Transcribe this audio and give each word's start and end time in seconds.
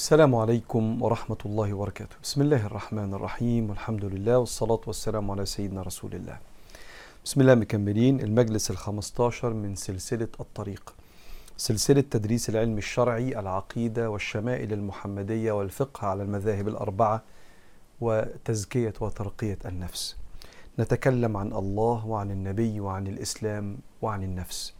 السلام 0.00 0.34
عليكم 0.34 1.02
ورحمة 1.02 1.36
الله 1.46 1.72
وبركاته. 1.74 2.16
بسم 2.22 2.42
الله 2.42 2.66
الرحمن 2.66 3.14
الرحيم. 3.14 3.70
والحمد 3.70 4.04
لله 4.04 4.38
والصلاة 4.38 4.80
والسلام 4.86 5.30
على 5.30 5.46
سيدنا 5.46 5.82
رسول 5.82 6.14
الله. 6.14 6.38
بسم 7.24 7.40
الله 7.40 7.54
مكملين. 7.54 8.20
المجلس 8.20 8.70
الخمستاشر 8.70 9.52
من 9.52 9.74
سلسلة 9.74 10.28
الطريق. 10.40 10.94
سلسلة 11.56 12.00
تدريس 12.00 12.48
العلم 12.48 12.78
الشرعي 12.78 13.38
العقيدة 13.38 14.10
والشمائل 14.10 14.72
المحمدية 14.72 15.52
والفقه 15.52 16.06
على 16.06 16.22
المذاهب 16.22 16.68
الأربعة 16.68 17.22
وتزكية 18.00 18.94
وترقية 19.00 19.58
النفس. 19.66 20.16
نتكلم 20.78 21.36
عن 21.36 21.52
الله 21.52 22.06
وعن 22.06 22.30
النبي 22.30 22.80
وعن 22.80 23.06
الإسلام 23.06 23.78
وعن 24.02 24.22
النفس. 24.22 24.79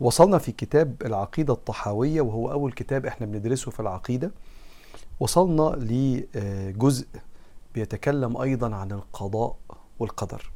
وصلنا 0.00 0.38
في 0.38 0.52
كتاب 0.52 0.96
العقيدة 1.04 1.52
الطحاوية 1.52 2.20
وهو 2.20 2.52
أول 2.52 2.72
كتاب 2.72 3.06
إحنا 3.06 3.26
بندرسه 3.26 3.70
في 3.70 3.80
العقيدة. 3.80 4.30
وصلنا 5.20 5.76
لجزء 5.76 7.06
بيتكلم 7.74 8.36
أيضا 8.36 8.74
عن 8.74 8.92
القضاء 8.92 9.56
والقدر. 9.98 10.50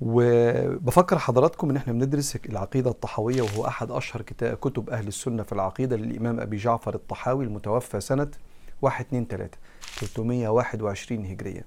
وبفكر 0.00 1.18
حضراتكم 1.18 1.70
إن 1.70 1.76
إحنا 1.76 1.92
بندرس 1.92 2.36
العقيدة 2.36 2.90
الطحاوية 2.90 3.42
وهو 3.42 3.66
أحد 3.66 3.90
أشهر 3.90 4.22
كتب 4.22 4.90
أهل 4.90 5.08
السنة 5.08 5.42
في 5.42 5.52
العقيدة 5.52 5.96
للإمام 5.96 6.40
أبي 6.40 6.56
جعفر 6.56 6.94
الطحاوي 6.94 7.44
المتوفى 7.44 8.00
سنة 8.00 8.28
1 8.82 9.04
2 9.04 9.26
3 9.26 9.58
321 9.98 11.24
هجرية. 11.26 11.64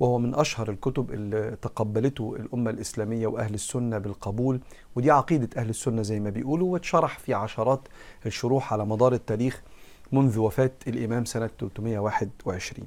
وهو 0.00 0.18
من 0.18 0.34
أشهر 0.34 0.70
الكتب 0.70 1.10
اللي 1.10 1.56
تقبلته 1.62 2.36
الأمة 2.36 2.70
الإسلامية 2.70 3.26
وأهل 3.26 3.54
السنة 3.54 3.98
بالقبول 3.98 4.60
ودي 4.96 5.10
عقيدة 5.10 5.48
أهل 5.60 5.68
السنة 5.70 6.02
زي 6.02 6.20
ما 6.20 6.30
بيقولوا 6.30 6.72
واتشرح 6.72 7.18
في 7.18 7.34
عشرات 7.34 7.80
الشروح 8.26 8.72
على 8.72 8.86
مدار 8.86 9.12
التاريخ 9.12 9.62
منذ 10.12 10.38
وفاة 10.38 10.70
الإمام 10.86 11.24
سنة 11.24 11.50
321 11.60 12.86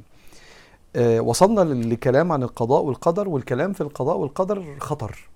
آه 0.95 1.19
وصلنا 1.21 1.61
للكلام 1.61 2.31
عن 2.31 2.43
القضاء 2.43 2.81
والقدر 2.83 3.29
والكلام 3.29 3.73
في 3.73 3.81
القضاء 3.81 4.17
والقدر 4.17 4.75
خطر. 4.79 5.29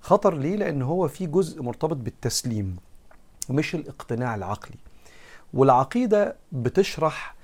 خطر 0.00 0.34
ليه؟ 0.34 0.56
لأن 0.56 0.82
هو 0.82 1.08
في 1.08 1.26
جزء 1.26 1.62
مرتبط 1.62 1.96
بالتسليم 1.96 2.76
مش 3.50 3.74
الاقتناع 3.74 4.34
العقلي. 4.34 4.76
والعقيدة 5.54 6.36
بتشرح 6.52 7.34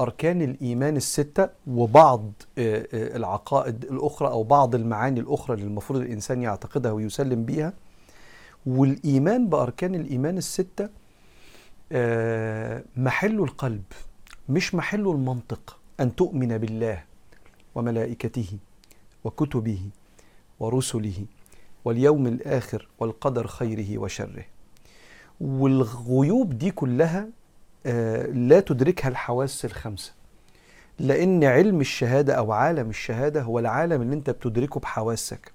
أركان 0.00 0.42
الإيمان 0.42 0.96
الستة 0.96 1.48
وبعض 1.66 2.32
العقائد 2.58 3.84
الأخرى 3.84 4.28
أو 4.28 4.42
بعض 4.42 4.74
المعاني 4.74 5.20
الأخرى 5.20 5.54
اللي 5.54 5.66
المفروض 5.66 6.00
الإنسان 6.00 6.42
يعتقدها 6.42 6.92
ويسلم 6.92 7.44
بيها. 7.44 7.72
والإيمان 8.66 9.48
بأركان 9.48 9.94
الإيمان 9.94 10.38
الستة 10.38 10.88
محل 12.96 13.38
القلب 13.40 13.82
مش 14.48 14.74
محل 14.74 15.08
المنطق 15.08 15.76
أن 16.00 16.16
تؤمن 16.16 16.58
بالله 16.58 17.04
وملائكته 17.74 18.58
وكتبه 19.24 19.80
ورسله 20.60 21.24
واليوم 21.84 22.26
الآخر 22.26 22.88
والقدر 22.98 23.46
خيره 23.46 23.98
وشره. 23.98 24.44
والغيوب 25.40 26.58
دي 26.58 26.70
كلها 26.70 27.28
لا 28.32 28.60
تدركها 28.60 29.08
الحواس 29.08 29.64
الخمسة. 29.64 30.12
لأن 30.98 31.44
علم 31.44 31.80
الشهادة 31.80 32.34
أو 32.34 32.52
عالم 32.52 32.90
الشهادة 32.90 33.42
هو 33.42 33.58
العالم 33.58 34.02
اللي 34.02 34.14
أنت 34.14 34.30
بتدركه 34.30 34.80
بحواسك. 34.80 35.52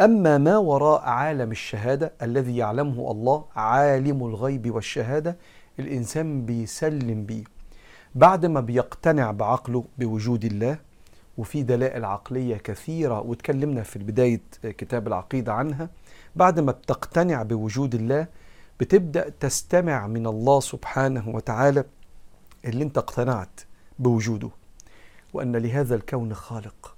أما 0.00 0.38
ما 0.38 0.56
وراء 0.56 1.00
عالم 1.00 1.50
الشهادة 1.50 2.12
الذي 2.22 2.56
يعلمه 2.56 3.10
الله 3.10 3.44
عالم 3.56 4.26
الغيب 4.26 4.74
والشهادة 4.74 5.36
الإنسان 5.78 6.46
بيسلم 6.46 7.24
بيه. 7.24 7.44
بعد 8.14 8.46
ما 8.46 8.60
بيقتنع 8.60 9.30
بعقله 9.30 9.84
بوجود 9.98 10.44
الله 10.44 10.78
وفي 11.38 11.62
دلائل 11.62 12.04
عقلية 12.04 12.56
كثيرة 12.56 13.20
واتكلمنا 13.20 13.82
في 13.82 13.98
بداية 13.98 14.40
كتاب 14.62 15.06
العقيدة 15.06 15.52
عنها 15.52 15.88
بعد 16.36 16.60
ما 16.60 16.72
بتقتنع 16.72 17.42
بوجود 17.42 17.94
الله 17.94 18.26
بتبدأ 18.80 19.28
تستمع 19.40 20.06
من 20.06 20.26
الله 20.26 20.60
سبحانه 20.60 21.28
وتعالى 21.28 21.84
اللي 22.64 22.84
انت 22.84 22.98
اقتنعت 22.98 23.60
بوجوده 23.98 24.50
وأن 25.34 25.56
لهذا 25.56 25.94
الكون 25.94 26.34
خالق 26.34 26.96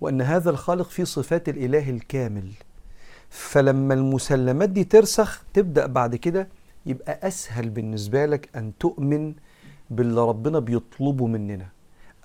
وأن 0.00 0.22
هذا 0.22 0.50
الخالق 0.50 0.88
فيه 0.88 1.04
صفات 1.04 1.48
الإله 1.48 1.90
الكامل. 1.90 2.50
فلما 3.30 3.94
المسلمات 3.94 4.68
دي 4.68 4.84
ترسخ 4.84 5.42
تبدأ 5.54 5.86
بعد 5.86 6.16
كده 6.16 6.48
يبقى 6.86 7.28
أسهل 7.28 7.70
بالنسبة 7.70 8.26
لك 8.26 8.56
أن 8.56 8.72
تؤمن 8.80 9.34
باللي 9.90 10.20
ربنا 10.20 10.58
بيطلبه 10.58 11.26
مننا 11.26 11.68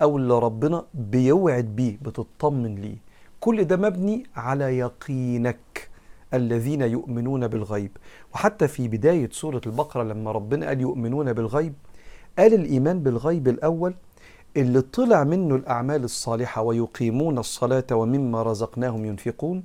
أو 0.02 0.16
اللي 0.16 0.38
ربنا 0.38 0.84
بيوعد 0.94 1.64
بيه 1.64 1.98
بتطمن 2.02 2.74
ليه. 2.74 2.96
كل 3.40 3.64
ده 3.64 3.76
مبني 3.76 4.26
على 4.36 4.78
يقينك. 4.78 5.90
الذين 6.34 6.82
يؤمنون 6.82 7.48
بالغيب. 7.48 7.90
وحتى 8.34 8.68
في 8.68 8.88
بداية 8.88 9.28
سورة 9.32 9.60
البقرة 9.66 10.02
لما 10.02 10.32
ربنا 10.32 10.66
قال 10.66 10.80
يؤمنون 10.80 11.32
بالغيب 11.32 11.74
قال 12.38 12.54
الإيمان 12.54 13.02
بالغيب 13.02 13.48
الأول 13.48 13.94
اللي 14.56 14.80
طلع 14.80 15.24
منه 15.24 15.54
الأعمال 15.54 16.04
الصالحة 16.04 16.62
ويقيمون 16.62 17.38
الصلاة 17.38 17.86
ومما 17.92 18.42
رزقناهم 18.42 19.04
ينفقون 19.04 19.64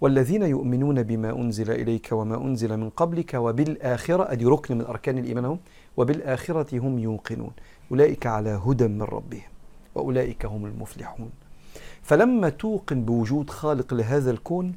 والذين 0.00 0.42
يؤمنون 0.42 1.02
بما 1.02 1.30
أنزل 1.30 1.70
إليك 1.70 2.08
وما 2.12 2.36
أنزل 2.36 2.76
من 2.76 2.90
قبلك 2.90 3.34
وبالآخرة 3.34 4.32
أدي 4.32 4.44
ركن 4.44 4.78
من 4.78 4.84
أركان 4.84 5.18
الإيمان 5.18 5.44
هم 5.44 5.58
وبالآخرة 5.96 6.78
هم 6.78 6.98
يوقنون. 6.98 7.52
أولئك 7.90 8.26
على 8.26 8.60
هدى 8.66 8.88
من 8.88 9.02
ربهم 9.02 9.48
وأولئك 9.94 10.46
هم 10.46 10.66
المفلحون. 10.66 11.30
فلما 12.02 12.48
توقن 12.48 13.04
بوجود 13.04 13.50
خالق 13.50 13.94
لهذا 13.94 14.30
الكون 14.30 14.74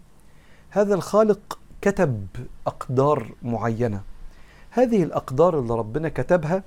هذا 0.70 0.96
الخالق 0.96 1.60
كتب 1.82 2.28
أقدار 2.68 3.32
معينة. 3.44 4.02
هذه 4.70 5.04
الأقدار 5.04 5.60
اللي 5.60 5.74
ربنا 5.74 6.10
كتبها 6.10 6.64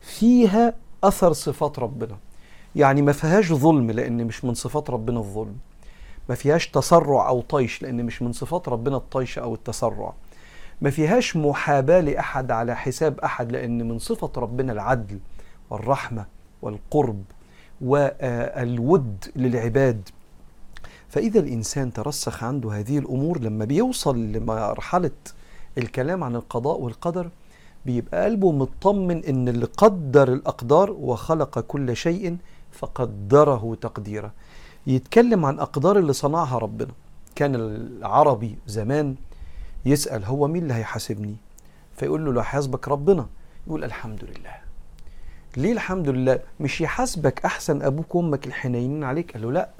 فيها 0.00 0.74
أثر 1.04 1.32
صفات 1.32 1.78
ربنا. 1.78 2.16
يعني 2.76 3.02
ما 3.02 3.12
فيهاش 3.12 3.52
ظلم 3.52 3.90
لأن 3.90 4.24
مش 4.24 4.44
من 4.44 4.54
صفات 4.54 4.90
ربنا 4.90 5.18
الظلم. 5.18 5.56
ما 6.28 6.34
فيهاش 6.34 6.68
تسرع 6.68 7.28
أو 7.28 7.40
طيش 7.40 7.82
لأن 7.82 8.04
مش 8.04 8.22
من 8.22 8.32
صفات 8.32 8.68
ربنا 8.68 8.96
الطيش 8.96 9.38
أو 9.38 9.54
التسرع. 9.54 10.12
ما 10.80 10.90
فيهاش 10.90 11.36
محاباة 11.36 12.00
لأحد 12.00 12.50
على 12.50 12.76
حساب 12.76 13.20
أحد 13.20 13.52
لأن 13.52 13.88
من 13.88 13.98
صفة 13.98 14.30
ربنا 14.36 14.72
العدل 14.72 15.18
والرحمة 15.70 16.26
والقرب 16.62 17.22
والود 17.80 19.24
للعباد. 19.36 20.08
فإذا 21.12 21.40
الإنسان 21.40 21.92
ترسخ 21.92 22.44
عنده 22.44 22.72
هذه 22.78 22.98
الأمور 22.98 23.40
لما 23.40 23.64
بيوصل 23.64 24.18
لمرحلة 24.18 25.10
الكلام 25.78 26.24
عن 26.24 26.36
القضاء 26.36 26.80
والقدر 26.80 27.30
بيبقى 27.86 28.24
قلبه 28.24 28.52
مطمن 28.52 29.24
إن 29.24 29.48
اللي 29.48 29.66
قدر 29.66 30.32
الأقدار 30.32 30.90
وخلق 30.90 31.58
كل 31.58 31.96
شيء 31.96 32.36
فقدره 32.72 33.76
تقديرا. 33.80 34.30
يتكلم 34.86 35.44
عن 35.44 35.58
أقدار 35.58 35.98
اللي 35.98 36.12
صنعها 36.12 36.58
ربنا. 36.58 36.92
كان 37.34 37.54
العربي 37.54 38.58
زمان 38.66 39.14
يسأل 39.84 40.24
هو 40.24 40.48
مين 40.48 40.62
اللي 40.62 40.74
هيحاسبني؟ 40.74 41.36
فيقول 41.96 42.24
له 42.24 42.32
لو 42.32 42.42
حاسبك 42.42 42.88
ربنا. 42.88 43.26
يقول 43.66 43.84
الحمد 43.84 44.24
لله. 44.24 44.54
ليه 45.56 45.72
الحمد 45.72 46.08
لله؟ 46.08 46.40
مش 46.60 46.80
يحاسبك 46.80 47.44
أحسن 47.44 47.82
أبوك 47.82 48.14
وأمك 48.14 48.46
الحنينين 48.46 49.04
عليك؟ 49.04 49.32
قال 49.32 49.42
له 49.42 49.52
لأ 49.52 49.70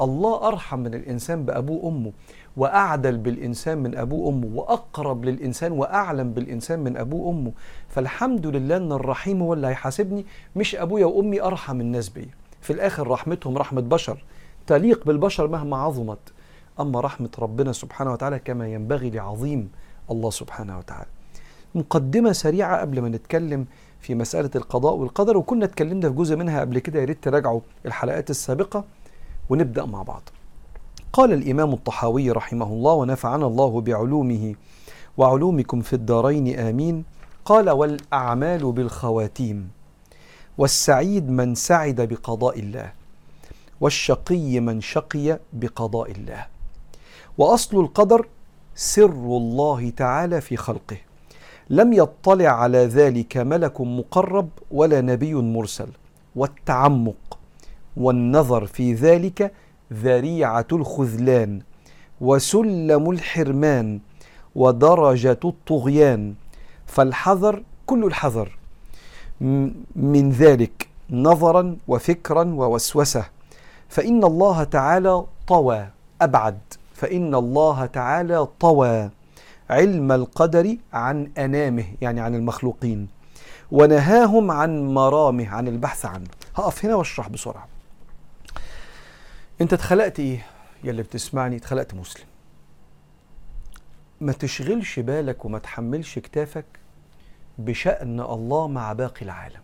الله 0.00 0.48
أرحم 0.48 0.78
من 0.78 0.94
الإنسان 0.94 1.44
بأبوه 1.44 1.84
وأمه 1.84 2.12
وأعدل 2.56 3.16
بالإنسان 3.16 3.78
من 3.78 3.96
أبوه 3.96 4.26
وأمه 4.26 4.48
وأقرب 4.54 5.24
للإنسان 5.24 5.72
وأعلم 5.72 6.32
بالإنسان 6.32 6.80
من 6.80 6.96
أبوه 6.96 7.26
وأمه. 7.26 7.52
فالحمد 7.88 8.46
لله 8.46 8.76
أن 8.76 8.92
الرحيم 8.92 9.42
هو 9.42 9.52
اللي 9.52 9.66
هيحاسبني 9.66 10.26
مش 10.56 10.76
أبويا 10.76 11.06
وأمي 11.06 11.42
أرحم 11.42 11.80
الناس 11.80 12.08
بيا. 12.08 12.30
في 12.60 12.72
الآخر 12.72 13.08
رحمتهم 13.08 13.58
رحمة 13.58 13.80
بشر 13.80 14.24
تليق 14.66 15.04
بالبشر 15.06 15.48
مهما 15.48 15.76
عظمت. 15.76 16.18
أما 16.80 17.00
رحمة 17.00 17.30
ربنا 17.38 17.72
سبحانه 17.72 18.12
وتعالى 18.12 18.38
كما 18.38 18.68
ينبغي 18.68 19.10
لعظيم 19.10 19.70
الله 20.10 20.30
سبحانه 20.30 20.78
وتعالى. 20.78 21.08
مقدمة 21.74 22.32
سريعة 22.32 22.80
قبل 22.80 23.00
ما 23.00 23.08
نتكلم 23.08 23.66
في 24.00 24.14
مسألة 24.14 24.50
القضاء 24.56 24.94
والقدر 24.94 25.36
وكنا 25.36 25.64
اتكلمنا 25.64 26.08
في 26.08 26.14
جزء 26.14 26.36
منها 26.36 26.60
قبل 26.60 26.78
كده 26.78 27.00
يا 27.00 27.04
ريت 27.04 27.24
تراجعوا 27.24 27.60
الحلقات 27.86 28.30
السابقة. 28.30 28.84
ونبدأ 29.50 29.84
مع 29.84 30.02
بعض. 30.02 30.22
قال 31.12 31.32
الإمام 31.32 31.72
الطحاوي 31.72 32.30
رحمه 32.30 32.66
الله 32.66 32.92
ونفعنا 32.92 33.46
الله 33.46 33.80
بعلومه 33.80 34.54
وعلومكم 35.16 35.80
في 35.80 35.92
الدارين 35.92 36.58
آمين. 36.58 37.04
قال 37.44 37.70
والأعمال 37.70 38.72
بالخواتيم 38.72 39.70
والسعيد 40.58 41.30
من 41.30 41.54
سعد 41.54 42.00
بقضاء 42.00 42.60
الله 42.60 42.92
والشقي 43.80 44.60
من 44.60 44.80
شقي 44.80 45.38
بقضاء 45.52 46.10
الله. 46.10 46.46
وأصل 47.38 47.80
القدر 47.80 48.26
سر 48.74 49.10
الله 49.10 49.90
تعالى 49.90 50.40
في 50.40 50.56
خلقه. 50.56 50.96
لم 51.70 51.92
يطلع 51.92 52.48
على 52.48 52.78
ذلك 52.78 53.36
ملك 53.36 53.80
مقرب 53.80 54.48
ولا 54.70 55.00
نبي 55.00 55.34
مرسل. 55.34 55.88
والتعمق 56.36 57.37
والنظر 57.98 58.66
في 58.66 58.94
ذلك 58.94 59.52
ذريعة 59.92 60.66
الخذلان 60.72 61.60
وسلم 62.20 63.10
الحرمان 63.10 64.00
ودرجة 64.54 65.40
الطغيان 65.44 66.34
فالحذر 66.86 67.62
كل 67.86 68.04
الحذر. 68.04 68.58
من 69.96 70.30
ذلك 70.30 70.88
نظرا 71.10 71.76
وفكرا 71.88 72.44
ووسوسة. 72.44 73.24
فإن 73.88 74.24
الله 74.24 74.64
تعالى 74.64 75.24
طوى 75.46 75.88
أبعد. 76.22 76.58
فإن 76.94 77.34
الله 77.34 77.86
تعالى 77.86 78.48
طوى 78.60 79.10
علم 79.70 80.12
القدر 80.12 80.76
عن 80.92 81.30
أنامه 81.38 81.84
يعني 82.00 82.20
عن 82.20 82.34
المخلوقين. 82.34 83.08
ونهاهم 83.72 84.50
عن 84.50 84.94
مرامه 84.94 85.48
عن 85.48 85.68
البحث 85.68 86.06
عنه. 86.06 86.26
هقف 86.56 86.84
هنا 86.84 86.94
واشرح 86.94 87.28
بسرعة. 87.28 87.77
انت 89.60 89.72
اتخلقت 89.72 90.20
إيه؟ 90.20 90.46
يا 90.84 90.90
اللي 90.90 91.02
بتسمعني 91.02 91.56
اتخلقت 91.56 91.94
مسلم. 91.94 92.24
ما 94.20 94.32
تشغلش 94.32 95.00
بالك 95.00 95.44
وما 95.44 95.58
تحملش 95.58 96.18
كتافك 96.18 96.64
بشأن 97.58 98.20
الله 98.20 98.68
مع 98.68 98.92
باقي 98.92 99.22
العالم. 99.22 99.60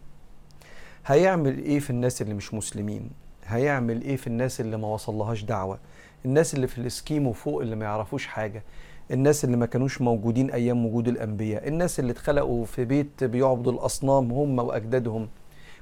هيعمل 1.06 1.58
إيه 1.58 1.78
في 1.80 1.90
الناس 1.90 2.22
اللي 2.22 2.34
مش 2.34 2.54
مسلمين؟ 2.54 3.10
هيعمل 3.46 4.02
إيه 4.02 4.16
في 4.16 4.26
الناس 4.26 4.60
اللي 4.60 4.76
ما 4.76 4.88
وصلهاش 4.88 5.42
دعوة؟ 5.42 5.78
الناس 6.24 6.54
اللي 6.54 6.66
في 6.66 6.78
الاسكيمو 6.78 7.32
فوق 7.32 7.60
اللي 7.62 7.76
ما 7.76 7.84
يعرفوش 7.84 8.26
حاجة؟ 8.26 8.62
الناس 9.10 9.44
اللي 9.44 9.56
ما 9.56 9.66
كانوش 9.66 10.00
موجودين 10.00 10.50
أيام 10.50 10.86
وجود 10.86 11.08
الأنبياء؟ 11.08 11.68
الناس 11.68 12.00
اللي 12.00 12.12
اتخلقوا 12.12 12.64
في 12.64 12.84
بيت 12.84 13.24
بيعبدوا 13.24 13.72
الأصنام 13.72 14.32
هم 14.32 14.58
وأجدادهم 14.58 15.28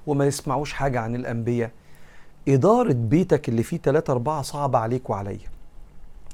وما 0.06 0.26
يسمعوش 0.26 0.72
حاجة 0.72 1.00
عن 1.00 1.14
الأنبياء؟ 1.14 1.70
إدارة 2.48 2.92
بيتك 2.92 3.48
اللي 3.48 3.62
فيه 3.62 3.78
ثلاثة 3.78 4.12
أربعة 4.12 4.42
صعبة 4.42 4.78
عليك 4.78 5.10
وعليا. 5.10 5.48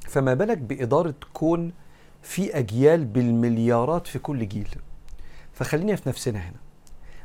فما 0.07 0.33
بالك 0.33 0.57
بإدارة 0.57 1.13
كون 1.33 1.71
في 2.21 2.57
أجيال 2.57 3.05
بالمليارات 3.05 4.07
في 4.07 4.19
كل 4.19 4.47
جيل. 4.47 4.69
فخلينا 5.53 5.95
في 5.95 6.09
نفسنا 6.09 6.39
هنا. 6.39 6.57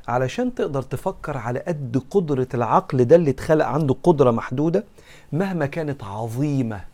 علشان 0.09 0.55
تقدر 0.55 0.83
تفكر 0.83 1.37
على 1.37 1.59
قد 1.59 2.03
قدرة 2.11 2.49
العقل 2.55 3.05
ده 3.05 3.17
اللي 3.17 3.31
اتخلق 3.31 3.67
عنده 3.67 3.97
قدرة 4.03 4.31
محدودة 4.31 4.85
مهما 5.33 5.67
كانت 5.67 6.05
عظيمة 6.05 6.85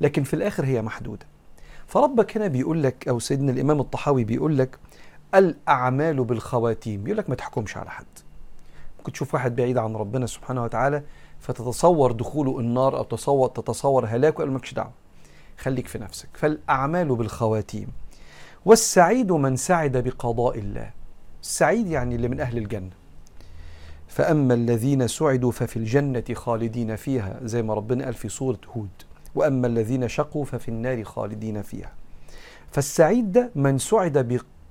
لكن 0.00 0.22
في 0.22 0.34
الآخر 0.34 0.64
هي 0.64 0.82
محدودة. 0.82 1.26
فربك 1.86 2.36
هنا 2.36 2.46
بيقول 2.46 2.82
لك 2.82 3.08
أو 3.08 3.18
سيدنا 3.18 3.52
الإمام 3.52 3.80
الطحاوي 3.80 4.24
بيقول 4.24 4.58
لك 4.58 4.78
الأعمال 5.34 6.24
بالخواتيم. 6.24 7.02
بيقول 7.04 7.18
لك 7.18 7.30
ما 7.30 7.34
تحكمش 7.34 7.76
على 7.76 7.90
حد. 7.90 8.06
ممكن 8.98 9.12
تشوف 9.12 9.34
واحد 9.34 9.56
بعيد 9.56 9.78
عن 9.78 9.96
ربنا 9.96 10.26
سبحانه 10.26 10.64
وتعالى 10.64 11.02
فتتصور 11.40 12.12
دخوله 12.12 12.60
النار 12.60 12.98
أو 12.98 13.02
تصور 13.02 13.48
تتصور 13.48 14.06
هلاكه 14.06 14.36
قال 14.36 14.50
مالكش 14.50 14.74
دعوة 14.74 14.92
خليك 15.58 15.86
في 15.86 15.98
نفسك. 15.98 16.28
فالأعمال 16.32 17.16
بالخواتيم. 17.16 17.88
والسعيد 18.64 19.32
من 19.32 19.56
سعد 19.56 19.96
بقضاء 19.96 20.58
الله. 20.58 20.90
السعيد 21.42 21.86
يعني 21.86 22.14
اللي 22.14 22.28
من 22.28 22.40
أهل 22.40 22.58
الجنة. 22.58 22.90
فأما 24.08 24.54
الذين 24.54 25.08
سعدوا 25.08 25.52
ففي 25.52 25.76
الجنة 25.76 26.24
خالدين 26.32 26.96
فيها 26.96 27.40
زي 27.42 27.62
ما 27.62 27.74
ربنا 27.74 28.04
قال 28.04 28.14
في 28.14 28.28
سورة 28.28 28.58
هود. 28.76 28.88
وأما 29.34 29.66
الذين 29.66 30.08
شقوا 30.08 30.44
ففي 30.44 30.68
النار 30.68 31.04
خالدين 31.04 31.62
فيها. 31.62 31.92
فالسعيد 32.70 33.32
ده 33.32 33.50
من 33.54 33.78
سعد 33.78 34.18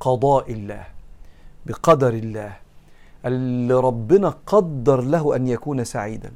بقضاء 0.01 0.51
الله 0.51 0.85
بقدر 1.65 2.13
الله. 2.13 2.57
اللي 3.25 3.73
ربنا 3.73 4.33
قدر 4.47 5.01
له 5.01 5.35
أن 5.35 5.47
يكون 5.47 5.83
سعيدا. 5.83 6.31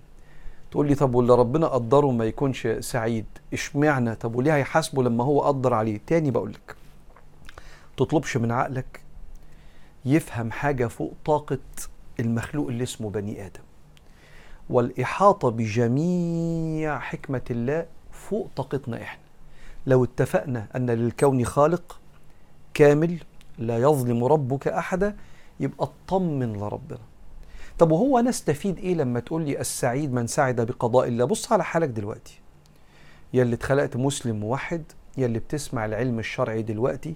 تقول 0.71 0.87
لي 0.87 0.95
طب 0.95 1.15
واللي 1.15 1.35
ربنا 1.35 1.67
قدره 1.67 2.11
ما 2.11 2.25
يكونش 2.25 2.67
سعيد 2.67 3.25
اشمعنى؟ 3.53 4.15
طب 4.15 4.35
وليه 4.35 4.55
هيحاسبه 4.55 5.03
لما 5.03 5.23
هو 5.23 5.41
قدر 5.41 5.73
عليه؟ 5.73 5.99
تاني 6.07 6.31
بقول 6.31 6.51
لك 6.51 6.75
تطلبش 7.97 8.37
من 8.37 8.51
عقلك 8.51 9.01
يفهم 10.05 10.51
حاجة 10.51 10.87
فوق 10.87 11.13
طاقة 11.25 11.59
المخلوق 12.19 12.67
اللي 12.67 12.83
اسمه 12.83 13.09
بني 13.09 13.45
آدم. 13.45 13.61
والإحاطة 14.69 15.49
بجميع 15.49 16.99
حكمة 16.99 17.41
الله 17.51 17.85
فوق 18.11 18.49
طاقتنا 18.55 19.01
إحنا. 19.01 19.21
لو 19.87 20.03
اتفقنا 20.03 20.67
أن 20.75 20.89
للكون 20.89 21.45
خالق 21.45 21.99
كامل 22.73 23.17
لا 23.57 23.77
يظلم 23.77 24.23
ربك 24.23 24.67
أحدا 24.67 25.15
يبقى 25.59 25.89
اطمن 26.07 26.53
لربنا. 26.53 26.99
طب 27.79 27.91
وهو 27.91 28.19
أنا 28.19 28.29
استفيد 28.29 28.77
إيه 28.79 28.94
لما 28.95 29.19
تقول 29.19 29.41
لي 29.41 29.59
السعيد 29.59 30.13
من 30.13 30.27
سعد 30.27 30.62
بقضاء 30.62 31.07
الله؟ 31.07 31.25
بص 31.25 31.51
على 31.51 31.63
حالك 31.63 31.89
دلوقتي. 31.89 32.39
يا 33.33 33.44
اللي 33.44 33.56
اتخلقت 33.56 33.97
مسلم 33.97 34.35
موحد 34.39 34.83
يا 35.18 35.25
اللي 35.25 35.39
بتسمع 35.39 35.85
العلم 35.85 36.19
الشرعي 36.19 36.62
دلوقتي 36.62 37.15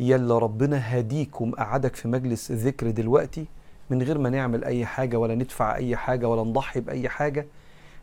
يا 0.00 0.16
اللي 0.16 0.38
ربنا 0.38 0.98
هديك 0.98 1.40
ومقعدك 1.40 1.96
في 1.96 2.08
مجلس 2.08 2.52
ذكر 2.52 2.90
دلوقتي 2.90 3.46
من 3.90 4.02
غير 4.02 4.18
ما 4.18 4.30
نعمل 4.30 4.64
أي 4.64 4.86
حاجة 4.86 5.16
ولا 5.16 5.34
ندفع 5.34 5.76
أي 5.76 5.96
حاجة 5.96 6.28
ولا 6.28 6.42
نضحي 6.42 6.80
بأي 6.80 7.08
حاجة 7.08 7.46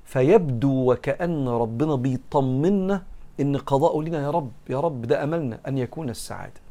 فيبدو 0.06 0.92
وكأن 0.92 1.48
ربنا 1.48 1.96
بيطمنا 1.96 3.04
إن 3.40 3.58
قضاءه 3.58 4.02
لنا 4.02 4.24
يا 4.24 4.30
رب 4.32 4.52
يا 4.70 4.80
رب 4.80 5.02
ده 5.02 5.24
أملنا 5.24 5.60
أن 5.68 5.78
يكون 5.78 6.10
السعادة. 6.10 6.65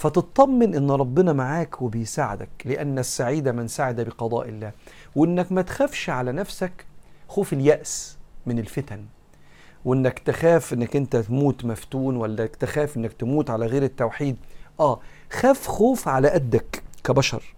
فتطمن 0.00 0.74
إن 0.74 0.90
ربنا 0.90 1.32
معاك 1.32 1.82
وبيساعدك 1.82 2.48
لأن 2.64 2.98
السعيد 2.98 3.48
من 3.48 3.68
سعد 3.68 4.00
بقضاء 4.00 4.48
الله 4.48 4.72
وإنك 5.16 5.52
ما 5.52 5.62
تخافش 5.62 6.10
على 6.10 6.32
نفسك 6.32 6.86
خوف 7.28 7.52
اليأس 7.52 8.18
من 8.46 8.58
الفتن. 8.58 9.04
وإنك 9.84 10.18
تخاف 10.18 10.72
إنك 10.72 10.96
أنت 10.96 11.16
تموت 11.16 11.64
مفتون 11.64 12.16
ولا 12.16 12.46
تخاف 12.46 12.96
إنك 12.96 13.12
تموت 13.12 13.50
على 13.50 13.66
غير 13.66 13.82
التوحيد. 13.82 14.36
آه 14.80 15.00
خاف 15.30 15.66
خوف 15.66 16.08
على 16.08 16.28
قدك 16.28 16.82
كبشر. 17.04 17.54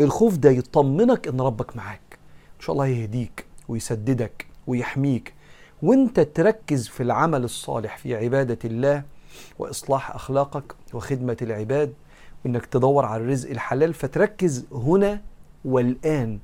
الخوف 0.00 0.36
ده 0.36 0.50
يطمنك 0.50 1.28
إن 1.28 1.40
ربك 1.40 1.76
معاك. 1.76 2.18
إن 2.56 2.60
شاء 2.60 2.72
الله 2.72 2.86
يهديك 2.86 3.46
ويسددك 3.68 4.46
ويحميك. 4.66 5.34
وإنت 5.82 6.20
تركز 6.20 6.88
في 6.88 7.02
العمل 7.02 7.44
الصالح 7.44 7.98
في 7.98 8.16
عبادة 8.16 8.58
الله 8.64 9.11
وإصلاح 9.58 10.10
أخلاقك 10.10 10.74
وخدمة 10.94 11.36
العباد 11.42 11.94
وإنك 12.44 12.66
تدور 12.66 13.04
على 13.04 13.22
الرزق 13.22 13.50
الحلال 13.50 13.94
فتركز 13.94 14.66
هنا 14.72 15.20
والآن. 15.64 16.38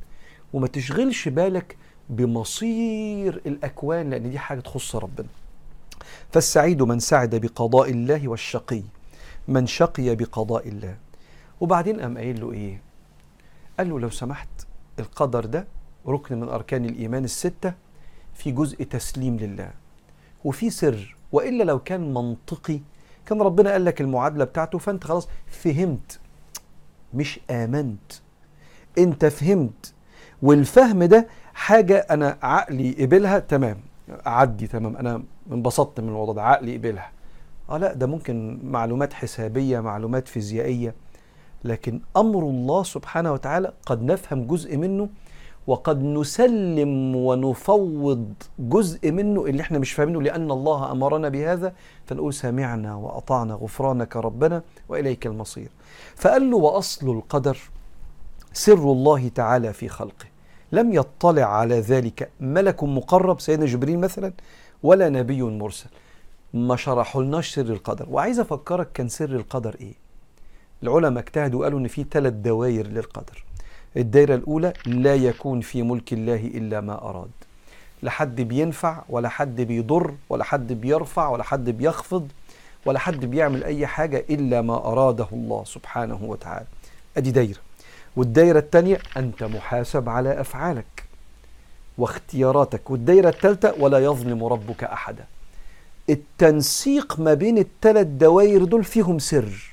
وما 0.52 0.66
تشغلش 0.68 1.28
بالك 1.28 1.76
بمصير 2.10 3.42
الأكوان 3.46 4.10
لأن 4.10 4.30
دي 4.30 4.38
حاجة 4.38 4.60
تخص 4.60 4.96
ربنا. 4.96 5.28
فالسعيد 6.32 6.82
من 6.82 6.98
سعد 6.98 7.34
بقضاء 7.34 7.90
الله 7.90 8.28
والشقي 8.28 8.82
من 9.48 9.66
شقي 9.66 10.14
بقضاء 10.14 10.68
الله. 10.68 10.96
وبعدين 11.60 12.00
قام 12.00 12.18
قايل 12.18 12.40
له 12.40 12.52
إيه؟ 12.52 12.80
قال 13.78 13.90
له 13.90 14.00
لو 14.00 14.10
سمحت 14.10 14.48
القدر 14.98 15.44
ده 15.44 15.66
ركن 16.06 16.40
من 16.40 16.48
أركان 16.48 16.84
الإيمان 16.84 17.24
الستة 17.24 17.74
في 18.34 18.50
جزء 18.50 18.84
تسليم 18.84 19.36
لله. 19.36 19.70
وفي 20.44 20.70
سر 20.70 21.16
وإلا 21.32 21.64
لو 21.64 21.78
كان 21.78 22.14
منطقي 22.14 22.80
كان 23.26 23.42
ربنا 23.42 23.70
قال 23.72 23.84
لك 23.84 24.00
المعادلة 24.00 24.44
بتاعته 24.44 24.78
فأنت 24.78 25.04
خلاص 25.04 25.28
فهمت. 25.46 26.20
مش 27.14 27.40
آمنت. 27.50 28.12
أنت 28.98 29.24
فهمت. 29.24 29.94
والفهم 30.42 31.04
ده 31.04 31.26
حاجة 31.54 32.06
أنا 32.10 32.38
عقلي 32.42 32.92
قبلها 33.04 33.38
تمام. 33.38 33.80
اعدي 34.26 34.66
تمام. 34.66 34.96
أنا 34.96 35.22
انبسطت 35.52 36.00
من 36.00 36.08
الموضوع 36.08 36.34
ده 36.34 36.42
عقلي 36.42 36.76
قبلها 36.76 37.10
آه 37.70 37.78
لا 37.78 37.92
ده 37.94 38.06
ممكن 38.06 38.58
معلومات 38.64 39.12
حسابية 39.12 39.80
معلومات 39.80 40.28
فيزيائية. 40.28 40.94
لكن 41.64 42.00
أمر 42.16 42.40
الله 42.42 42.82
سبحانه 42.82 43.32
وتعالى 43.32 43.72
قد 43.86 44.02
نفهم 44.02 44.46
جزء 44.46 44.76
منه 44.76 45.08
وقد 45.68 46.02
نسلم 46.02 47.16
ونفوض 47.16 48.32
جزء 48.58 49.12
منه 49.12 49.46
اللي 49.46 49.62
إحنا 49.62 49.78
مش 49.78 49.92
فاهمينه 49.92 50.22
لأن 50.22 50.50
الله 50.50 50.92
أمرنا 50.92 51.28
بهذا. 51.28 51.72
فنقول 52.06 52.34
سمعنا 52.34 52.94
وأطعنا 52.94 53.54
غفرانك 53.54 54.16
ربنا 54.16 54.62
وإليك 54.88 55.26
المصير. 55.26 55.68
فقال 56.16 56.50
له 56.50 56.56
وأصل 56.56 57.10
القدر 57.10 57.58
سر 58.52 58.92
الله 58.92 59.28
تعالى 59.28 59.72
في 59.72 59.88
خلقه. 59.88 60.26
لم 60.72 60.92
يطلع 60.92 61.44
على 61.44 61.80
ذلك 61.80 62.30
ملك 62.40 62.84
مقرب 62.84 63.40
سيدنا 63.40 63.66
جبريل 63.66 63.98
مثلا 63.98 64.32
ولا 64.82 65.08
نبي 65.08 65.42
مرسل. 65.42 65.90
ما 66.54 66.76
شرحولناش 66.76 67.54
سر 67.54 67.72
القدر. 67.72 68.06
وعايز 68.10 68.40
أفكرك 68.40 68.92
كان 68.92 69.08
سر 69.08 69.30
القدر 69.30 69.76
إيه؟ 69.80 69.94
العلماء 70.82 71.22
اجتهدوا 71.22 71.60
وقالوا 71.60 71.78
إن 71.78 71.88
في 71.88 72.06
ثلاث 72.10 72.32
دوائر 72.32 72.86
للقدر. 72.86 73.44
الدايرة 73.96 74.34
الأولى 74.34 74.72
لا 74.86 75.14
يكون 75.14 75.60
في 75.60 75.82
ملك 75.82 76.12
الله 76.12 76.34
إلا 76.54 76.80
ما 76.80 77.08
أراد. 77.10 77.30
لا 78.02 78.10
حد 78.10 78.40
بينفع 78.40 79.02
ولا 79.08 79.28
حد 79.28 79.60
بيضر 79.60 80.14
ولا 80.28 80.44
حد 80.44 80.72
بيرفع 80.72 81.28
ولا 81.28 81.42
حد 81.42 81.70
بيخفض 81.70 82.28
ولا 82.86 82.98
حد 82.98 83.24
بيعمل 83.24 83.64
أي 83.64 83.86
حاجة 83.86 84.24
إلا 84.30 84.62
ما 84.62 84.76
أراده 84.76 85.26
الله 85.32 85.64
سبحانه 85.64 86.18
وتعالى. 86.22 86.66
أدي 87.16 87.30
دايرة. 87.30 87.60
والدايرة 88.16 88.58
الثانية 88.58 88.98
أنت 89.16 89.42
محاسب 89.42 90.08
على 90.08 90.40
أفعالك 90.40 91.04
واختياراتك. 91.98 92.90
والدايرة 92.90 93.28
الثالثة 93.28 93.74
ولا 93.78 93.98
يظلم 93.98 94.44
ربك 94.44 94.84
أحدا. 94.84 95.24
التنسيق 96.10 97.20
ما 97.20 97.34
بين 97.34 97.58
الثلاث 97.58 98.06
دوائر 98.06 98.64
دول 98.64 98.84
فيهم 98.84 99.18
سر. 99.18 99.70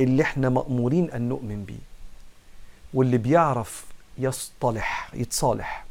اللي 0.00 0.22
إحنا 0.22 0.48
مأمورين 0.48 1.10
أن 1.10 1.28
نؤمن 1.28 1.64
بيه. 1.64 1.95
واللي 2.96 3.18
بيعرف 3.18 3.84
يصطلح 4.18 5.10
يتصالح 5.14 5.84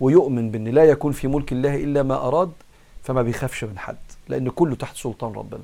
ويؤمن 0.00 0.50
بأن 0.50 0.68
لا 0.68 0.84
يكون 0.84 1.12
في 1.12 1.28
ملك 1.28 1.52
الله 1.52 1.74
إلا 1.76 2.02
ما 2.02 2.14
أراد 2.14 2.50
فما 3.02 3.22
بيخافش 3.22 3.64
من 3.64 3.78
حد 3.78 3.96
لأن 4.28 4.48
كله 4.48 4.74
تحت 4.74 4.96
سلطان 4.96 5.32
ربنا. 5.32 5.60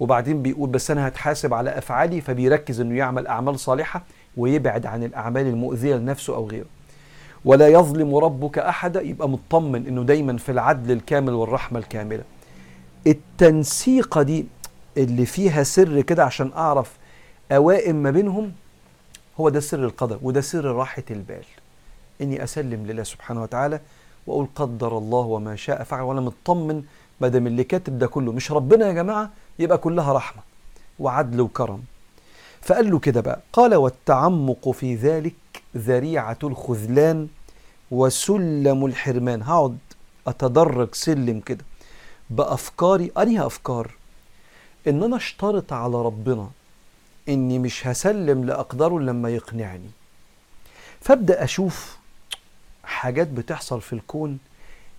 وبعدين 0.00 0.42
بيقول 0.42 0.70
بس 0.70 0.90
أنا 0.90 1.08
هتحاسب 1.08 1.54
على 1.54 1.78
أفعالي 1.78 2.20
فبيركز 2.20 2.80
أنه 2.80 2.96
يعمل 2.96 3.26
أعمال 3.26 3.58
صالحة 3.60 4.02
ويبعد 4.36 4.86
عن 4.86 5.04
الأعمال 5.04 5.46
المؤذية 5.46 5.94
لنفسه 5.96 6.34
أو 6.34 6.48
غيره. 6.48 6.66
ولا 7.44 7.68
يظلم 7.68 8.16
ربك 8.16 8.58
أحدا 8.58 9.00
يبقى 9.00 9.28
مطمن 9.28 9.86
أنه 9.86 10.02
دايما 10.02 10.36
في 10.36 10.52
العدل 10.52 10.92
الكامل 10.92 11.32
والرحمة 11.32 11.78
الكاملة. 11.78 12.22
التنسيقة 13.06 14.22
دي 14.22 14.46
اللي 14.96 15.26
فيها 15.26 15.62
سر 15.62 16.00
كده 16.00 16.24
عشان 16.24 16.50
أعرف 16.56 16.92
أوائم 17.52 17.96
ما 17.96 18.10
بينهم 18.10 18.52
هو 19.40 19.48
ده 19.48 19.60
سر 19.60 19.84
القدر 19.84 20.18
وده 20.22 20.40
سر 20.40 20.64
راحة 20.64 21.02
البال. 21.10 21.44
إني 22.20 22.44
أسلم 22.44 22.86
لله 22.86 23.02
سبحانه 23.02 23.42
وتعالى 23.42 23.80
وأقول 24.26 24.46
قدر 24.54 24.98
الله 24.98 25.18
وما 25.20 25.56
شاء 25.56 25.82
فعل 25.82 26.02
وأنا 26.02 26.20
مطمن 26.20 26.82
ما 27.20 27.28
دام 27.28 27.46
اللي 27.46 27.64
كاتب 27.64 27.98
ده 27.98 28.06
كله 28.06 28.32
مش 28.32 28.52
ربنا 28.52 28.86
يا 28.86 28.92
جماعة 28.92 29.30
يبقى 29.58 29.78
كلها 29.78 30.12
رحمة 30.12 30.42
وعدل 30.98 31.40
وكرم. 31.40 31.82
فقال 32.62 32.90
له 32.90 32.98
كده 32.98 33.20
بقى 33.20 33.40
قال 33.52 33.74
والتعمق 33.74 34.70
في 34.70 34.94
ذلك 34.94 35.34
ذريعة 35.76 36.38
الخذلان 36.44 37.28
وسلم 37.90 38.86
الحرمان. 38.86 39.42
هقعد 39.42 39.78
أتدرج 40.26 40.88
سلم 40.94 41.40
كده 41.40 41.64
بأفكاري. 42.30 43.10
أنهي 43.18 43.46
أفكار؟ 43.46 43.90
إن 44.88 45.02
أنا 45.02 45.16
أشترط 45.16 45.72
على 45.72 46.02
ربنا 46.02 46.50
إني 47.28 47.58
مش 47.58 47.86
هسلم 47.86 48.44
لأقداره 48.44 48.98
لما 48.98 49.30
يقنعني. 49.30 49.90
فأبدأ 51.00 51.44
أشوف 51.44 51.96
حاجات 52.84 53.28
بتحصل 53.28 53.80
في 53.80 53.92
الكون 53.92 54.38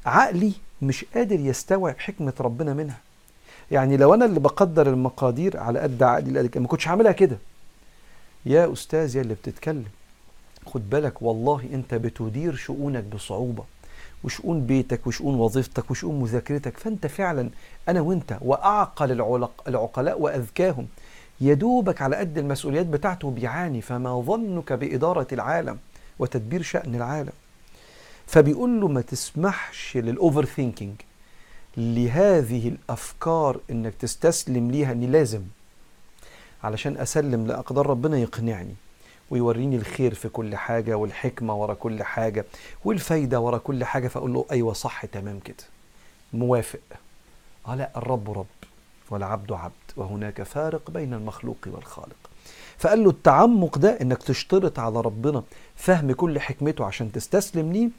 عقلي 0.05 0.53
مش 0.81 1.05
قادر 1.15 1.39
يستوعب 1.39 2.00
حكمة 2.00 2.34
ربنا 2.39 2.74
منها. 2.74 2.98
يعني 3.72 3.98
لو 3.98 4.13
أنا 4.13 4.25
اللي 4.25 4.39
بقدر 4.39 4.88
المقادير 4.88 5.57
على 5.57 5.79
قد 5.79 6.03
عقلي 6.03 6.50
ما 6.55 6.67
كنتش 6.67 6.88
هعملها 6.88 7.12
كده. 7.12 7.38
يا 8.46 8.74
أستاذ 8.74 9.15
يا 9.15 9.22
اللي 9.22 9.34
بتتكلم 9.34 9.86
خد 10.65 10.89
بالك 10.89 11.22
والله 11.22 11.63
أنت 11.74 11.93
بتدير 11.93 12.55
شؤونك 12.55 13.03
بصعوبة 13.03 13.63
وشؤون 14.24 14.65
بيتك 14.65 15.07
وشؤون 15.07 15.36
وظيفتك 15.36 15.91
وشؤون 15.91 16.19
مذاكرتك. 16.22 16.77
فأنت 16.77 17.07
فعلا 17.07 17.50
أنا 17.89 18.01
وأنت 18.01 18.38
وأعقل 18.41 19.12
العلق 19.12 19.63
العقلاء 19.67 20.22
وأذكاهم. 20.22 20.88
يدوبك 21.41 22.01
على 22.01 22.15
قد 22.15 22.38
المسؤوليات 22.38 22.86
بتاعته 22.86 23.32
بيعاني 23.32 23.82
فما 23.82 24.22
ظنك 24.22 24.74
بإدارة 24.74 25.27
العالم 25.32 25.77
وتدبير 26.20 26.62
شأن 26.62 26.96
العالم. 26.96 27.34
فبيقول 28.27 28.82
له 28.82 28.88
ما 28.88 29.01
تسمحش 29.01 29.98
للأوفر 29.98 30.46
ثينكينج 30.46 30.96
لهذه 31.77 32.67
الأفكار 32.67 33.60
إنك 33.72 33.94
تستسلم 34.00 34.72
ليها 34.72 34.91
إني 34.91 35.08
لازم 35.08 35.41
علشان 36.63 36.98
أسلم 36.98 37.48
لأقدار 37.48 37.88
ربنا 37.88 38.17
يقنعني 38.17 38.75
ويوريني 39.29 39.75
الخير 39.75 40.13
في 40.13 40.29
كل 40.29 40.56
حاجة 40.56 40.96
والحكمة 40.98 41.56
ورا 41.56 41.74
كل 41.74 42.03
حاجة 42.03 42.46
والفايدة 42.86 43.39
ورا 43.39 43.58
كل 43.58 43.84
حاجة 43.84 44.08
فأقول 44.08 44.34
له 44.34 44.46
أيوة 44.51 44.74
صح 44.74 45.06
تمام 45.06 45.39
كده. 45.39 45.63
موافق. 46.34 46.79
آه 47.67 47.75
لا 47.75 47.91
الرب 47.98 48.32
رب. 48.39 48.46
والعبد 49.11 49.51
عبد 49.51 49.73
وهناك 49.97 50.43
فارق 50.43 50.91
بين 50.91 51.13
المخلوق 51.13 51.57
والخالق. 51.65 52.15
فقال 52.77 53.03
له 53.03 53.09
التعمق 53.09 53.77
ده 53.77 53.97
إنك 54.01 54.23
تشترط 54.23 54.79
على 54.79 55.01
ربنا 55.01 55.43
فهم 55.75 56.11
كل 56.11 56.39
حكمته 56.39 56.85
عشان 56.85 57.11
تستسلم 57.11 57.71
ليه 57.71 57.89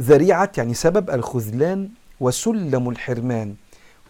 ذريعة 0.00 0.52
يعني 0.58 0.74
سبب 0.74 1.10
الخذلان 1.10 1.88
وسلم 2.20 2.88
الحرمان 2.88 3.54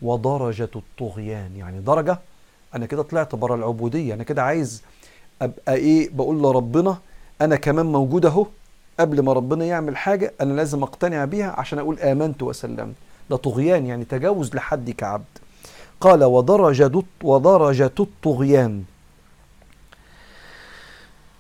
ودرجة 0.03 0.71
الطغيان. 0.77 1.57
يعني 1.57 1.81
درجة؟ 1.81 2.19
أنا 2.75 2.87
كده 2.87 3.03
طلعت 3.03 3.35
بره 3.35 3.55
العبودية 3.55 4.15
أنا 4.15 4.23
كده 4.23 4.43
عايز 4.43 4.83
أبقى 5.43 5.75
إيه؟ 5.75 6.11
بقول 6.13 6.43
لربنا 6.43 6.99
أنا 7.41 7.57
كمان 7.57 7.87
موجود 7.87 8.27
أهو 8.27 8.47
قبل 9.01 9.21
ما 9.23 9.33
ربنا 9.33 9.65
يعمل 9.65 9.97
حاجة 9.97 10.33
أنا 10.41 10.53
لازم 10.53 10.83
أقتنع 10.83 11.25
بيها 11.25 11.61
عشان 11.61 11.79
أقول 11.79 11.99
آمنت 12.01 12.43
وسلمت. 12.43 12.95
ده 13.31 13.37
طغيان 13.37 13.87
يعني 13.87 14.05
تجاوز 14.05 14.55
لحد 14.55 14.91
كعبد. 14.91 15.25
قال 16.01 16.25
ودرجة 16.25 17.03
ودرجة 17.23 17.93
الطغيان. 18.01 18.85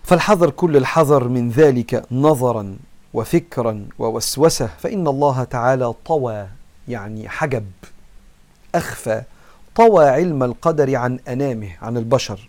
فالحذر 0.04 0.50
كل 0.50 0.76
الحذر 0.76 1.28
من 1.28 1.50
ذلك 1.50 2.04
نظرا 2.12 2.76
وفكرا 3.14 3.86
ووسوسة 3.98 4.66
فإن 4.66 5.06
الله 5.06 5.44
تعالى 5.44 5.94
طوى 6.06 6.46
يعني 6.88 7.28
حجب 7.28 7.66
أخفى 8.74 9.22
طوى 9.74 10.08
علم 10.08 10.42
القدر 10.42 10.96
عن 10.96 11.18
أنامه 11.28 11.70
عن 11.82 11.96
البشر 11.96 12.48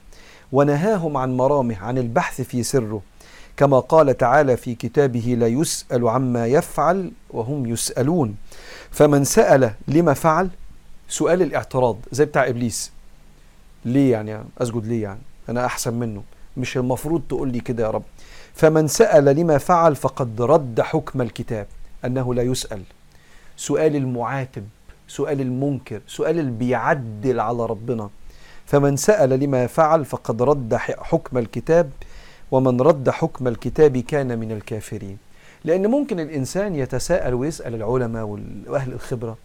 ونهاهم 0.52 1.18
عن 1.18 1.38
مرامه 1.38 1.78
عن 1.78 1.98
البحث 1.98 2.42
في 2.42 2.64
سره. 2.64 3.02
كما 3.58 3.80
قال 3.80 4.18
تعالى 4.18 4.58
في 4.58 4.76
كتابه 4.76 5.36
لا 5.40 5.48
يسأل 5.48 6.08
عما 6.08 6.48
يفعل 6.48 7.12
وهم 7.30 7.66
يسألون. 7.66 8.36
فمن 8.92 9.24
سأل 9.24 9.74
لما 9.88 10.14
فعل؟ 10.14 10.50
سؤال 11.10 11.42
الاعتراض 11.42 11.98
زي 12.12 12.26
بتاع 12.26 12.48
إبليس. 12.48 12.92
ليه 13.86 14.12
يعني؟ 14.12 14.44
أسجد 14.62 14.86
ليه 14.86 15.04
يعني؟ 15.04 15.20
أنا 15.50 15.66
أحسن 15.66 15.94
منه. 15.94 16.24
مش 16.58 16.78
المفروض 16.78 17.22
تقول 17.30 17.52
لي 17.52 17.60
كده 17.60 17.84
يا 17.84 17.90
رب. 17.90 18.04
فمن 18.54 18.88
سأل 18.88 19.26
لما 19.26 19.58
فعل 19.58 19.96
فقد 19.96 20.42
رد 20.42 20.82
حكم 20.82 21.22
الكتاب 21.22 21.68
أنه 22.06 22.34
لا 22.34 22.44
يسأل. 22.44 22.82
سؤال 23.58 23.96
المعاتب 23.96 24.68
سؤال 25.08 25.42
المنكر 25.42 26.02
سؤال 26.08 26.40
اللي 26.40 26.52
بيعدل 26.52 27.40
على 27.40 27.66
ربنا. 27.66 28.10
فمن 28.66 28.98
سأل 28.98 29.30
لما 29.30 29.68
فعل 29.68 30.06
فقد 30.06 30.42
رد 30.42 30.76
حكم 30.76 31.38
الكتاب 31.38 31.90
ومن 32.52 32.82
رد 32.82 33.10
حكم 33.10 33.48
الكتاب 33.48 33.98
كان 33.98 34.40
من 34.40 34.52
الكافرين. 34.52 35.18
لأن 35.66 35.88
ممكن 35.88 36.20
الإنسان 36.20 36.76
يتساءل 36.76 37.34
ويسأل 37.34 37.76
العلماء 37.76 38.24
وأهل 38.68 38.94
الخبرة 38.94 39.38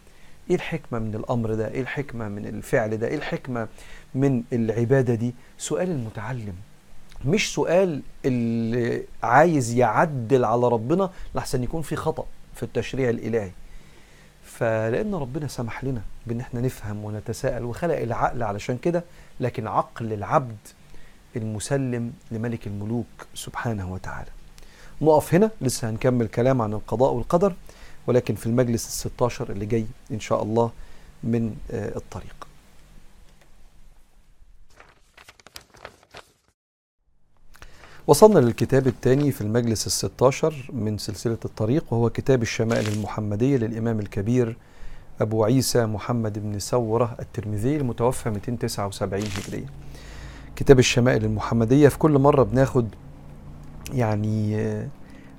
إيه 0.50 0.56
الحكمة 0.56 0.98
من 0.98 1.14
الأمر 1.14 1.54
ده؟ 1.54 1.68
إيه 1.68 1.80
الحكمة 1.80 2.28
من 2.28 2.46
الفعل 2.46 2.96
ده؟ 2.96 3.06
إيه 3.08 3.14
الحكمة 3.16 3.68
من 4.14 4.42
العبادة 4.52 5.14
دي؟ 5.14 5.34
سؤال 5.58 5.90
المتعلم 5.90 6.54
مش 7.24 7.54
سؤال 7.54 8.02
اللي 8.24 9.02
عايز 9.22 9.72
يعدل 9.74 10.44
على 10.44 10.68
ربنا 10.68 11.10
لحسن 11.34 11.62
يكون 11.62 11.82
في 11.82 11.96
خطأ 11.96 12.24
في 12.54 12.62
التشريع 12.62 13.10
الإلهي. 13.10 13.50
فلأن 14.44 15.14
ربنا 15.14 15.48
سمح 15.48 15.84
لنا 15.84 16.02
بأن 16.26 16.40
إحنا 16.40 16.60
نفهم 16.60 17.04
ونتساءل 17.04 17.64
وخلق 17.64 17.98
العقل 17.98 18.42
علشان 18.42 18.76
كده 18.78 19.04
لكن 19.40 19.66
عقل 19.66 20.12
العبد 20.12 20.56
المسلم 21.36 22.12
لملك 22.30 22.66
الملوك 22.66 23.06
سبحانه 23.34 23.92
وتعالى. 23.92 24.30
نقف 25.02 25.34
هنا 25.34 25.50
لسه 25.60 25.90
هنكمل 25.90 26.26
كلام 26.26 26.62
عن 26.62 26.72
القضاء 26.72 27.12
والقدر 27.12 27.54
ولكن 28.06 28.34
في 28.34 28.46
المجلس 28.46 28.86
الستاشر 28.86 29.50
اللي 29.50 29.66
جاي 29.66 29.86
إن 30.10 30.20
شاء 30.20 30.42
الله 30.42 30.70
من 31.24 31.56
الطريق. 31.70 32.48
وصلنا 38.06 38.38
للكتاب 38.38 38.86
الثاني 38.86 39.32
في 39.32 39.40
المجلس 39.40 39.86
الستاشر 39.86 40.70
من 40.72 40.98
سلسلة 40.98 41.38
الطريق 41.44 41.92
وهو 41.92 42.10
كتاب 42.10 42.42
الشمائل 42.42 42.88
المحمدية 42.88 43.56
للإمام 43.56 44.00
الكبير 44.00 44.56
أبو 45.20 45.44
عيسى 45.44 45.86
محمد 45.86 46.38
بن 46.38 46.58
سورة 46.58 47.16
الترمذي 47.20 47.76
المتوفى 47.76 48.30
279 48.30 49.24
هجرية. 49.24 49.66
كتاب 50.56 50.78
الشمائل 50.78 51.24
المحمدية 51.24 51.88
في 51.88 51.98
كل 51.98 52.18
مرة 52.18 52.42
بناخد 52.42 52.88
يعني 53.92 54.66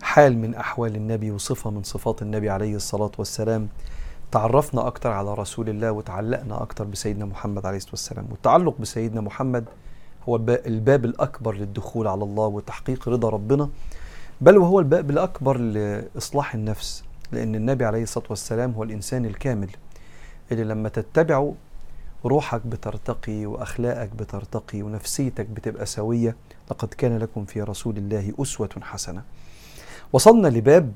حال 0.01 0.37
من 0.37 0.55
أحوال 0.55 0.95
النبي 0.95 1.31
وصفة 1.31 1.69
من 1.69 1.83
صفات 1.83 2.21
النبي 2.21 2.49
عليه 2.49 2.75
الصلاة 2.75 3.11
والسلام. 3.17 3.67
تعرفنا 4.31 4.87
أكتر 4.87 5.11
على 5.11 5.33
رسول 5.33 5.69
الله 5.69 5.91
وتعلقنا 5.91 6.61
أكتر 6.61 6.83
بسيدنا 6.83 7.25
محمد 7.25 7.65
عليه 7.65 7.77
الصلاة 7.77 7.91
والسلام. 7.93 8.25
والتعلق 8.31 8.75
بسيدنا 8.79 9.21
محمد 9.21 9.65
هو 10.29 10.35
الباب 10.49 11.05
الأكبر 11.05 11.55
للدخول 11.55 12.07
على 12.07 12.23
الله 12.23 12.45
وتحقيق 12.45 13.09
رضا 13.09 13.29
ربنا 13.29 13.69
بل 14.41 14.57
وهو 14.57 14.79
الباب 14.79 15.09
الأكبر 15.09 15.57
لإصلاح 15.57 16.55
النفس 16.55 17.03
لأن 17.31 17.55
النبي 17.55 17.85
عليه 17.85 18.03
الصلاة 18.03 18.25
والسلام 18.29 18.71
هو 18.71 18.83
الإنسان 18.83 19.25
الكامل 19.25 19.69
اللي 20.51 20.63
لما 20.63 20.89
تتبعه 20.89 21.53
روحك 22.25 22.61
بترتقي 22.67 23.45
وأخلاقك 23.45 24.09
بترتقي 24.09 24.81
ونفسيتك 24.81 25.45
بتبقى 25.45 25.85
سوية 25.85 26.35
لقد 26.71 26.87
كان 26.87 27.17
لكم 27.17 27.45
في 27.45 27.61
رسول 27.61 27.97
الله 27.97 28.33
أسوة 28.41 28.69
حسنة. 28.81 29.23
وصلنا 30.13 30.47
لباب 30.47 30.91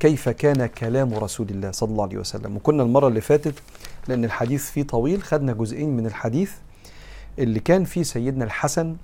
كيف 0.00 0.28
كان 0.28 0.66
كلام 0.66 1.14
رسول 1.14 1.48
الله 1.50 1.70
صلى 1.70 1.90
الله 1.90 2.04
عليه 2.04 2.18
وسلم. 2.18 2.56
وكنا 2.56 2.82
المرة 2.82 3.08
اللي 3.08 3.20
فاتت 3.20 3.54
لأن 4.08 4.24
الحديث 4.24 4.70
فيه 4.70 4.82
طويل 4.82 5.22
خدنا 5.22 5.52
جزئين 5.52 5.96
من 5.96 6.06
الحديث 6.06 6.52
اللي 7.38 7.60
كان 7.60 7.84
فيه 7.84 8.02
سيدنا 8.02 8.44
الحسن 8.44 8.96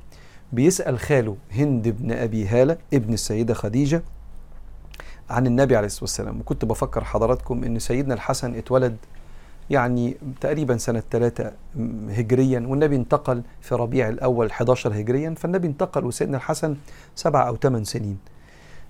بيسأل 0.52 0.98
خاله 0.98 1.36
هند 1.52 1.88
بن 1.88 2.12
أبي 2.12 2.46
هالة 2.46 2.76
ابن 2.94 3.12
السيدة 3.14 3.54
خديجة 3.54 4.02
عن 5.30 5.46
النبي 5.46 5.76
عليه 5.76 5.86
الصلاة 5.86 6.02
والسلام. 6.02 6.40
وكنت 6.40 6.64
بفكر 6.64 7.04
حضراتكم 7.04 7.64
إن 7.64 7.78
سيدنا 7.78 8.14
الحسن 8.14 8.54
اتولد 8.54 8.96
يعني 9.70 10.16
تقريبا 10.40 10.76
سنة 10.76 11.02
3 11.10 11.52
هجريا 12.10 12.60
والنبي 12.68 12.96
انتقل 12.96 13.42
في 13.60 13.74
ربيع 13.74 14.08
الأول 14.08 14.50
11 14.50 14.92
هجريا 15.00 15.34
فالنبي 15.38 15.66
انتقل 15.66 16.04
وسيدنا 16.04 16.36
الحسن 16.36 16.76
سبع 17.14 17.48
أو 17.48 17.56
ثمان 17.56 17.84
سنين. 17.84 18.18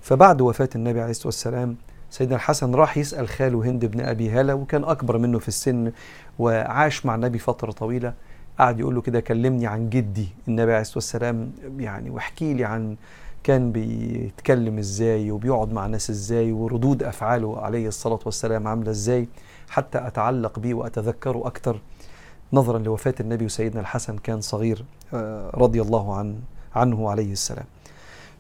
فبعد 0.00 0.40
وفاة 0.40 0.68
النبي 0.74 1.00
عليه 1.00 1.10
الصلاة 1.10 1.26
والسلام 1.26 1.76
سيدنا 2.10 2.36
الحسن 2.36 2.74
راح 2.74 2.98
يسأل 2.98 3.28
خاله 3.28 3.64
هند 3.64 3.84
بن 3.84 4.00
أبي 4.00 4.30
هالة 4.30 4.54
وكان 4.54 4.84
أكبر 4.84 5.18
منه 5.18 5.38
في 5.38 5.48
السن 5.48 5.92
وعاش 6.38 7.06
مع 7.06 7.14
النبي 7.14 7.38
فترة 7.38 7.70
طويلة. 7.70 8.14
قعد 8.58 8.80
يقول 8.80 8.94
له 8.94 9.00
كده 9.00 9.20
كلمني 9.20 9.66
عن 9.66 9.88
جدي. 9.90 10.28
النبي 10.48 10.72
عليه 10.72 10.80
الصلاة 10.80 10.96
والسلام 10.96 11.52
يعني 11.78 12.10
واحكي 12.10 12.54
لي 12.54 12.64
عن 12.64 12.96
كان 13.44 13.72
بيتكلم 13.72 14.78
إزاي 14.78 15.30
وبيقعد 15.30 15.72
مع 15.72 15.86
الناس 15.86 16.10
إزاي 16.10 16.52
وردود 16.52 17.02
أفعاله 17.02 17.60
عليه 17.60 17.88
الصلاة 17.88 18.20
والسلام 18.24 18.68
عاملة 18.68 18.90
إزاي. 18.90 19.28
حتى 19.70 19.98
أتعلق 19.98 20.58
به 20.58 20.74
واتذكره 20.74 21.46
أكثر. 21.46 21.80
نظرا 22.52 22.78
لوفاة 22.78 23.14
النبي 23.20 23.44
وسيدنا 23.44 23.80
الحسن 23.80 24.18
كان 24.18 24.40
صغير 24.40 24.84
رضي 25.54 25.82
الله 25.82 26.14
عن 26.14 26.36
عنه 26.74 27.10
عليه 27.10 27.32
السلام. 27.32 27.64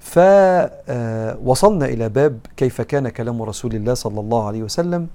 فوصلنا 0.00 1.86
إلى 1.86 2.08
باب 2.08 2.38
كيف 2.56 2.80
كان 2.80 3.08
كلام 3.08 3.42
رسول 3.42 3.74
الله 3.74 3.94
صلى 3.94 4.20
الله 4.20 4.46
عليه 4.46 4.62
وسلم. 4.62 5.08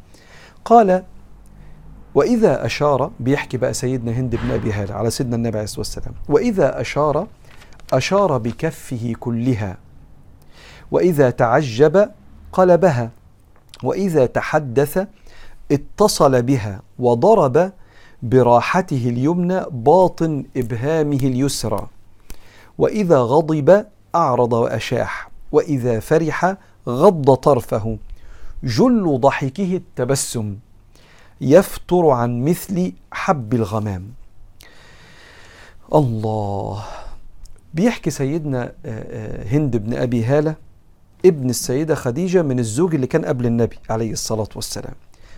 قال 0.65 1.03
وإذا 2.15 2.65
أشار 2.65 3.12
بيحكي 3.19 3.57
بقى 3.57 3.74
سيدنا 3.74 4.12
هند 4.12 4.36
بن 4.36 4.51
أبي 4.51 4.72
هالة 4.72 4.93
على 4.95 5.10
سيدنا 5.10 5.36
النبي 5.36 5.57
عليه 5.57 5.63
الصلاة 5.63 5.79
والسلام. 5.79 6.13
وإذا 6.29 6.81
أشار 6.81 7.27
أشار 7.93 8.38
بكفه 8.38 9.13
كلها. 9.19 9.77
وإذا 10.91 11.29
تعجب 11.29 12.10
قلبها 12.51 13.10
وإذا 13.84 14.25
تحدث 14.25 15.07
اتصل 15.72 16.41
بها 16.41 16.81
وضرب 17.00 17.72
براحته 18.24 19.10
اليمنى 19.10 19.62
باطن 19.72 20.45
إبهامه 20.57 21.15
اليسرى. 21.15 21.88
وإذا 22.77 23.19
غضب 23.19 23.86
أعرض 24.15 24.53
وأشاح 24.53 25.29
وإذا 25.51 26.00
فرح 26.00 26.55
غض 26.88 27.34
طرفه. 27.34 27.98
جل 28.63 29.17
ضحكه 29.19 29.75
التبسم 29.75 30.57
يفتر 31.41 32.10
عن 32.10 32.45
مثل 32.45 32.93
حب 33.12 33.53
الغمام. 33.53 34.12
الله. 35.93 36.84
بيحكي 37.74 38.10
سيدنا 38.10 38.72
هند 39.51 39.77
بن 39.77 39.93
أبي 39.93 40.24
هالة 40.25 40.55
ابن 41.25 41.50
السيدة 41.50 41.95
خديجة 41.95 42.41
من 42.41 42.60
الزوج 42.60 42.95
اللي 42.95 43.07
كان 43.07 43.25
قبل 43.25 43.45
النبي 43.45 43.79
عليه 43.89 44.12
الصلاة 44.12 44.50
والسلام. 44.55 44.95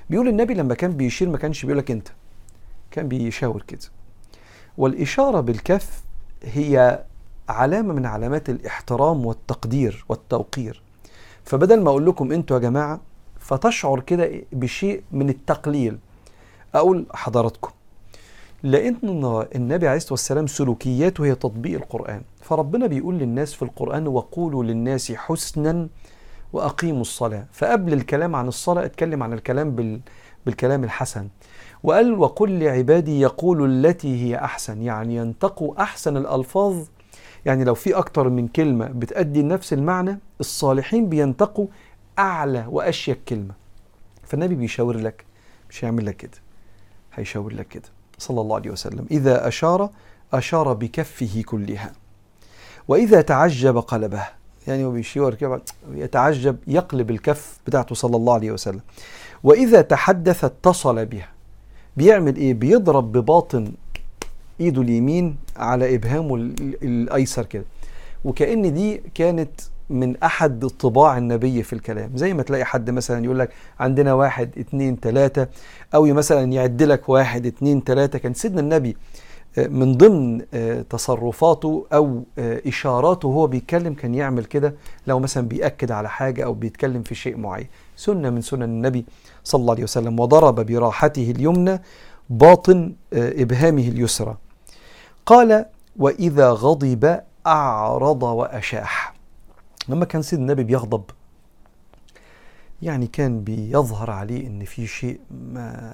بيقول 0.09 0.27
النبي 0.27 0.53
لما 0.53 0.73
كان 0.75 0.91
بيشير 0.91 1.29
ما 1.29 1.37
كانش 1.37 1.65
بيقول 1.65 1.77
لك 1.79 1.91
انت 1.91 2.07
كان 2.91 3.07
بيشاور 3.07 3.61
كده. 3.61 3.79
والإشارة 4.77 5.41
بالكف 5.41 6.03
هي 6.43 7.03
علامة 7.49 7.93
من 7.93 8.05
علامات 8.05 8.49
الإحترام 8.49 9.25
والتقدير 9.25 10.05
والتوقير. 10.09 10.81
فبدل 11.43 11.81
ما 11.81 11.89
أقول 11.89 12.05
لكم 12.05 12.31
أنتوا 12.31 12.57
يا 12.57 12.61
جماعة 12.61 13.01
فتشعر 13.39 13.99
كده 13.99 14.31
بشيء 14.51 15.03
من 15.11 15.29
التقليل. 15.29 15.97
أقول 16.75 17.05
حضراتكم 17.13 17.71
لأن 18.63 18.95
النبي 19.55 19.87
عليه 19.87 19.97
الصلاة 19.97 20.13
والسلام 20.13 20.47
سلوكياته 20.47 21.25
هي 21.25 21.35
تطبيق 21.35 21.79
القرآن. 21.81 22.21
فربنا 22.41 22.87
بيقول 22.87 23.15
للناس 23.17 23.53
في 23.53 23.61
القرآن 23.61 24.07
وقولوا 24.07 24.63
للناس 24.63 25.11
حسنا 25.11 25.87
وأقيموا 26.53 27.01
الصلاة. 27.01 27.45
فقبل 27.53 27.93
الكلام 27.93 28.35
عن 28.35 28.47
الصلاة 28.47 28.85
اتكلم 28.85 29.23
عن 29.23 29.33
الكلام 29.33 29.75
بال 29.75 29.99
بالكلام 30.45 30.83
الحسن. 30.83 31.27
وقال 31.83 32.13
وقل 32.13 32.59
لعبادي 32.59 33.19
يقولوا 33.21 33.67
التي 33.67 34.23
هي 34.23 34.35
أحسن. 34.35 34.81
يعني 34.81 35.15
ينتقوا 35.15 35.81
أحسن 35.81 36.17
الألفاظ. 36.17 36.85
يعني 37.45 37.63
لو 37.63 37.75
في 37.75 37.93
أكتر 37.93 38.29
من 38.29 38.47
كلمة 38.47 38.85
بتأدي 38.85 39.43
نفس 39.43 39.73
المعنى 39.73 40.19
الصالحين 40.39 41.09
بينتقوا 41.09 41.67
أعلى 42.19 42.65
وأشيك 42.69 43.19
كلمة. 43.27 43.53
فالنبي 44.23 44.55
بيشاور 44.55 44.97
لك 44.97 45.25
مش 45.69 45.85
هيعمل 45.85 46.05
لك 46.05 46.17
كده. 46.17 46.37
هيشاور 47.13 47.53
لك 47.53 47.67
كده. 47.67 47.89
صلى 48.17 48.41
الله 48.41 48.55
عليه 48.55 48.71
وسلم. 48.71 49.05
إذا 49.11 49.47
أشار 49.47 49.89
أشار 50.33 50.73
بكفه 50.73 51.43
كلها. 51.45 51.91
وإذا 52.87 53.21
تعجب 53.21 53.77
قلبه. 53.77 54.36
يعني 54.67 54.85
هو 54.85 54.91
بيشاور 54.91 55.33
كده 55.33 55.61
يتعجب 55.93 56.57
يقلب 56.67 57.11
الكف 57.11 57.59
بتاعته 57.67 57.95
صلى 57.95 58.15
الله 58.15 58.33
عليه 58.33 58.51
وسلم. 58.51 58.81
وإذا 59.43 59.81
تحدث 59.81 60.43
اتصل 60.43 61.05
بها. 61.05 61.29
بيعمل 61.97 62.35
إيه؟ 62.35 62.53
بيضرب 62.53 63.11
بباطن 63.11 63.71
إيده 64.59 64.81
اليمين 64.81 65.35
على 65.57 65.95
إبهامه 65.95 66.35
الأيسر 66.83 67.45
كده. 67.45 67.63
وكأن 68.25 68.73
دي 68.73 69.01
كانت 69.15 69.51
من 69.89 70.17
أحد 70.23 70.67
طباع 70.67 71.17
النبي 71.17 71.63
في 71.63 71.73
الكلام. 71.73 72.11
زي 72.15 72.33
ما 72.33 72.43
تلاقي 72.43 72.65
حد 72.65 72.89
مثلا 72.89 73.25
يقول 73.25 73.39
لك 73.39 73.49
عندنا 73.79 74.13
واحد 74.13 74.49
اتنين 74.57 74.99
تلاتة 74.99 75.47
أو 75.95 76.05
مثلا 76.05 76.53
يعد 76.53 76.83
لك 76.83 77.09
واحد 77.09 77.45
اتنين 77.45 77.83
تلاتة. 77.83 78.19
كان 78.19 78.33
سيدنا 78.33 78.61
النبي 78.61 78.97
من 79.57 79.97
ضمن 79.97 80.45
تصرفاته 80.89 81.87
أو 81.93 82.23
إشاراته 82.39 83.27
وهو 83.27 83.47
بيتكلم 83.47 83.93
كان 83.93 84.15
يعمل 84.15 84.45
كده 84.45 84.75
لو 85.07 85.19
مثلا 85.19 85.47
بيأكد 85.47 85.91
على 85.91 86.09
حاجة 86.09 86.45
أو 86.45 86.53
بيتكلم 86.53 87.03
في 87.03 87.15
شيء 87.15 87.37
معين. 87.37 87.67
سنة 87.95 88.29
من 88.29 88.41
سنن 88.41 88.63
النبي 88.63 89.05
صلى 89.43 89.61
الله 89.61 89.73
عليه 89.73 89.83
وسلم 89.83 90.19
وضرب 90.19 90.55
براحته 90.55 91.31
اليمنى 91.31 91.81
باطن 92.29 92.95
إبهامه 93.13 93.87
اليسرى. 93.87 94.37
قال 95.25 95.65
وإذا 95.97 96.51
غضب 96.51 97.19
أعرض 97.47 98.23
وأشاح. 98.23 99.13
لما 99.89 100.05
كان 100.05 100.21
سيد 100.21 100.39
النبي 100.39 100.63
بيغضب 100.63 101.03
يعني 102.81 103.07
كان 103.07 103.43
بيظهر 103.43 104.11
عليه 104.11 104.47
إن 104.47 104.65
في 104.65 104.87
شيء 104.87 105.19
ما 105.31 105.93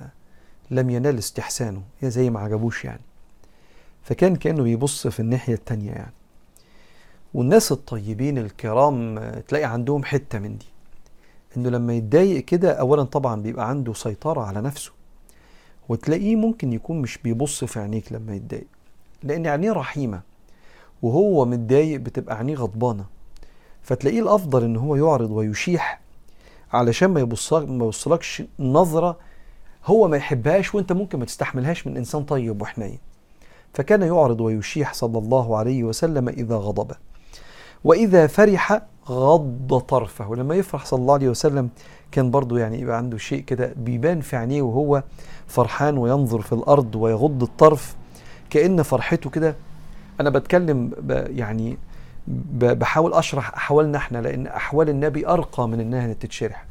لم 0.72 0.90
ينال 0.90 1.18
استحسانه. 1.18 1.82
زي 2.04 2.30
ما 2.30 2.40
عجبوش 2.40 2.86
يعني. 2.86 3.02
فكان 4.04 4.36
كأنه 4.36 4.64
بيبص 4.64 5.08
في 5.08 5.20
الناحية 5.20 5.54
التانية 5.54 5.92
يعني. 5.92 6.14
والناس 7.34 7.72
الطيبين 7.72 8.38
الكرام 8.38 9.20
تلاقي 9.48 9.66
عندهم 9.66 10.04
حتة 10.04 10.40
من 10.40 10.58
دي. 10.58 10.66
إنه 11.58 11.70
لما 11.70 11.94
يتضايق 11.94 12.46
كده 12.46 12.72
اولا 12.74 13.04
طبعا 13.04 13.42
بيبقى 13.42 13.70
عنده 13.70 13.94
سيطرة 13.94 14.42
على 14.42 14.62
نفسه. 14.62 14.92
وتلاقيه 15.90 16.36
ممكن 16.36 16.74
يكون 16.74 17.02
مش 17.02 17.18
بيبص 17.18 17.64
في 17.64 17.80
عينيك 17.80 18.12
لما 18.14 18.36
يتضايق. 18.36 18.68
لأن 19.24 19.48
عينيه 19.48 19.72
رحيمة. 19.72 20.22
وهو 21.02 21.46
متضايق 21.46 22.00
بتبقى 22.00 22.38
عينيه 22.38 22.56
غضبانة. 22.56 23.06
فتلاقيه 23.84 24.20
الأفضل 24.22 24.64
إن 24.64 24.76
هو 24.76 24.96
يعرض 24.96 25.32
ويشيح 25.32 26.00
علشان 26.74 27.10
ما 27.10 27.20
يبص 27.20 27.54
ما 27.54 27.86
يوصلكش 27.86 28.44
نظرة 28.60 29.18
هو 29.86 30.08
ما 30.08 30.18
يحبهاش 30.18 30.76
وأنت 30.76 30.92
ممكن 30.92 31.20
ما 31.20 31.26
تستحملهاش 31.26 31.88
من 31.88 31.98
إنسان 31.98 32.24
طيب 32.24 32.62
وحنين. 32.62 33.00
فكان 33.74 34.02
يعرض 34.02 34.42
ويشيح 34.42 34.94
صلى 34.94 35.18
الله 35.18 35.58
عليه 35.58 35.84
وسلم 35.84 36.30
إذا 36.30 36.56
غضب. 36.56 36.92
وإذا 37.84 38.28
فرح 38.28 38.82
غض 39.10 39.78
طرفه. 39.88 40.30
ولما 40.30 40.56
يفرح 40.56 40.86
صلى 40.86 41.00
الله 41.00 41.14
عليه 41.14 41.30
وسلم 41.30 41.70
كان 42.12 42.32
برضه 42.32 42.60
يعني 42.60 42.80
يبقى 42.80 42.98
عنده 42.98 43.18
شيء 43.18 43.44
كده 43.44 43.74
بيبان 43.78 44.22
في 44.22 44.36
عينيه 44.36 44.62
وهو 44.62 45.04
فرحان 45.48 45.98
وينظر 45.98 46.42
في 46.42 46.54
الأرض 46.54 46.96
ويغض 46.96 47.44
الطرف. 47.44 47.96
كأن 48.50 48.82
فرحته 48.82 49.30
كده 49.30 49.56
أنا 50.20 50.30
بتكلم 50.30 50.92
يعني 51.30 51.78
بحاول 52.54 53.14
أشرح 53.14 53.54
احوالنا 53.56 53.98
إحنا 53.98 54.18
لأن 54.18 54.48
أحوال 54.48 54.90
النبي 54.90 55.28
أرقى 55.28 55.68
من 55.68 55.80
إنها 55.80 56.14
تتشرح. 56.14 56.66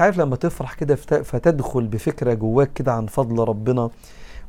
عارف 0.00 0.18
لما 0.18 0.36
تفرح 0.36 0.74
كده 0.74 0.94
فتدخل 0.96 1.86
بفكرة 1.86 2.34
جواك 2.34 2.72
كده 2.72 2.92
عن 2.92 3.06
فضل 3.06 3.38
ربنا 3.48 3.90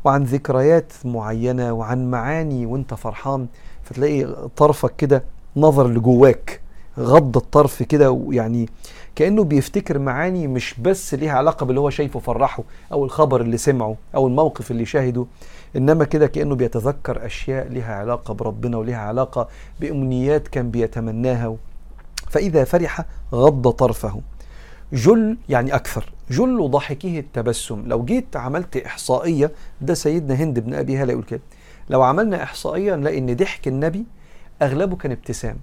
وعن 0.04 0.24
ذكريات 0.24 0.94
معينة 1.06 1.74
وعن 1.74 2.12
معاني 2.12 2.66
وانت 2.66 2.94
فرحان 2.94 3.48
فتلاقي 3.84 4.36
طرفك 4.58 4.96
كده 4.96 5.24
نظر 5.58 5.88
لجواك 5.88 6.62
غض 7.00 7.38
الطرف 7.38 7.84
كده 7.84 8.12
ويعني 8.12 8.70
كأنه 9.16 9.44
بيفتكر 9.44 10.00
معاني 10.00 10.48
مش 10.48 10.76
بس 10.80 11.14
ليها 11.14 11.32
علاقة 11.34 11.66
باللي 11.66 11.80
هو 11.82 11.90
شايفه 11.90 12.20
فرحه 12.20 12.64
أو 12.92 13.06
الخبر 13.06 13.42
اللي 13.42 13.58
سمعه 13.58 13.96
أو 14.16 14.28
الموقف 14.28 14.72
اللي 14.72 14.86
شاهده 14.86 15.26
إنما 15.76 16.06
كده 16.06 16.28
كأنه 16.28 16.56
بيتذكر 16.56 17.26
أشياء 17.26 17.68
ليها 17.68 17.96
علاقة 17.96 18.34
بربنا 18.34 18.78
وليها 18.78 18.98
علاقة 18.98 19.48
بأمنيات 19.80 20.48
كان 20.48 20.72
بيتمناها 20.72 21.56
فإذا 22.30 22.64
فرح 22.64 23.06
غض 23.34 23.70
طرفه. 23.70 24.22
جل 24.94 25.38
يعني 25.50 25.76
أكثر 25.76 26.14
جل 26.32 26.70
ضحكه 26.72 27.20
التبسم. 27.20 27.84
لو 27.88 28.06
جيت 28.06 28.36
عملت 28.36 28.78
إحصائية 28.78 29.52
ده 29.82 29.94
سيدنا 29.94 30.36
هند 30.36 30.60
بن 30.60 30.74
أبي 30.74 30.98
هلا 30.98 31.12
يقول 31.12 31.24
كده. 31.24 31.42
لو 31.90 32.02
عملنا 32.02 32.44
إحصائية 32.44 32.96
نلاقي 32.96 33.18
إن 33.18 33.36
ضحك 33.36 33.68
النبي 33.68 34.06
أغلبه 34.62 34.96
كان 34.96 35.12
ابتسام. 35.12 35.58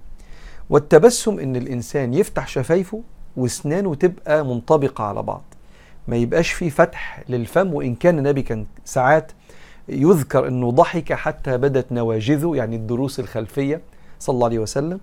والتبسم 0.69 1.39
إن 1.39 1.55
الإنسان 1.55 2.13
يفتح 2.13 2.47
شفايفه 2.47 3.01
وأسنانه 3.37 3.95
تبقى 3.95 4.45
منطبقة 4.45 5.03
على 5.03 5.23
بعض. 5.23 5.43
ما 6.07 6.15
يبقاش 6.15 6.51
في 6.51 6.69
فتح 6.69 7.23
للفم 7.29 7.73
وإن 7.73 7.95
كان 7.95 8.17
النبي 8.17 8.41
كان 8.41 8.65
ساعات 8.85 9.31
يذكر 9.89 10.47
أنه 10.47 10.71
ضحك 10.71 11.13
حتى 11.13 11.57
بدت 11.57 11.91
نواجذه 11.91 12.51
يعني 12.55 12.75
الضروس 12.75 13.19
الخلفية 13.19 13.81
صلى 14.19 14.33
الله 14.33 14.45
عليه 14.47 14.59
وسلم. 14.59 14.99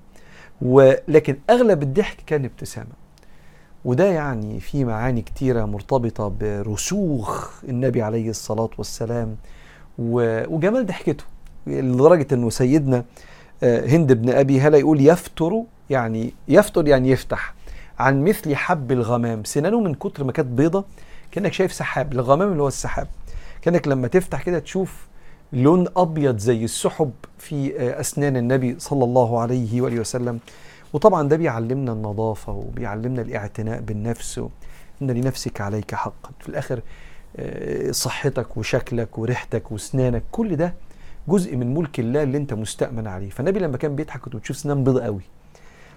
ولكن 0.63 1.37
أغلب 1.51 1.83
الضحك 1.83 2.17
كان 2.27 2.45
ابتسامة. 2.45 3.06
وده 3.85 4.05
يعني 4.05 4.61
في 4.61 4.85
معاني 4.85 5.23
كتيرة 5.23 5.65
مرتبطة 5.65 6.29
برسوخ 6.41 7.51
النبي 7.65 8.03
عليه 8.03 8.31
الصلاة 8.31 8.71
والسلام 8.79 9.37
وجمال 9.99 10.87
ضحكته 10.87 11.25
لدرجة 11.67 12.27
أنه 12.33 12.51
سيدنا 12.51 13.05
هند 13.63 14.13
بن 14.13 14.31
أبي 14.31 14.61
هلا 14.61 14.79
يقول 14.79 15.07
يفتر 15.07 15.63
يعني 15.91 16.33
يفتر 16.49 16.89
يعني 16.89 17.11
يفتح 17.11 17.55
عن 17.99 18.25
مثل 18.25 18.57
حب 18.57 18.93
الغمام. 18.93 19.45
سنانه 19.45 19.81
من 19.81 19.95
كتر 19.95 20.25
ما 20.25 20.33
كانت 20.33 20.49
بيضة 20.49 20.85
كأنك 21.31 21.53
شايف 21.53 21.73
سحاب 21.73 22.13
الغمام 22.13 22.53
اللي 22.53 22.63
هو 22.63 22.69
السحاب. 22.69 23.07
كأنك 23.63 23.89
لما 23.89 24.09
تفتح 24.09 24.43
كده 24.43 24.59
تشوف 24.59 25.07
لون 25.53 25.87
أبيض 25.97 26.39
زي 26.39 26.65
السحب 26.65 27.11
في 27.39 27.81
أسنان 28.01 28.37
النبي 28.37 28.77
صلى 28.79 29.05
الله 29.05 29.41
عليه 29.41 29.81
وآله 29.81 30.01
وسلم. 30.01 30.39
وطبعا 30.97 31.29
ده 31.29 31.37
بيعلمنا 31.37 31.93
النظافة 31.93 32.53
وبيعلمنا 32.53 33.23
الاعتناء 33.23 33.81
بالنفس 33.81 34.41
إن 35.03 35.11
لنفسك 35.11 35.61
عليك 35.61 35.95
حقا. 35.95 36.31
في 36.41 36.49
الآخر 36.49 36.81
صحتك 37.91 38.57
وشكلك 38.57 39.19
وريحتك 39.19 39.73
واسنانك 39.73 40.23
كل 40.33 40.57
ده 40.57 40.75
جزء 41.29 41.57
من 41.57 41.75
ملك 41.75 42.01
الله 42.01 42.23
اللي 42.23 42.39
أنت 42.39 42.55
مستأمن 42.55 43.07
عليه. 43.07 43.31
فالنبي 43.31 43.59
لما 43.59 43.77
كان 43.77 43.97
بيضحك 43.97 44.21
كنت 44.21 44.37
بتشوف 44.37 44.57
سنان 44.57 44.85
بيضة 44.85 45.03
قوي. 45.05 45.23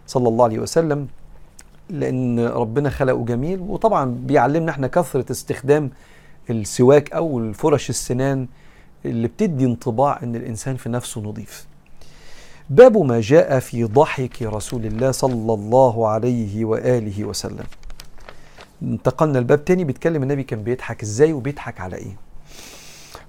صلى 0.07 0.27
الله 0.27 0.43
عليه 0.45 0.59
وسلم 0.59 1.07
لأن 1.89 2.39
ربنا 2.39 2.89
خلقه 2.89 3.25
جميل. 3.25 3.59
وطبعا 3.59 4.05
بيعلمنا 4.25 4.71
إحنا 4.71 4.87
كثرة 4.87 5.31
استخدام 5.31 5.89
السواك 6.49 7.13
أو 7.13 7.39
الفرش 7.39 7.89
السنان 7.89 8.47
اللي 9.05 9.27
بتدي 9.27 9.65
انطباع 9.65 10.19
إن 10.23 10.35
الإنسان 10.35 10.75
في 10.75 10.89
نفسه 10.89 11.21
نظيف. 11.21 11.68
باب 12.69 12.97
ما 12.97 13.21
جاء 13.21 13.59
في 13.59 13.83
ضحك 13.83 14.41
رسول 14.41 14.85
الله 14.85 15.11
صلى 15.11 15.53
الله 15.53 16.07
عليه 16.07 16.65
وآله 16.65 17.25
وسلم. 17.25 17.65
انتقلنا 18.81 19.39
الباب 19.39 19.65
تاني 19.65 19.83
بيتكلم 19.83 20.23
النبي 20.23 20.43
كان 20.43 20.63
بيضحك 20.63 21.03
إزاي 21.03 21.33
وبيضحك 21.33 21.79
على 21.79 21.95
إيه. 21.95 22.17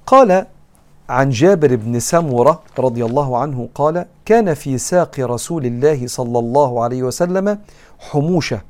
قال 0.07 0.47
عن 1.09 1.31
جابر 1.31 1.77
بن 1.77 2.01
سمرة 2.01 2.63
رضي 2.79 3.05
الله 3.05 3.39
عنه 3.39 3.69
قال 3.75 4.07
كان 4.25 4.55
في 4.55 4.79
ساق 4.79 5.21
رسول 5.21 5.67
الله 5.67 6.07
صلى 6.07 6.39
الله 6.39 6.85
عليه 6.85 7.03
وسلم 7.03 7.59
حموشة. 7.99 8.61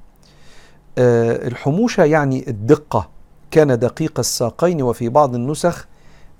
آه 0.98 1.48
الحموشة 1.48 2.04
يعني 2.04 2.48
الدقة. 2.48 3.08
كان 3.50 3.78
دقيق 3.78 4.18
الساقين 4.18 4.82
وفي 4.82 5.08
بعض 5.08 5.34
النسخ 5.34 5.88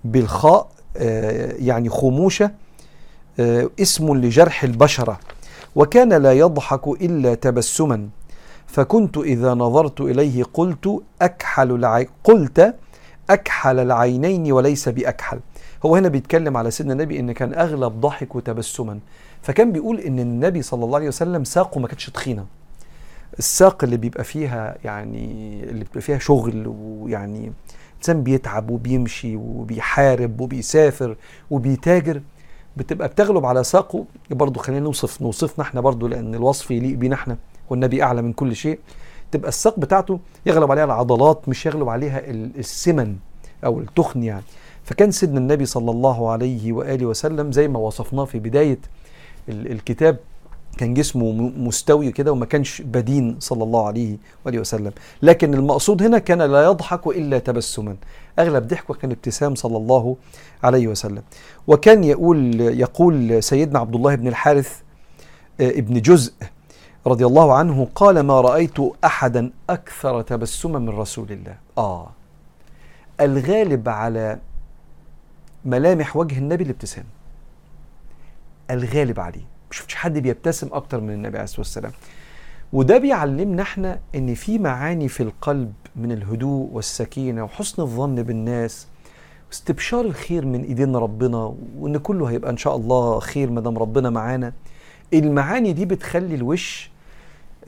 بالخاء 0.04 0.68
آه 0.96 1.52
يعني 1.52 1.88
خموشة. 1.88 2.50
اسم 3.80 4.14
لجرح 4.16 4.64
البشرة 4.64 5.20
وكان 5.76 6.12
لا 6.12 6.32
يضحك 6.32 6.88
إلا 6.88 7.34
تبسما. 7.34 8.08
فكنت 8.66 9.18
إذا 9.18 9.54
نظرت 9.54 10.00
إليه 10.00 10.44
قلت 10.54 11.02
أكحل 11.22 11.70
العي 11.74 12.08
قلت 12.24 12.74
أكحل 13.30 13.78
العينين 13.78 14.52
وليس 14.52 14.88
بأكحل. 14.88 15.40
هو 15.86 15.96
هنا 15.96 16.08
بيتكلم 16.08 16.56
على 16.56 16.70
سيدنا 16.70 16.92
النبي 16.92 17.20
إن 17.20 17.32
كان 17.32 17.54
أغلب 17.54 18.00
ضحك 18.00 18.34
وتبسما 18.36 18.98
فكان 19.42 19.72
بيقول 19.72 20.00
إن 20.00 20.18
النبي 20.18 20.62
صلى 20.62 20.84
الله 20.84 20.96
عليه 20.96 21.08
وسلم 21.08 21.44
ساقه 21.44 21.80
ما 21.80 21.88
كانتش 21.88 22.06
تخينة. 22.10 22.46
الساق 23.38 23.84
اللي 23.84 23.96
بيبقى 23.96 24.24
فيها 24.24 24.76
يعني 24.84 25.24
اللي 25.62 25.84
بيبقى 25.84 26.00
فيها 26.00 26.18
شغل 26.18 26.64
ويعني 26.66 27.52
انسان 27.98 28.22
بيتعب 28.22 28.70
وبيمشي 28.70 29.36
وبيحارب 29.36 30.40
وبيسافر 30.40 31.16
وبيتاجر 31.50 32.20
بتبقى 32.76 33.08
بتغلب 33.08 33.46
على 33.46 33.64
ساقه 33.64 34.04
برضه 34.30 34.60
خلينا 34.60 34.80
نوصف 34.84 35.22
نوصفنا 35.22 35.64
إحنا 35.64 35.80
برضه 35.80 36.08
لأن 36.08 36.34
الوصف 36.34 36.70
يليق 36.70 36.96
بينا 36.98 37.14
إحنا 37.14 37.36
والنبي 37.70 38.02
أعلى 38.02 38.22
من 38.22 38.32
كل 38.32 38.56
شيء. 38.56 38.78
تبقى 39.32 39.48
الساق 39.48 39.78
بتاعته 39.80 40.18
يغلب 40.46 40.70
عليها 40.70 40.84
العضلات 40.84 41.48
مش 41.48 41.66
يغلب 41.66 41.88
عليها 41.88 42.22
السمن 42.30 43.16
أو 43.64 43.78
التخن 43.80 44.22
يعني. 44.22 44.42
فكان 44.84 45.10
سيدنا 45.10 45.38
النبي 45.38 45.66
صلى 45.66 45.90
الله 45.90 46.30
عليه 46.30 46.72
وآله 46.72 47.06
وسلم 47.06 47.52
زي 47.52 47.68
ما 47.68 47.78
وصفناه 47.78 48.24
في 48.24 48.38
بداية 48.38 48.78
الكتاب 49.48 50.16
كان 50.78 50.94
جسمه 50.94 51.32
مستوي 51.56 52.12
كده 52.12 52.32
وما 52.32 52.46
كانش 52.46 52.82
بدين 52.82 53.36
صلى 53.38 53.64
الله 53.64 53.86
عليه 53.86 54.16
وآله 54.44 54.58
وسلم. 54.58 54.92
لكن 55.22 55.54
المقصود 55.54 56.02
هنا 56.02 56.18
كان 56.18 56.42
لا 56.42 56.64
يضحك 56.64 57.06
إلا 57.06 57.38
تبسما. 57.38 57.96
أغلب 58.38 58.68
ضحكه 58.68 58.94
كان 58.94 59.10
ابتسام 59.10 59.54
صلى 59.54 59.76
الله 59.76 60.16
عليه 60.62 60.88
وسلم. 60.88 61.22
وكان 61.66 62.04
يقول 62.04 62.60
يقول 62.60 63.42
سيدنا 63.42 63.78
عبد 63.78 63.94
الله 63.94 64.14
بن 64.14 64.28
الحارث 64.28 64.80
ابن 65.60 66.00
جزء 66.00 66.32
رضي 67.06 67.26
الله 67.26 67.54
عنه 67.54 67.88
قال 67.94 68.20
ما 68.20 68.40
رأيت 68.40 68.76
أحدا 69.04 69.50
أكثر 69.70 70.22
تبسما 70.22 70.78
من 70.78 70.88
رسول 70.88 71.32
الله. 71.32 71.56
آه. 71.78 72.10
الغالب 73.20 73.88
على 73.88 74.38
ملامح 75.64 76.16
وجه 76.16 76.38
النبي 76.38 76.64
الابتسام. 76.64 77.04
الغالب 78.70 79.20
عليه. 79.20 79.49
شفتش 79.76 79.94
حد 79.94 80.18
بيبتسم 80.18 80.68
أكتر 80.72 81.00
من 81.00 81.10
النبي 81.10 81.36
عليه 81.38 81.44
الصلاة 81.44 81.60
والسلام. 81.60 81.92
وده 82.72 82.98
بيعلمنا 82.98 83.62
إحنا 83.62 83.98
إن 84.14 84.34
في 84.34 84.58
معاني 84.58 85.08
في 85.08 85.22
القلب 85.22 85.72
من 85.96 86.12
الهدوء 86.12 86.68
والسكينة 86.72 87.44
وحسن 87.44 87.82
الظن 87.82 88.14
بالناس 88.14 88.86
واستبشار 89.48 90.04
الخير 90.04 90.46
من 90.46 90.62
إيدين 90.64 90.96
ربنا 90.96 91.54
وإن 91.78 91.96
كله 91.96 92.26
هيبقى 92.30 92.50
إن 92.50 92.56
شاء 92.56 92.76
الله 92.76 93.20
خير 93.20 93.50
ما 93.50 93.60
دام 93.60 93.78
ربنا 93.78 94.10
معانا. 94.10 94.52
المعاني 95.14 95.72
دي 95.72 95.84
بتخلي 95.84 96.34
الوش 96.34 96.90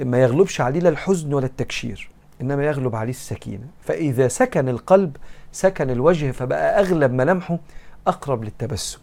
ما 0.00 0.22
يغلبش 0.22 0.60
عليه 0.60 0.80
لا 0.80 0.88
الحزن 0.88 1.34
ولا 1.34 1.46
التكشير 1.46 2.10
إنما 2.40 2.64
يغلب 2.64 2.96
عليه 2.96 3.10
السكينة. 3.10 3.64
فإذا 3.80 4.28
سكن 4.28 4.68
القلب 4.68 5.16
سكن 5.52 5.90
الوجه 5.90 6.30
فبقى 6.30 6.80
أغلب 6.80 7.12
ملامحه 7.12 7.58
أقرب 8.06 8.44
للتبسم. 8.44 8.98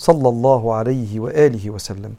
صلى 0.00 0.28
الله 0.28 0.74
عليه 0.74 1.20
وآله 1.20 1.70
وسلم. 1.70 2.12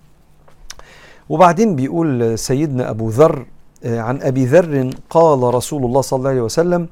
وبعدين 1.29 1.75
بيقول 1.75 2.37
سيدنا 2.37 2.89
أبو 2.89 3.09
ذر 3.09 3.45
عن 3.85 4.21
أبي 4.21 4.45
ذر 4.45 4.89
قال 5.09 5.41
رسول 5.53 5.85
الله 5.85 6.01
صلى 6.01 6.17
الله 6.17 6.29
عليه 6.29 6.41
وسلم 6.41 6.87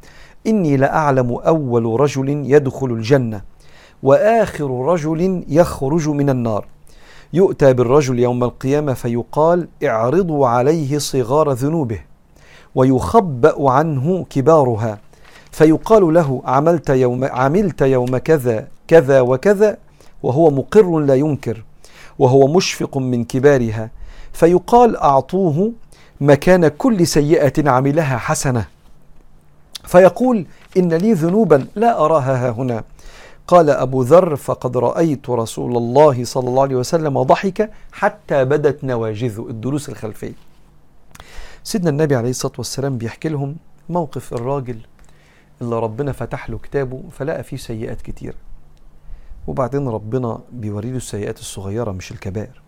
إني 0.48 0.78
لأعلم 0.78 1.30
أول 1.34 2.00
رجل 2.00 2.30
يدخل 2.30 2.88
الجنة 2.88 3.42
وآخر 4.04 4.70
رجل 4.86 5.44
يخرج 5.48 6.10
من 6.10 6.30
النار. 6.30 6.66
يؤتى 7.34 7.74
بالرجل 7.74 8.20
يوم 8.20 8.44
القيامة 8.44 8.94
فيقال 8.94 9.68
اعرضوا 9.84 10.48
عليه 10.48 10.98
صغار 10.98 11.52
ذنوبه. 11.52 12.02
ويخبأ 12.76 13.72
عنه 13.72 14.26
كبارها 14.30 15.00
فيقال 15.52 16.14
له 16.14 16.42
عملت 16.46 16.90
يوم 16.90 17.24
عملت 17.26 17.82
يوم 17.82 18.18
كذا 18.18 18.68
كذا 18.88 19.22
وكذا 19.22 19.78
وهو 20.24 20.50
مقر 20.50 21.00
لا 21.00 21.16
ينكر 21.16 21.64
وهو 22.20 22.48
مشفق 22.48 22.98
من 22.98 23.24
كبارها 23.24 23.90
فيقال 24.34 24.98
أعطوه 24.98 25.72
مكان 26.22 26.68
كل 26.68 27.08
سيئة 27.08 27.70
عملها 27.70 28.18
حسنة. 28.18 28.66
فيقول 29.86 30.46
إن 30.78 30.94
لي 30.94 31.14
ذنوبا 31.14 31.68
لا 31.76 32.06
أراها 32.06 32.48
ها 32.48 32.50
هنا. 32.50 32.84
قال 33.48 33.70
أبو 33.70 34.02
ذر 34.02 34.36
فقد 34.36 34.78
رأيت 34.78 35.30
رسول 35.30 35.78
الله 35.78 36.24
صلى 36.24 36.50
الله 36.50 36.62
عليه 36.62 36.76
وسلم 36.76 37.22
ضحك 37.24 37.72
حتى 37.92 38.46
بدت 38.46 38.84
نواجذه 38.84 39.48
الدروس 39.50 39.90
الخلفية. 39.90 40.34
سيدنا 41.64 41.90
النبي 41.90 42.16
عليه 42.16 42.30
الصلاة 42.30 42.54
والسلام 42.58 42.98
بيحكي 42.98 43.30
لهم 43.30 43.56
موقف 43.90 44.34
الراجل 44.34 44.78
اللي 45.62 45.80
ربنا 45.80 46.12
فتح 46.12 46.50
له 46.50 46.58
كتابه 46.58 47.04
فلقى 47.12 47.44
فيه 47.44 47.58
سيئات 47.58 48.02
كتيره 48.02 48.36
وبعدين 49.48 49.88
ربنا 49.88 50.40
بيوري 50.52 50.92
له 50.92 50.98
السيئات 50.98 51.40
الصغيرة 51.40 51.92
مش 51.92 52.12
الكبائر. 52.12 52.62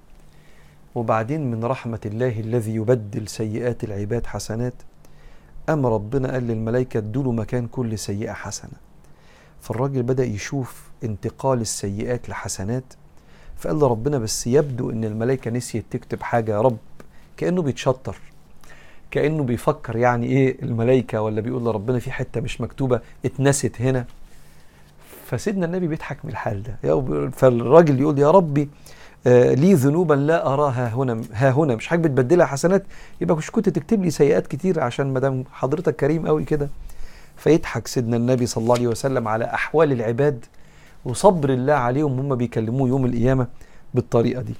وبعدين 0.95 1.51
من 1.51 1.63
رحمة 1.65 1.99
الله 2.05 2.39
الذي 2.39 2.75
يبدل 2.75 3.27
سيئات 3.27 3.83
العباد 3.83 4.25
حسنات 4.25 4.73
أم 5.69 5.85
ربنا 5.85 6.31
قال 6.31 6.47
للملائكة 6.47 6.97
ادوا 6.97 7.33
مكان 7.33 7.67
كل 7.67 7.97
سيئة 7.97 8.33
حسنة. 8.33 8.73
فالراجل 9.61 10.03
بدأ 10.03 10.23
يشوف 10.23 10.89
انتقال 11.03 11.61
السيئات 11.61 12.29
لحسنات 12.29 12.83
فقال 13.57 13.79
له 13.79 13.87
ربنا 13.87 14.17
بس 14.17 14.47
يبدو 14.47 14.89
إن 14.89 15.03
الملائكة 15.03 15.51
نسيت 15.51 15.85
تكتب 15.91 16.23
حاجة 16.23 16.51
يا 16.51 16.61
رب 16.61 16.77
كأنه 17.37 17.61
بيتشطر 17.61 18.15
كأنه 19.11 19.43
بيفكر 19.43 19.95
يعني 19.95 20.25
إيه 20.25 20.61
الملائكة 20.63 21.21
ولا 21.21 21.41
بيقول 21.41 21.65
لربنا 21.65 21.99
في 21.99 22.11
حتة 22.11 22.41
مش 22.41 22.61
مكتوبة 22.61 23.01
اتنست 23.25 23.81
هنا. 23.81 24.05
فسيدنا 25.31 25.65
النبي 25.65 25.87
بيضحك 25.87 26.25
من 26.25 26.31
الحال 26.31 26.63
ده. 26.63 26.99
فالراجل 27.29 27.99
يقول 27.99 28.19
يا 28.19 28.31
ربي 28.31 28.69
آه 29.27 29.53
لي 29.53 29.73
ذنوبا 29.73 30.13
لا 30.13 30.53
أراها 30.53 30.87
هنا 30.95 31.21
ها 31.33 31.51
هنا. 31.51 31.75
مش 31.75 31.87
حاجة 31.87 31.99
بتبدلها 31.99 32.45
حسنات؟ 32.45 32.83
يبقى 33.21 33.37
مش 33.37 33.51
كنت 33.51 33.69
تكتب 33.69 34.03
لي 34.03 34.09
سيئات 34.09 34.47
كتير 34.47 34.79
عشان 34.79 35.13
ما 35.13 35.19
دام 35.19 35.43
حضرتك 35.51 35.95
كريم 35.95 36.27
قوي 36.27 36.43
كده. 36.43 36.69
فيضحك 37.37 37.87
سيدنا 37.87 38.17
النبي 38.17 38.45
صلى 38.45 38.61
الله 38.61 38.75
عليه 38.75 38.87
وسلم 38.87 39.27
على 39.27 39.45
أحوال 39.45 39.91
العباد 39.91 40.45
وصبر 41.05 41.49
الله 41.49 41.73
عليهم 41.73 42.19
هم 42.19 42.35
بيكلموه 42.35 42.89
يوم 42.89 43.05
القيامة 43.05 43.47
بالطريقة 43.93 44.41
دي. 44.41 44.53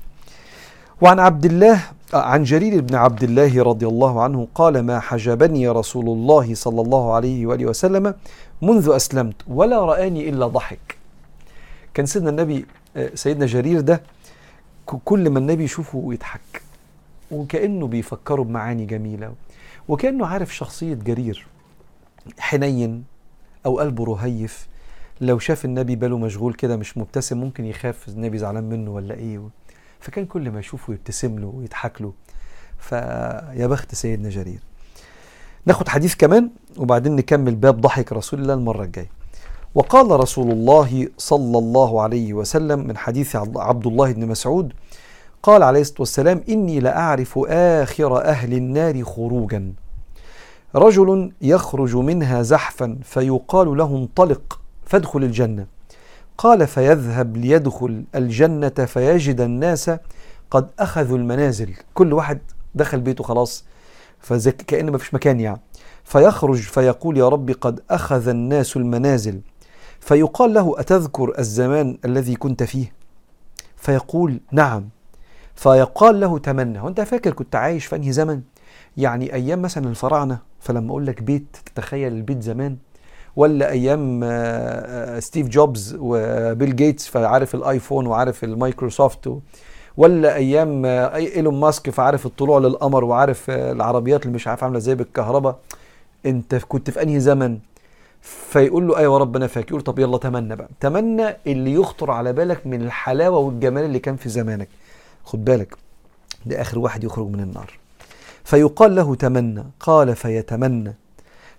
وعن 1.01 1.19
عبد 1.19 1.45
الله 1.45 1.79
عن 2.13 2.43
جرير 2.43 2.81
بن 2.81 2.95
عبد 2.95 3.23
الله 3.23 3.63
رضي 3.63 3.87
الله 3.87 4.21
عنه 4.23 4.47
قال 4.55 4.79
ما 4.85 4.99
حجبني 4.99 5.69
رسول 5.69 6.05
الله 6.09 6.55
صلى 6.55 6.81
الله 6.81 7.13
عليه 7.13 7.45
وآله 7.45 7.65
وسلم 7.65 8.13
منذ 8.61 8.89
أسلمت 8.89 9.35
ولا 9.47 9.85
رآني 9.85 10.29
إلا 10.29 10.47
ضحك. 10.47 10.97
كان 11.93 12.05
سيدنا 12.05 12.29
النبي 12.29 12.65
سيدنا 13.13 13.45
جرير 13.45 13.81
ده 13.81 14.03
كل 14.85 15.29
ما 15.29 15.39
النبي 15.39 15.63
يشوفه 15.63 16.09
يضحك 16.13 16.61
وكأنه 17.31 17.87
بيفكره 17.87 18.41
بمعاني 18.43 18.85
جميلة. 18.85 19.33
وكأنه 19.87 20.25
عارف 20.25 20.55
شخصية 20.55 20.93
جرير. 20.93 21.47
حنين 22.39 23.03
أو 23.65 23.79
قلبه 23.79 24.05
رهيف. 24.05 24.67
لو 25.21 25.39
شاف 25.39 25.65
النبي 25.65 25.95
باله 25.95 26.17
مشغول 26.17 26.53
كده 26.53 26.77
مش 26.77 26.97
مبتسم 26.97 27.37
ممكن 27.37 27.65
يخاف 27.65 28.09
النبي 28.09 28.37
زعلان 28.37 28.63
منه 28.63 28.91
ولا 28.91 29.15
إيه. 29.15 29.49
فكان 29.99 30.25
كل 30.25 30.51
ما 30.51 30.59
يشوفه 30.59 30.93
يبتسم 30.93 31.39
له 31.39 31.47
ويضحك 31.47 32.01
له. 32.01 32.13
فيا 32.79 33.67
بخت 33.67 33.95
سيدنا 33.95 34.29
جرير. 34.29 34.59
ناخد 35.65 35.89
حديث 35.89 36.15
كمان 36.15 36.49
وبعدين 36.77 37.15
نكمل 37.15 37.55
باب 37.55 37.81
ضحك 37.81 38.13
رسول 38.13 38.41
الله 38.41 38.53
المرة 38.53 38.83
الجاية. 38.83 39.09
وقال 39.75 40.11
رسول 40.11 40.51
الله 40.51 41.07
صلى 41.17 41.57
الله 41.57 42.01
عليه 42.01 42.33
وسلم 42.33 42.87
من 42.87 42.97
حديث 42.97 43.35
عبد 43.55 43.87
الله 43.87 44.11
بن 44.11 44.27
مسعود 44.27 44.73
قال 45.43 45.63
عليه 45.63 45.81
الصلاة 45.81 45.99
والسلام 45.99 46.43
إني 46.49 46.79
لأعرف 46.79 47.39
آخر 47.47 48.21
أهل 48.21 48.53
النار 48.53 49.03
خروجا. 49.03 49.73
رجل 50.75 51.31
يخرج 51.41 51.95
منها 51.95 52.41
زحفا 52.41 52.97
فيقال 53.03 53.77
له 53.77 53.97
انطلق 53.97 54.59
فادخل 54.85 55.23
الجنة. 55.23 55.65
قال 56.37 56.67
فيذهب 56.67 57.37
ليدخل 57.37 58.03
الجنة 58.15 58.69
فيجد 58.69 59.41
الناس 59.41 59.91
قد 60.51 60.67
أخذوا 60.79 61.17
المنازل. 61.17 61.73
كل 61.93 62.13
واحد 62.13 62.39
دخل 62.75 62.99
بيته 62.99 63.23
خلاص 63.23 63.65
فكأن 64.21 64.89
ما 64.89 64.97
فيش 64.97 65.13
مكان 65.13 65.39
يعني. 65.39 65.61
فيخرج 66.03 66.59
فيقول 66.59 67.17
يا 67.17 67.29
رب 67.29 67.51
قد 67.51 67.79
أخذ 67.89 68.27
الناس 68.27 68.77
المنازل. 68.77 69.41
فيقال 69.99 70.53
له 70.53 70.79
أتذكر 70.79 71.39
الزمان 71.39 71.97
الذي 72.05 72.35
كنت 72.35 72.63
فيه؟ 72.63 72.93
فيقول 73.77 74.39
نعم. 74.51 74.89
فيقال 75.55 76.19
له 76.19 76.39
تمنى. 76.39 76.79
وانت 76.79 77.01
فاكر 77.01 77.33
كنت 77.33 77.55
عايش 77.55 77.85
في 77.85 77.95
أنهي 77.95 78.11
زمن؟ 78.11 78.41
يعني 78.97 79.33
أيام 79.33 79.61
مثلا 79.61 79.89
الفراعنة 79.89 80.39
فلما 80.59 80.89
أقول 80.89 81.05
لك 81.05 81.23
بيت 81.23 81.57
تتخيل 81.65 82.13
البيت 82.13 82.41
زمان 82.43 82.77
ولا 83.35 83.69
أيام 83.69 84.19
ستيف 85.19 85.47
جوبز 85.47 85.97
وبيل 85.99 86.75
جيتس 86.75 87.07
فعارف 87.07 87.55
الآيفون 87.55 88.07
وعارف 88.07 88.43
المايكروسوفت 88.43 89.37
ولا 89.97 90.35
أيام 90.35 90.85
إيلون 90.85 91.59
ماسك 91.59 91.89
فعارف 91.89 92.25
الطلوع 92.25 92.59
للقمر 92.59 93.03
وعارف 93.03 93.49
العربيات 93.49 94.21
اللي 94.25 94.35
مش 94.35 94.47
عارف 94.47 94.63
عاملة 94.63 94.77
إزاي 94.77 94.95
بالكهرباء 94.95 95.59
أنت 96.25 96.55
كنت 96.55 96.89
في 96.89 97.01
أنهي 97.01 97.19
زمن؟ 97.19 97.57
فيقول 98.21 98.87
له 98.87 98.97
أيوه 98.97 99.17
ربنا 99.17 99.47
فاكر 99.47 99.69
يقول 99.69 99.81
طب 99.81 99.99
يلا 99.99 100.17
تمنى 100.17 100.55
بقى 100.55 100.67
تمنى 100.79 101.35
اللي 101.47 101.73
يخطر 101.73 102.11
على 102.11 102.33
بالك 102.33 102.67
من 102.67 102.81
الحلاوة 102.81 103.37
والجمال 103.37 103.83
اللي 103.83 103.99
كان 103.99 104.15
في 104.15 104.29
زمانك. 104.29 104.67
خد 105.25 105.45
بالك 105.45 105.75
ده 106.45 106.61
آخر 106.61 106.79
واحد 106.79 107.03
يخرج 107.03 107.27
من 107.27 107.39
النار. 107.39 107.73
فيقال 108.43 108.95
له 108.95 109.15
تمنى 109.15 109.63
قال 109.79 110.15
فيتمنى. 110.15 110.93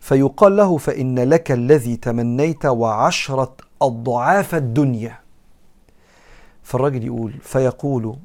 فيقال 0.01 0.57
له 0.57 0.77
فإن 0.77 1.19
لك 1.19 1.53
الذي 1.53 1.97
تمنيت 1.97 2.67
وعشرة 2.67 3.53
أضعاف 3.83 4.55
الدنيا. 4.55 5.19
فالرجل 6.73 7.05
يقول 7.05 7.33
فيقول 7.33 8.17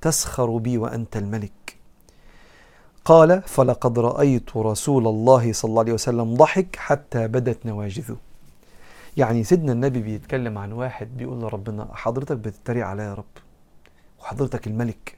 تسخر 0.00 0.56
بي 0.56 0.78
وأنت 0.78 1.16
الملك. 1.16 1.76
قال 3.04 3.42
فلقد 3.42 3.98
رأيت 3.98 4.56
رسول 4.56 5.06
الله 5.08 5.52
صلى 5.52 5.68
الله 5.68 5.80
عليه 5.82 5.92
وسلم 5.92 6.34
ضحك 6.34 6.76
حتى 6.76 7.28
بدت 7.28 7.66
نواجذه. 7.66 8.16
يعني 9.16 9.44
سيدنا 9.44 9.72
النبي 9.72 10.00
بيتكلم 10.02 10.58
عن 10.58 10.72
واحد 10.72 11.16
بيقول 11.16 11.40
لربنا 11.40 11.88
حضرتك 11.92 12.36
بتتريق 12.36 12.86
عليا 12.86 13.04
يا 13.04 13.14
رب. 13.14 13.34
وحضرتك 14.20 14.66
الملك. 14.66 15.16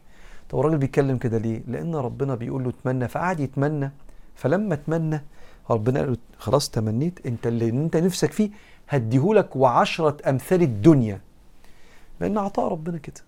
طب 0.51 0.59
الراجل 0.59 0.79
بيتكلم 0.79 1.17
كده 1.17 1.39
ليه؟ 1.39 1.63
لأن 1.69 1.95
ربنا 1.95 2.35
بيقول 2.35 2.65
له 2.65 2.71
اتمنى 2.71 3.09
فقعد 3.09 3.41
يتمنى. 3.41 3.91
فلما 4.35 4.75
اتمنى 4.75 5.23
ربنا 5.71 6.01
قال 6.01 6.11
له 6.11 6.17
خلاص 6.39 6.71
تمنيت 6.71 7.27
انت 7.27 7.47
اللي 7.47 7.69
انت 7.69 7.97
نفسك 7.97 8.33
فيه 8.33 8.51
هديهولك 8.89 9.57
وعشرة 9.57 10.17
أمثال 10.29 10.63
الدنيا. 10.63 11.21
لأن 12.23 12.39
عطاء 12.39 12.69
ربنا 12.69 12.99
كده. 12.99 13.21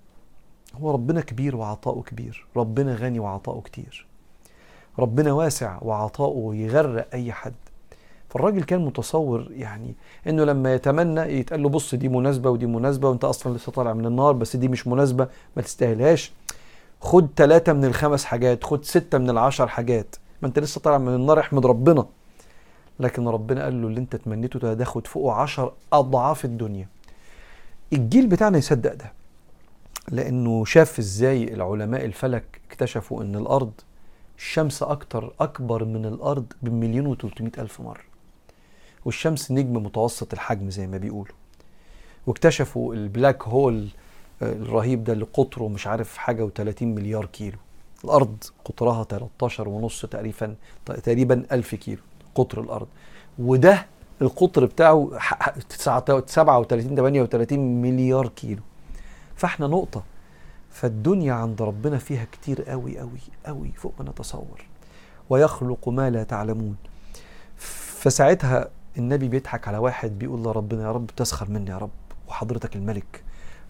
هو 0.75 0.91
ربنا 0.91 1.21
كبير 1.21 1.57
وعطاؤه 1.57 2.03
كبير. 2.03 2.47
ربنا 2.57 2.95
غني 2.95 3.19
وعطاؤه 3.19 3.61
كتير. 3.61 4.07
ربنا 4.99 5.33
واسع 5.33 5.79
وعطاؤه 5.83 6.55
يغرق 6.55 7.09
أي 7.15 7.33
حد. 7.33 7.55
فالراجل 8.29 8.63
كان 8.63 8.85
متصور 8.85 9.49
يعني 9.51 9.95
إنه 10.27 10.45
لما 10.45 10.75
يتمنى 10.75 11.21
يتقال 11.21 11.63
له 11.63 11.69
بص 11.69 11.95
دي 11.95 12.09
مناسبة 12.09 12.51
ودي 12.51 12.67
مناسبة 12.67 13.09
وأنت 13.09 13.25
أصلا 13.25 13.57
لسه 13.57 13.73
طالع 13.73 13.93
من 13.93 14.07
النار 14.07 14.33
بس 14.33 14.57
دي 14.57 14.69
مش 14.69 14.87
مناسبة 14.87 15.29
ما 15.57 15.63
تستاهلهاش. 15.63 16.33
خد 17.01 17.29
ثلاثة 17.37 17.73
من 17.73 17.85
الخمس 17.85 18.25
حاجات 18.25 18.65
خد 18.65 18.85
ستة 18.85 19.19
من 19.19 19.31
العشر 19.31 19.69
حاجات. 19.69 20.17
ما 20.43 20.49
أنت 20.49 20.59
لسه 20.59 20.81
طالع 20.81 20.99
من 20.99 21.15
النار 21.15 21.41
احمد 21.41 21.67
ربنا. 21.67 22.07
لكن 23.01 23.29
ربنا 23.29 23.65
قال 23.65 23.83
له 23.83 23.89
اللي 23.89 24.01
أنت 24.01 24.17
تمنيته 24.17 24.75
ده 24.75 24.85
فوقه 24.85 25.33
عشر 25.33 25.73
أضعاف 25.93 26.45
الدنيا. 26.45 26.89
الجيل 27.95 28.27
بتاعنا 28.27 28.59
يصدق 28.59 28.95
ده 28.95 29.13
لأنه 30.09 30.65
شاف 30.65 30.99
إزاي 30.99 31.45
العلماء 31.55 32.05
الفلك 32.05 32.61
اكتشفوا 32.71 33.23
إن 33.23 33.37
الأرض 33.37 33.73
الشمس 34.39 34.83
أكتر 34.83 35.33
أكبر 35.41 35.85
من 35.85 36.07
الأرض 36.07 36.53
بمليون 36.63 37.07
وتلتمائة 37.07 37.53
ألف 37.59 37.81
مرة. 37.81 38.01
والشمس 39.05 39.51
نجم 39.51 39.73
متوسط 39.73 40.33
الحجم 40.33 40.71
زي 40.71 40.87
ما 40.87 40.97
بيقولوا. 40.97 41.35
واكتشفوا 42.27 42.95
البلاك 42.95 43.43
هول 43.43 43.89
الرهيب 44.43 45.05
ده 45.05 45.13
اللي 45.13 45.27
قطره 45.33 45.69
مش 45.69 45.87
عارف 45.87 46.17
حاجة 46.17 46.49
و30 46.49 46.83
مليار 46.83 47.27
كيلو. 47.27 47.59
الأرض 48.05 48.45
قطرها 48.65 49.05
13 49.05 49.69
ونص 49.69 50.07
تقريبا 50.07 50.55
تقريبا 50.87 51.45
1000 51.53 51.75
كيلو 51.75 52.01
قطر 52.35 52.61
الأرض. 52.61 52.89
وده 53.39 53.87
القطر 54.23 54.65
بتاعه 54.65 55.11
37 55.77 56.97
38 56.97 57.83
مليار 57.83 58.29
كيلو. 58.29 58.63
فاحنا 59.37 59.67
نقطة. 59.67 60.03
فالدنيا 60.71 61.33
عند 61.33 61.63
ربنا 61.63 61.99
فيها 61.99 62.27
كتير 62.33 62.63
قوي 62.63 62.99
قوي 62.99 63.21
قوي 63.47 63.73
فوق 63.77 63.93
ما 63.99 64.11
نتصور. 64.11 64.65
ويخلق 65.31 65.89
ما 65.89 66.11
لا 66.11 66.23
تعلمون. 66.23 66.77
فساعتها 67.57 68.69
النبي 68.99 69.29
بيضحك 69.29 69.69
على 69.69 69.79
واحد 69.79 70.19
بيقول 70.19 70.43
لربنا 70.43 70.83
يا 70.83 70.93
رب 70.93 71.07
تسخر 71.17 71.51
مني 71.51 71.71
يا 71.71 71.79
رب 71.79 71.91
وحضرتك 72.29 72.77
الملك. 72.77 73.23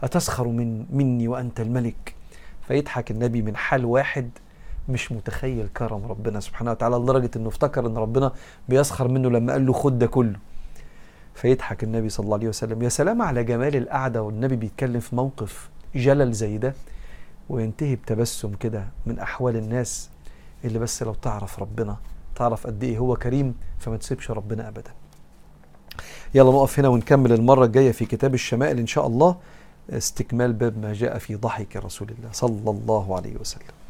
أتسخر 0.03 0.49
من 0.49 0.87
مني 0.91 1.29
وأنت 1.29 1.61
الملك؟ 1.61 2.15
فيضحك 2.69 3.11
النبي 3.11 3.43
من 3.43 3.57
حال 3.57 3.85
واحد 3.85 4.31
مش 4.89 5.13
متخيل 5.13 5.69
كرم 5.69 6.07
ربنا 6.07 6.41
سبحانه 6.41 6.71
وتعالى 6.71 6.97
لدرجة 6.97 7.31
إنه 7.37 7.49
افتكر 7.49 7.87
إن 7.87 7.97
ربنا 7.97 8.33
بيسخر 8.69 9.09
منه 9.09 9.29
لما 9.31 9.53
قال 9.53 9.67
له 9.67 9.73
خد 9.73 9.99
ده 9.99 10.07
كله. 10.07 10.39
فيضحك 11.35 11.85
النبي 11.85 12.09
صلى 12.09 12.25
الله 12.25 12.37
عليه 12.37 12.49
وسلم 12.49 12.83
يا 12.83 12.89
سلام 12.89 13.23
على 13.23 13.45
جمال 13.45 13.77
القعدة. 13.77 14.23
والنبي 14.23 14.57
بيتكلم 14.57 15.01
في 15.01 15.17
موقف 15.17 15.71
جلل 15.95 16.33
زي 16.33 16.59
ده 16.59 16.75
وينتهي 17.49 17.97
بتبسم 17.97 18.55
كده 18.55 18.85
من 19.07 19.19
أحوال 19.19 19.57
الناس 19.57 20.11
اللي 20.65 20.79
بس 20.79 21.03
لو 21.03 21.15
تعرف 21.15 21.59
ربنا 21.59 21.97
تعرف 22.35 22.67
قد 22.67 22.85
إيه 22.85 22.99
هو 22.99 23.17
كريم 23.17 23.55
فما 23.79 23.97
تسيبش 23.97 24.31
ربنا 24.31 24.69
ابدا. 24.69 24.91
يلا 26.35 26.51
نقف 26.51 26.79
هنا 26.79 26.89
ونكمل 26.89 27.33
المرة 27.33 27.65
الجاية 27.65 27.93
في 27.93 28.07
كتاب 28.07 28.35
الشمائل 28.35 28.79
إن 28.79 28.87
شاء 28.87 29.07
الله 29.07 29.37
استكمال 29.91 30.53
باب 30.53 30.79
ما 30.79 30.93
جاء 30.93 31.19
في 31.19 31.35
ضحك 31.35 31.77
رسول 31.77 32.09
الله 32.19 32.29
صلى 32.33 32.71
الله 32.71 33.17
عليه 33.17 33.37
وسلم. 33.41 33.84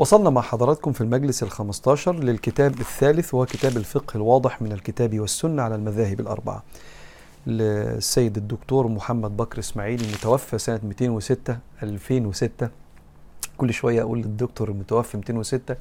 وصلنا 0.00 0.30
مع 0.30 0.40
حضراتكم 0.40 0.92
في 0.92 1.00
المجلس 1.00 1.42
الخمستاشر 1.42 2.14
للكتاب 2.14 2.80
الثالث 2.80 3.34
وهو 3.34 3.46
كتاب 3.46 3.76
الفقه 3.76 4.16
الواضح 4.16 4.62
من 4.62 4.72
الكتاب 4.72 5.20
والسنة 5.20 5.62
على 5.62 5.74
المذاهب 5.74 6.20
الأربعة. 6.20 6.62
للسيد 7.46 8.36
الدكتور 8.36 8.88
محمد 8.88 9.36
بكر 9.36 9.58
إسماعيل 9.58 10.00
المتوفى 10.00 10.58
سنة 10.58 10.80
206 10.84 11.58
2006 11.82 12.68
كل 13.56 13.72
شوية 13.72 14.02
أقول 14.02 14.18
للدكتور 14.18 14.68
المتوفى 14.68 15.16
206 15.16 15.76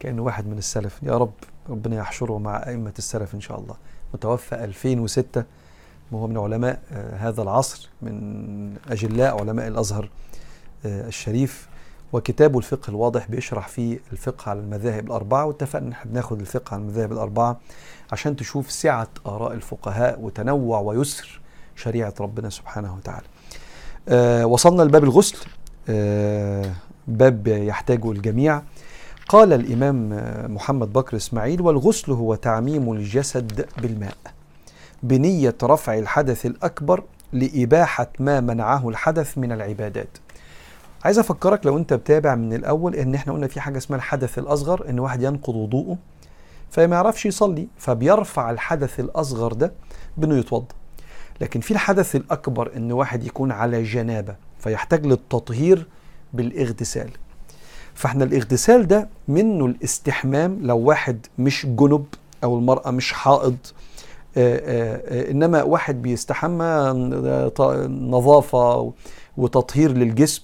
كأنه 0.00 0.22
واحد 0.22 0.46
من 0.46 0.58
السلف. 0.58 0.98
يا 1.02 1.18
رب 1.18 1.34
ربنا 1.68 1.96
يحشره 1.96 2.38
مع 2.38 2.56
أئمة 2.66 2.94
السلف 2.98 3.34
إن 3.34 3.40
شاء 3.40 3.60
الله. 3.60 3.74
متوفى 4.14 4.64
2006 4.64 5.44
وهو 6.12 6.26
من 6.26 6.38
علماء 6.38 6.80
هذا 7.18 7.42
العصر 7.42 7.88
من 8.02 8.76
أجلاء 8.90 9.40
علماء 9.40 9.68
الأزهر 9.68 10.08
الشريف. 10.84 11.71
وكتابه 12.12 12.58
الفقه 12.58 12.90
الواضح 12.90 13.26
بيشرح 13.28 13.68
فيه 13.68 13.98
الفقه 14.12 14.50
على 14.50 14.60
المذاهب 14.60 15.06
الأربعة 15.06 15.44
واتفقنا 15.44 15.86
إن 15.86 15.92
إحنا 15.92 16.10
بناخد 16.10 16.40
الفقه 16.40 16.74
على 16.74 16.82
المذاهب 16.82 17.12
الأربعة 17.12 17.60
عشان 18.12 18.36
تشوف 18.36 18.70
سعة 18.70 19.08
آراء 19.26 19.52
الفقهاء 19.52 20.20
وتنوع 20.20 20.80
ويسر 20.80 21.40
شريعة 21.76 22.14
ربنا 22.20 22.50
سبحانه 22.50 22.94
وتعالى. 22.94 23.26
آه 24.08 24.46
وصلنا 24.46 24.82
لباب 24.82 25.04
الغسل 25.04 25.36
آه 25.88 26.72
باب 27.08 27.46
يحتاجه 27.48 28.12
الجميع. 28.12 28.62
قال 29.28 29.52
الإمام 29.52 30.08
محمد 30.54 30.92
بكر 30.92 31.16
إسماعيل 31.16 31.60
والغسل 31.62 32.12
هو 32.12 32.34
تعميم 32.34 32.92
الجسد 32.92 33.66
بالماء 33.78 34.16
بنية 35.02 35.54
رفع 35.62 35.98
الحدث 35.98 36.46
الأكبر 36.46 37.04
لإباحة 37.32 38.08
ما 38.18 38.40
منعه 38.40 38.88
الحدث 38.88 39.38
من 39.38 39.52
العبادات. 39.52 40.18
عايز 41.04 41.18
افكرك 41.18 41.66
لو 41.66 41.76
انت 41.78 41.92
بتابع 41.94 42.34
من 42.34 42.52
الأول 42.52 42.94
ان 42.94 43.14
إحنا 43.14 43.32
قلنا 43.32 43.46
في 43.46 43.60
حاجة 43.60 43.78
اسمها 43.78 43.96
الحدث 43.98 44.38
الاصغر 44.38 44.88
ان 44.90 44.98
واحد 44.98 45.22
ينقض 45.22 45.54
وضوءه 45.56 45.96
فما 46.70 46.96
يعرفش 46.96 47.26
يصلي 47.26 47.68
فبيرفع 47.78 48.50
الحدث 48.50 49.00
الاصغر 49.00 49.52
ده 49.52 49.72
بانه 50.16 50.36
يتوضا 50.36 50.66
لكن 51.40 51.60
في 51.60 51.70
الحدث 51.70 52.16
الاكبر 52.16 52.72
ان 52.76 52.92
واحد 52.92 53.24
يكون 53.24 53.52
على 53.52 53.82
جنابة 53.82 54.34
فيحتاج 54.58 55.06
للتطهير 55.06 55.86
بالاغتسال. 56.32 57.10
فاحنا 57.94 58.24
الاغتسال 58.24 58.86
ده 58.86 59.08
منه 59.28 59.66
الاستحمام 59.66 60.58
لو 60.62 60.78
واحد 60.78 61.26
مش 61.38 61.66
جنب 61.66 62.04
أو 62.44 62.58
المرأة 62.58 62.90
مش 62.90 63.12
حائض. 63.12 63.56
آآ 64.36 64.60
آآ 64.64 65.30
انما 65.30 65.62
واحد 65.62 66.02
بيستحمى 66.02 66.92
نظافة 67.88 68.92
وتطهير 69.36 69.92
للجسم. 69.92 70.42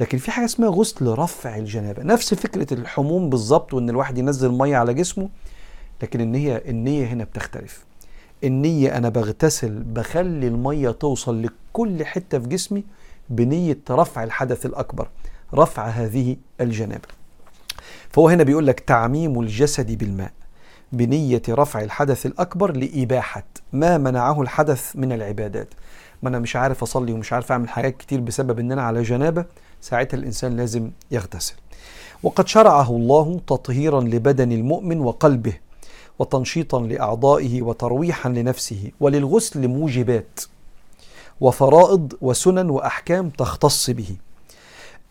لكن 0.00 0.18
في 0.18 0.30
حاجة 0.30 0.44
اسمها 0.44 0.68
غسل 0.68 1.06
رفع 1.06 1.56
الجنابة. 1.56 2.02
نفس 2.02 2.34
فكرة 2.34 2.74
الحموم 2.74 3.30
بالظبط 3.30 3.74
وإن 3.74 3.90
الواحد 3.90 4.18
ينزل 4.18 4.52
مية 4.52 4.76
على 4.76 4.94
جسمه 4.94 5.28
لكن 6.02 6.20
النية 6.20 6.56
النية 6.56 7.06
هنا 7.06 7.24
بتختلف. 7.24 7.84
النية 8.44 8.96
أنا 8.96 9.08
بغتسل 9.08 9.70
بخلي 9.82 10.48
المية 10.48 10.90
توصل 10.90 11.42
لكل 11.42 12.04
حتة 12.04 12.38
في 12.38 12.48
جسمي 12.48 12.84
بنية 13.30 13.78
رفع 13.90 14.24
الحدث 14.24 14.66
الأكبر 14.66 15.08
رفع 15.54 15.86
هذه 15.86 16.36
الجنابة. 16.60 17.08
فهو 18.10 18.28
هنا 18.28 18.42
بيقول 18.42 18.66
لك 18.66 18.80
تعميم 18.80 19.40
الجسد 19.40 19.98
بالماء. 19.98 20.32
بنية 20.92 21.42
رفع 21.48 21.82
الحدث 21.82 22.26
الأكبر 22.26 22.76
لإباحة. 22.76 23.44
ما 23.72 23.98
منعه 23.98 24.42
الحدث 24.42 24.96
من 24.96 25.12
العبادات؟ 25.12 25.68
ما 26.22 26.28
أنا 26.28 26.38
مش 26.38 26.56
عارف 26.56 26.82
أصلي 26.82 27.12
ومش 27.12 27.32
عارف 27.32 27.52
أعمل 27.52 27.68
حاجات 27.68 27.96
كتير 27.96 28.20
بسبب 28.20 28.58
إن 28.58 28.72
أنا 28.72 28.82
على 28.82 29.02
جنابة. 29.02 29.44
ساعتها 29.80 30.16
الإنسان 30.16 30.56
لازم 30.56 30.90
يغتسل. 31.10 31.54
وقد 32.22 32.48
شرعه 32.48 32.90
الله 32.90 33.40
تطهيرا 33.46 34.00
لبدن 34.00 34.52
المؤمن 34.52 35.00
وقلبه 35.00 35.52
وتنشيطا 36.18 36.80
لأعضائه 36.80 37.62
وترويحا 37.62 38.28
لنفسه 38.28 38.90
وللغسل 39.00 39.68
موجبات 39.68 40.40
وفرائض 41.40 42.12
وسنن 42.20 42.70
وأحكام 42.70 43.30
تختص 43.30 43.90
به. 43.90 44.16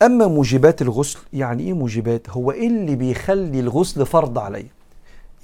أما 0.01 0.27
موجبات 0.27 0.81
الغسل 0.81 1.19
يعني 1.33 1.63
إيه 1.63 1.73
موجبات؟ 1.73 2.29
هو 2.29 2.51
إيه 2.51 2.67
اللي 2.67 2.95
بيخلي 2.95 3.59
الغسل 3.59 4.05
فرض 4.05 4.39
علي 4.39 4.65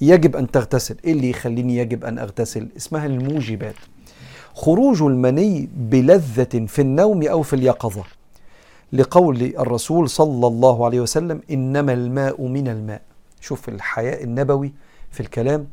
يجب 0.01 0.35
أن 0.35 0.51
تغتسل. 0.51 0.95
إيه 1.05 1.11
اللي 1.11 1.29
يخليني 1.29 1.77
يجب 1.77 2.05
أن 2.05 2.19
أغتسل؟ 2.19 2.67
اسمها 2.77 3.05
الموجبات. 3.05 3.75
خروج 4.53 5.01
المني 5.01 5.69
بلذة 5.75 6.65
في 6.65 6.81
النوم 6.81 7.23
أو 7.23 7.41
في 7.41 7.55
اليقظة. 7.55 8.03
لقول 8.93 9.41
الرسول 9.41 10.09
صلى 10.09 10.47
الله 10.47 10.85
عليه 10.85 10.99
وسلم 11.01 11.41
إنما 11.51 11.93
الماء 11.93 12.47
من 12.47 12.67
الماء. 12.67 13.01
شوف 13.41 13.69
الحياء 13.69 14.23
النبوي 14.23 14.73
في 15.11 15.19
الكلام 15.19 15.67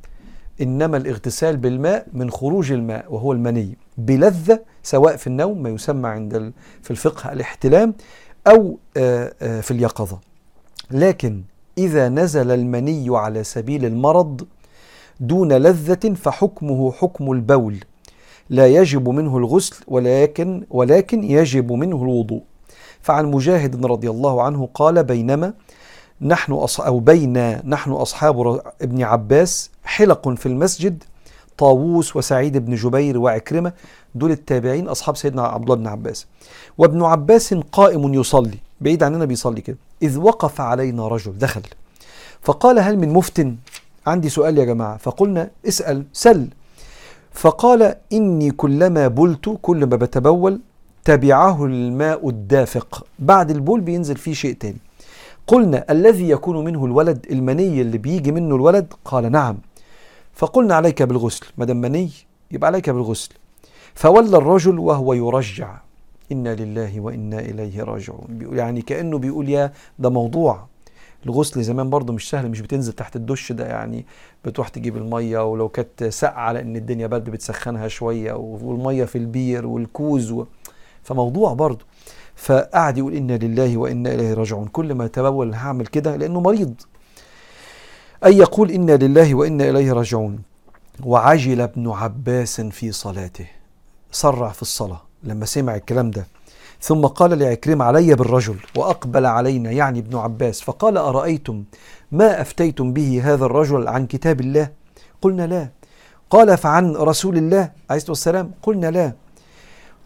إنما 0.61 0.97
الاغتسال 0.97 1.57
بالماء 1.57 2.07
من 2.13 2.31
خروج 2.31 2.73
الماء 2.73 3.15
وهو 3.15 3.33
المني. 3.33 3.77
بلذة 3.99 4.61
سواء 4.83 5.17
في 5.17 5.27
النوم 5.27 5.63
ما 5.63 5.69
يسمى 5.71 6.09
عند 6.09 6.53
في 6.83 6.91
الفقه 6.91 7.33
الاحتلام 7.33 7.95
أو 8.47 8.79
في 9.41 9.71
اليقظة. 9.71 10.19
لكن 10.91 11.43
إذا 11.81 12.09
نزل 12.09 12.51
المني 12.51 13.07
على 13.09 13.45
سبيل 13.45 13.85
المرض 13.85 14.47
دون 15.21 15.53
لذة 15.53 16.15
فحكمه 16.15 16.93
حكم 16.93 17.33
البول. 17.33 17.77
لا 18.51 18.67
يجب 18.67 19.09
منه 19.09 19.37
الغسل 19.39 19.77
ولكن 19.89 20.65
ولكن 20.71 21.25
يجب 21.25 21.73
منه 21.73 22.03
الوضوء. 22.03 22.43
فعن 23.01 23.27
مجاهد 23.27 23.87
رضي 23.87 24.11
الله 24.11 24.43
عنه 24.43 24.69
قال 24.75 25.05
بينما 25.05 25.53
نحن. 26.21 26.67
أو 26.81 27.01
بين 27.01 27.57
نحن 27.69 27.91
أصحاب 27.91 28.61
ابن 28.83 29.03
عباس 29.03 29.71
حلق 29.85 30.29
في 30.29 30.47
المسجد 30.47 31.03
طاووس 31.59 32.17
وسعيد 32.17 32.57
بن 32.59 32.75
جبير 32.75 33.19
وعكرمة 33.19 33.73
دول 34.15 34.31
التابعين 34.31 34.89
أصحاب 34.89 35.17
سيدنا 35.17 35.43
عبد 35.43 35.63
الله 35.63 35.77
بن 35.77 35.87
عباس. 35.87 36.27
وابن 36.79 37.03
عباس 37.03 37.55
قائم 37.55 38.15
يصلي. 38.15 38.59
بعيد 38.81 39.03
عننا 39.03 39.25
بيصلي 39.25 39.61
كده. 39.61 39.77
إذ 40.03 40.19
وقف 40.19 40.61
علينا 40.61 41.09
رجل 41.09 41.39
دخل. 41.39 41.63
فقال 42.43 42.79
هل 42.79 42.99
من 42.99 43.13
مفتن 43.13 43.57
عندي 44.07 44.29
سؤال 44.29 44.59
يا 44.59 44.65
جماعة. 44.65 44.97
فقلنا 44.97 45.51
اسأل 45.69 46.05
سل. 46.13 46.49
فقال 47.33 47.95
إني 48.13 48.51
كلما 48.51 49.09
بلت 49.09 49.59
كل 49.63 49.87
ما 49.87 49.97
بتبول 49.97 50.61
تبعه 51.05 51.65
الماء 51.65 52.29
الدافق. 52.29 53.07
بعد 53.19 53.51
البول 53.51 53.81
بينزل 53.81 54.17
فيه 54.17 54.33
شيء 54.33 54.55
تاني. 54.55 54.79
قلنا 55.47 55.85
الذي 55.91 56.31
يكون 56.31 56.65
منه 56.65 56.85
الولد 56.85 57.27
المني 57.31 57.81
اللي 57.81 57.99
بيجي 57.99 58.33
منه 58.33 58.57
الولد؟ 58.57 58.93
قال 59.05 59.33
نعم. 59.33 59.59
فقلنا 60.35 60.75
عليك 60.75 61.03
بالغسل. 61.03 61.47
ما 61.59 61.65
دام 61.65 61.81
مني 61.81 62.11
يبقى 62.51 62.67
عليك 62.67 62.91
بالغسل. 62.91 63.31
فولى 63.95 64.37
الرجل 64.37 64.79
وهو 64.79 65.13
يرجع. 65.13 65.77
إنا 66.33 66.55
لله 66.55 67.01
وإنا 67.01 67.39
إليه 67.39 67.83
راجعون. 67.83 68.39
يعني 68.53 68.83
كأنه 68.83 69.19
بيقول 69.19 69.49
يا 69.49 69.73
ده 69.99 70.11
موضوع. 70.11 70.67
الغسل 71.27 71.63
زمان 71.63 71.91
برضه 71.91 72.13
مش 72.13 72.31
سهل 72.31 72.49
مش 72.49 72.61
بتنزل 72.61 72.93
تحت 72.93 73.17
الدش 73.17 73.53
ده 73.53 73.67
يعني 73.67 74.07
بتروح 74.45 74.69
تجيب 74.69 74.97
المية 74.97 75.51
ولو 75.51 75.69
كانت 75.69 76.05
ساقعة 76.05 76.53
لأن 76.53 76.77
الدنيا 76.77 77.07
برد 77.07 77.31
بتسخنها 77.31 77.89
شوية 77.89 78.33
والمية 78.33 79.05
في 79.05 79.19
البير 79.19 79.67
والكوز 79.67 80.31
و... 80.31 80.45
فموضوع 81.03 81.53
برضه. 81.53 81.85
فقعد 82.37 82.99
يقول 82.99 83.15
إنا 83.15 83.33
لله 83.37 83.77
وإنا 83.77 84.15
إليه 84.15 84.35
راجعون. 84.35 84.67
كل 84.69 84.95
ما 84.95 85.05
يتبول 85.05 85.55
هعمل 85.55 85.87
كده 85.87 86.17
لأنه 86.17 86.41
مريض. 86.41 86.75
أي 88.25 88.37
يقول 88.39 88.71
إنا 88.71 88.97
لله 88.97 89.35
وإنا 89.35 89.71
إليه 89.71 89.93
راجعون. 89.93 90.43
وعجل 91.05 91.61
ابن 91.61 91.89
عباس 91.91 92.61
في 92.61 92.93
صلاته. 92.93 93.47
سرع 94.13 94.49
في 94.49 94.63
الصلاة. 94.63 95.03
لما 95.25 95.47
سمع 95.47 95.75
الكلام 95.75 96.11
ده. 96.11 96.27
ثم 96.81 97.07
قال 97.07 97.39
لعكرمة 97.39 97.85
علي 97.85 98.15
بالرجل 98.15 98.57
وأقبل 98.77 99.27
علينا 99.27 99.71
يعني 99.71 99.99
ابن 99.99 100.17
عباس. 100.17 100.61
فقال 100.61 100.97
أرأيتم 100.97 101.65
ما 102.13 102.41
أفتيتم 102.41 102.93
به 102.93 103.21
هذا 103.25 103.45
الرجل 103.45 103.89
عن 103.89 104.07
كتاب 104.07 104.41
الله؟ 104.41 104.71
قلنا 105.23 105.47
لا. 105.47 105.69
قال 106.31 106.57
فعن 106.59 106.97
رسول 106.97 107.37
الله. 107.37 107.71
عليه 107.91 107.97
الصلاة 107.97 108.11
والسلام 108.11 108.51
قلنا 108.63 108.91
لا. 108.91 109.13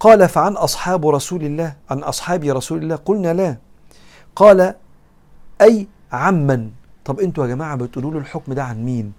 قال 0.00 0.28
فعن 0.28 0.52
أصحاب 0.52 1.08
رسول 1.08 1.44
الله 1.44 1.74
عن 1.90 1.98
أصحاب 1.98 2.44
رسول 2.44 2.82
الله. 2.82 2.96
قلنا 2.96 3.34
لا. 3.34 3.56
قال 4.36 4.74
أي 5.60 5.86
عمن؟ 6.12 6.70
طب 7.04 7.20
أنتوا 7.20 7.44
يا 7.44 7.48
جماعة 7.48 7.76
بتقولوا 7.76 8.10
له 8.12 8.18
الحكم 8.18 8.52
ده 8.52 8.64
عن 8.64 8.84
مين؟ 8.84 9.12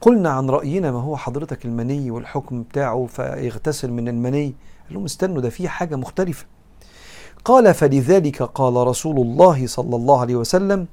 قلنا 0.00 0.30
عن 0.30 0.50
رأينا 0.50 0.90
ما 0.90 1.00
هو 1.00 1.16
حضرتك 1.16 1.64
المني 1.64 2.10
والحكم 2.10 2.62
بتاعه 2.62 3.06
فيغتسل 3.06 3.90
من 3.90 4.08
المني. 4.08 4.54
قال 4.88 4.94
لهم 4.94 5.04
استنوا 5.04 5.40
ده 5.40 5.50
في 5.50 5.68
حاجة 5.68 5.96
مختلفة. 5.96 6.46
قال 7.44 7.74
فلذلك 7.74 8.42
قال 8.42 8.74
رسول 8.74 9.16
الله 9.16 9.66
صلى 9.66 9.96
الله 9.96 10.20
عليه 10.20 10.36
وسلم 10.36 10.86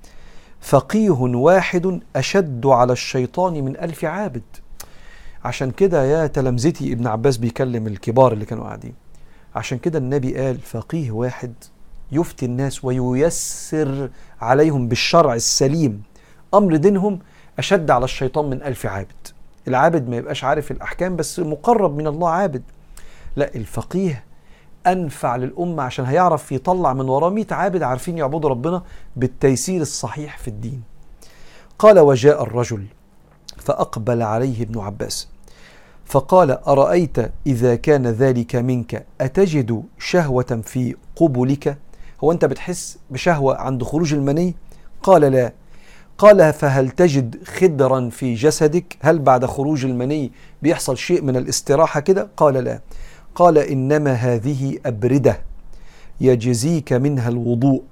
فقيه 0.62 1.10
واحد 1.20 2.00
أشد 2.16 2.66
على 2.66 2.94
الشيطان 2.94 3.54
من 3.54 3.78
ألف 3.78 4.06
عابد. 4.06 4.44
عشان 5.46 5.72
كده 5.72 6.04
يا 6.04 6.28
تلامذتي 6.28 6.94
ابن 6.94 7.08
عباس 7.08 7.38
بيكلم 7.38 7.88
الكبار 7.88 8.34
اللي 8.34 8.46
كانوا 8.46 8.64
قاعدين. 8.64 8.94
عشان 9.56 9.78
كده 9.78 10.00
النبي 10.00 10.38
قال 10.38 10.58
فقيه 10.60 11.12
واحد 11.12 11.54
يفتي 12.12 12.46
الناس 12.46 12.86
وييسر 12.86 14.10
عليهم 14.42 14.88
بالشرع 14.88 15.34
السليم. 15.34 16.04
أمر 16.54 16.76
دينهم 16.76 17.20
أشد 17.60 17.92
على 17.92 18.06
الشيطان 18.06 18.50
من 18.50 18.64
ألف 18.64 18.86
عابد. 18.86 19.28
العابد 19.68 20.10
ما 20.10 20.18
يبقاش 20.18 20.44
عارف 20.44 20.72
الأحكام 20.72 21.16
بس 21.16 21.40
مقرب 21.40 21.98
من 21.98 22.08
الله 22.08 22.30
عابد. 22.30 22.64
لا 23.36 23.56
الفقيه 23.56 24.24
أنفع 24.88 25.36
للأمة 25.36 25.84
عشان 25.84 26.06
هيعرف 26.06 26.52
يطلع 26.52 26.94
من 26.94 27.10
وراه 27.10 27.30
100 27.30 27.46
عابد 27.52 27.84
عارفين 27.84 28.18
يعبدوا 28.18 28.50
ربنا 28.50 28.84
بالتيسير 29.16 29.82
الصحيح 29.82 30.38
في 30.38 30.48
الدين. 30.48 30.84
قال 31.80 32.00
وجاء 32.00 32.44
الرجل 32.44 32.86
فأقبل 33.58 34.22
عليه 34.22 34.64
ابن 34.64 34.80
عباس 34.80 35.28
فقال 36.06 36.52
أرأيت 36.52 37.18
إذا 37.48 37.76
كان 37.76 38.08
ذلك 38.08 38.56
منك 38.56 39.06
أتجد 39.22 39.84
شهوة 40.00 40.62
في 40.64 40.96
قبلك؟ 41.16 41.78
هو 42.24 42.32
أنت 42.32 42.46
بتحس 42.46 42.98
بشهوة 43.10 43.58
عند 43.58 43.84
خروج 43.84 44.14
المني؟ 44.14 44.56
قال 45.04 45.22
لا. 45.22 45.54
قال 46.18 46.54
فهل 46.54 46.90
تجد 46.90 47.44
خدرا 47.44 48.10
في 48.10 48.34
جسدك؟ 48.34 48.98
هل 49.02 49.20
بعد 49.20 49.46
خروج 49.46 49.86
المني 49.86 50.32
بيحصل 50.62 50.98
شيء 50.98 51.22
من 51.22 51.38
الاستراحة 51.38 52.00
كده؟ 52.00 52.30
قال 52.38 52.54
لا. 52.54 52.80
قال 53.36 53.58
إنما 53.58 54.14
هذه 54.14 54.78
أبردة 54.86 55.40
يجزيك 56.22 56.94
منها 56.94 57.30
الوضوء 57.30 57.84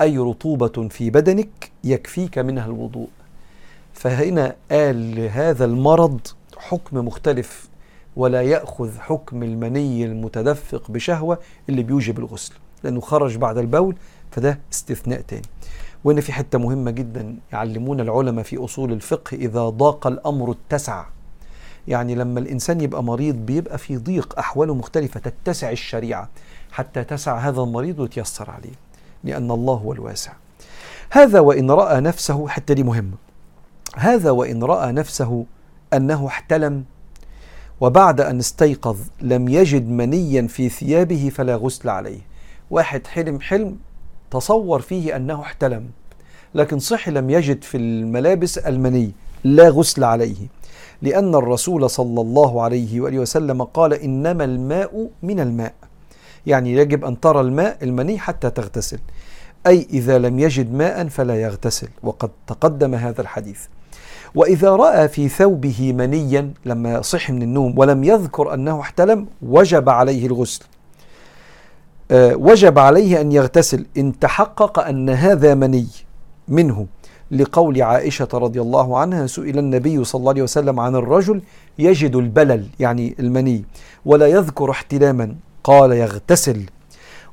أي 0.00 0.18
رطوبة 0.18 0.88
في 0.88 1.10
بدنك 1.10 1.70
يكفيك 1.84 2.38
منها 2.38 2.66
الوضوء. 2.66 3.08
فهنا 3.92 4.56
قال 4.70 5.14
لهذا 5.16 5.64
المرض 5.64 6.20
حكم 6.58 7.06
مختلف 7.06 7.68
ولا 8.16 8.42
يأخذ 8.42 8.98
حكم 8.98 9.42
المني 9.42 10.04
المتدفق 10.04 10.90
بشهوة 10.90 11.38
اللي 11.68 11.82
بيوجب 11.82 12.18
الغسل 12.18 12.52
لأنه 12.84 13.00
خرج 13.00 13.36
بعد 13.36 13.58
البول 13.58 13.96
فده 14.30 14.58
استثناء 14.72 15.20
تاني. 15.20 15.46
وهنا 16.04 16.20
في 16.20 16.32
حتة 16.32 16.58
مهمة 16.58 16.90
جدا 16.90 17.36
يعلمون 17.52 18.00
العلماء 18.00 18.44
في 18.44 18.64
أصول 18.64 18.92
الفقه 18.92 19.34
إذا 19.34 19.68
ضاق 19.68 20.06
الأمر 20.06 20.50
اتسع 20.50 21.06
يعني 21.88 22.14
لما 22.14 22.40
الإنسان 22.40 22.80
يبقى 22.80 23.04
مريض 23.04 23.34
بيبقى 23.34 23.78
في 23.78 23.96
ضيق 23.96 24.38
أحواله 24.38 24.74
مختلفة 24.74 25.20
تتسع 25.20 25.70
الشريعة 25.70 26.28
حتى 26.72 27.04
تسع 27.04 27.38
هذا 27.38 27.60
المريض 27.60 27.98
وتيسر 27.98 28.50
عليه 28.50 28.72
لأن 29.24 29.50
الله 29.50 29.74
هو 29.74 29.92
الواسع. 29.92 30.32
هذا 31.10 31.40
وإن 31.40 31.70
رأى 31.70 32.00
نفسه 32.00 32.48
حتى 32.48 32.74
دي 32.74 32.82
مهمة. 32.82 33.16
هذا 33.96 34.30
وإن 34.30 34.64
رأى 34.64 34.92
نفسه 34.92 35.44
أنه 35.92 36.26
احتلم 36.26 36.84
وبعد 37.80 38.20
أن 38.20 38.38
استيقظ 38.38 38.98
لم 39.20 39.48
يجد 39.48 39.88
منيا 39.88 40.46
في 40.46 40.68
ثيابه 40.68 41.30
فلا 41.34 41.56
غسل 41.56 41.88
عليه. 41.88 42.20
واحد 42.70 43.06
حلم 43.06 43.40
حلم 43.40 43.76
تصور 44.30 44.80
فيه 44.80 45.16
أنه 45.16 45.40
احتلم 45.40 45.90
لكن 46.54 46.78
صحي 46.78 47.10
لم 47.10 47.30
يجد 47.30 47.62
في 47.62 47.76
الملابس 47.76 48.58
المني 48.58 49.12
لا 49.44 49.68
غسل 49.68 50.04
عليه. 50.04 50.57
لأن 51.02 51.34
الرسول 51.34 51.90
صلى 51.90 52.20
الله 52.20 52.62
عليه 52.62 53.00
وآله 53.00 53.18
وسلم 53.18 53.62
قال 53.62 53.94
إنما 53.94 54.44
الماء 54.44 55.10
من 55.22 55.40
الماء. 55.40 55.74
يعني 56.46 56.72
يجب 56.72 57.04
أن 57.04 57.20
ترى 57.20 57.40
الماء 57.40 57.78
المني 57.82 58.18
حتى 58.18 58.50
تغتسل. 58.50 58.98
أي 59.66 59.86
إذا 59.90 60.18
لم 60.18 60.38
يجد 60.38 60.72
ماء 60.72 61.08
فلا 61.08 61.42
يغتسل. 61.42 61.88
وقد 62.02 62.30
تقدم 62.46 62.94
هذا 62.94 63.20
الحديث. 63.20 63.60
وإذا 64.34 64.70
رأى 64.70 65.08
في 65.08 65.28
ثوبه 65.28 65.92
منيا 65.92 66.52
لما 66.64 67.02
صح 67.02 67.30
من 67.30 67.42
النوم 67.42 67.78
ولم 67.78 68.04
يذكر 68.04 68.54
أنه 68.54 68.80
احتلم 68.80 69.26
وجب 69.42 69.88
عليه 69.88 70.26
الغسل. 70.26 70.64
آه، 72.10 72.34
وجب 72.36 72.78
عليه 72.78 73.20
أن 73.20 73.32
يغتسل. 73.32 73.86
إن 73.96 74.18
تحقق 74.18 74.78
أن 74.78 75.10
هذا 75.10 75.54
مني 75.54 75.86
منه 76.48 76.86
لقول 77.30 77.82
عائشة 77.82 78.28
رضي 78.34 78.60
الله 78.60 78.98
عنها 78.98 79.26
سئل 79.26 79.58
النبي 79.58 80.04
صلى 80.04 80.18
الله 80.18 80.30
عليه 80.30 80.42
وسلم 80.42 80.80
عن 80.80 80.96
الرجل 80.96 81.42
يجد 81.78 82.16
البلل 82.16 82.66
يعني 82.80 83.14
المني 83.20 83.64
ولا 84.04 84.26
يذكر 84.26 84.70
احتلاما. 84.70 85.34
قال 85.64 85.92
يغتسل. 85.92 86.62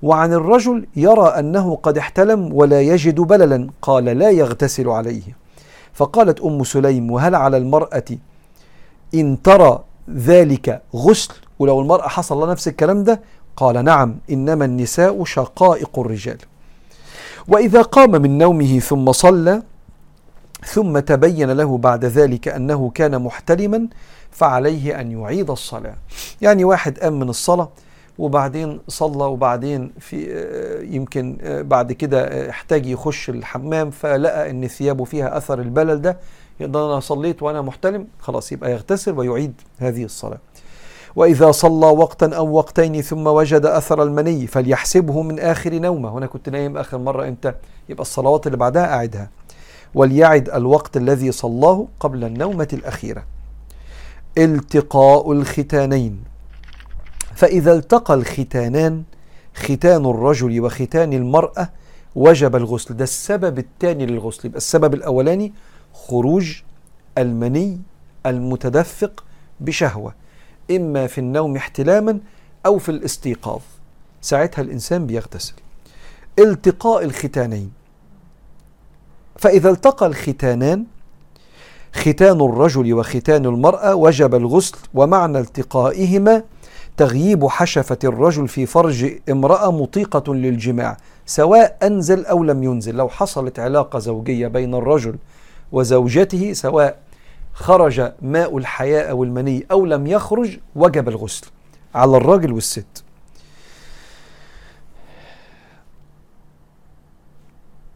وعن 0.01 0.33
الرجل 0.33 0.87
يرى 0.95 1.27
أنه 1.27 1.75
قد 1.75 1.97
احتلم 1.97 2.53
ولا 2.53 2.81
يجد 2.81 3.21
بللا. 3.21 3.69
قال 3.81 4.05
لا 4.05 4.29
يغتسل 4.29 4.89
عليه. 4.89 5.23
فقالت 5.93 6.41
أم 6.41 6.63
سليم 6.63 7.11
وهل 7.11 7.35
على 7.35 7.57
المرأة 7.57 8.05
إن 9.15 9.41
ترى 9.41 9.83
ذلك 10.09 10.81
غسل؟ 10.95 11.33
ولو 11.59 11.81
المرأة 11.81 12.07
حصل 12.07 12.37
لها 12.37 12.51
نفس 12.51 12.67
الكلام 12.67 13.03
ده؟ 13.03 13.21
قال 13.57 13.85
نعم 13.85 14.17
إنما 14.29 14.65
النساء 14.65 15.23
شقائق 15.23 15.99
الرجال. 15.99 16.37
وإذا 17.47 17.81
قام 17.81 18.11
من 18.11 18.37
نومه 18.37 18.79
ثم 18.79 19.11
صلى 19.11 19.61
ثم 20.65 20.99
تبين 20.99 21.51
له 21.51 21.77
بعد 21.77 22.05
ذلك 22.05 22.47
أنه 22.47 22.89
كان 22.89 23.21
محتلما 23.21 23.87
فعليه 24.31 25.01
أن 25.01 25.11
يعيد 25.11 25.49
الصلاة. 25.49 25.95
يعني 26.41 26.63
واحد 26.63 26.99
قام 26.99 27.19
من 27.19 27.29
الصلاة 27.29 27.69
وبعدين 28.17 28.79
صلى 28.87 29.23
وبعدين 29.23 29.91
في 29.99 30.17
يمكن 30.91 31.37
بعد 31.43 31.91
كده 31.91 32.49
احتاج 32.49 32.85
يخش 32.85 33.29
الحمام 33.29 33.89
فلقى 33.89 34.49
إن 34.49 34.67
ثيابه 34.67 35.03
فيها 35.03 35.37
أثر 35.37 35.59
البلل 35.59 36.01
ده 36.01 36.17
يقدر 36.59 36.85
أنا 36.85 36.99
صليت 36.99 37.43
وأنا 37.43 37.61
محتلم 37.61 38.07
خلاص 38.19 38.51
يبقى 38.51 38.71
يغتسل 38.71 39.11
ويعيد 39.19 39.53
هذه 39.77 40.03
الصلاة. 40.03 40.37
وإذا 41.15 41.51
صلى 41.51 41.85
وقتا 41.87 42.35
أو 42.35 42.53
وقتين 42.53 43.01
ثم 43.01 43.27
وجد 43.27 43.65
أثر 43.65 44.03
المني 44.03 44.47
فليحسبه 44.47 45.21
من 45.21 45.39
آخر 45.39 45.73
نومة. 45.73 46.15
وأنا 46.15 46.25
كنت 46.25 46.49
نايم 46.49 46.77
آخر 46.77 46.97
مرة 46.97 47.27
إمتى 47.27 47.53
يبقى 47.89 48.01
الصلوات 48.01 48.47
اللي 48.47 48.57
بعدها 48.57 48.93
أعدها. 48.95 49.29
وليعد 49.95 50.49
الوقت 50.49 50.97
الذي 50.97 51.31
صلاه 51.31 51.87
قبل 51.99 52.23
النومة 52.23 52.67
الأخيرة. 52.73 53.25
التقاء 54.37 55.31
الختانين. 55.31 56.23
فإذا 57.35 57.73
التقى 57.73 58.13
الختانان 58.13 59.03
ختان 59.55 60.05
الرجل 60.05 60.61
وختان 60.61 61.13
المرأة 61.13 61.69
وجب 62.15 62.55
الغسل. 62.55 62.97
ده 62.97 63.03
السبب 63.03 63.59
الثاني 63.59 64.05
للغسل. 64.05 64.45
يبقى 64.45 64.57
السبب 64.57 64.93
الأولاني 64.93 65.53
خروج 65.93 66.61
المني 67.17 67.79
المتدفق 68.25 69.23
بشهوة. 69.59 70.13
إما 70.71 71.07
في 71.07 71.17
النوم 71.17 71.55
احتلاما 71.55 72.19
أو 72.65 72.77
في 72.77 72.89
الاستيقاظ. 72.89 73.61
ساعتها 74.21 74.61
الإنسان 74.61 75.05
بيغتسل. 75.05 75.53
التقاء 76.39 77.03
الختانين. 77.03 77.71
فإذا 79.37 79.69
التقى 79.69 80.05
الختانان 80.05 80.85
ختان 81.93 82.41
الرجل 82.41 82.93
وختان 82.93 83.45
المرأة 83.45 83.95
وجب 83.95 84.35
الغسل 84.35 84.77
ومعنى 84.93 85.39
التقائهما 85.39 86.43
تغييب 86.97 87.47
حشفة 87.47 87.97
الرجل 88.03 88.47
في 88.47 88.65
فرج 88.65 89.11
امرأة 89.29 89.71
مطيقة 89.71 90.33
للجماع 90.33 90.97
سواء 91.25 91.77
أنزل 91.83 92.25
أو 92.25 92.43
لم 92.43 92.63
ينزل. 92.63 92.95
لو 92.95 93.09
حصلت 93.09 93.59
علاقة 93.59 93.99
زوجية 93.99 94.47
بين 94.47 94.75
الرجل 94.75 95.15
وزوجته 95.71 96.53
سواء 96.53 96.97
خرج 97.53 98.11
ماء 98.21 98.57
الحياة 98.57 99.03
أو 99.03 99.23
المني 99.23 99.65
أو 99.71 99.85
لم 99.85 100.07
يخرج 100.07 100.57
وجب 100.75 101.09
الغسل. 101.09 101.47
على 101.95 102.17
الراجل 102.17 102.53
والست. 102.53 103.04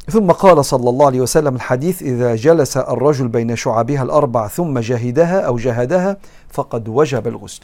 ثم 0.09 0.31
قال 0.31 0.65
صلى 0.65 0.89
الله 0.89 1.05
عليه 1.05 1.21
وسلم 1.21 1.55
الحديث 1.55 2.01
إذا 2.01 2.35
جلس 2.35 2.77
الرجل 2.77 3.27
بين 3.27 3.55
شعبها 3.55 4.03
الأربع 4.03 4.47
ثم 4.47 4.79
جهدها 4.79 5.41
أو 5.41 5.57
جهدها 5.57 6.17
فقد 6.49 6.87
وجب 6.87 7.27
الغسل. 7.27 7.61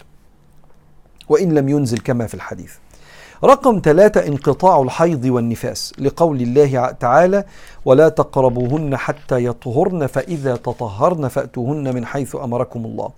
وإن 1.30 1.54
لم 1.54 1.70
ينزل 1.70 1.98
كما 1.98 2.28
في 2.28 2.34
الحديث. 2.34 2.74
رقم 3.44 3.82
ثلاثة 3.84 4.28
انقطاع 4.28 4.82
الحيض 4.82 5.26
والنفاس 5.26 5.94
لقول 6.00 6.42
الله 6.42 6.92
تعالى 6.92 7.44
ولا 7.86 8.10
تقربوهن 8.10 8.98
حتى 8.98 9.46
يطهرن 9.46 10.08
فإذا 10.08 10.56
تطهرن 10.56 11.28
فأتوهن 11.28 11.96
من 11.96 12.06
حيث 12.06 12.36
أمركم 12.36 12.86
الله. 12.86 13.10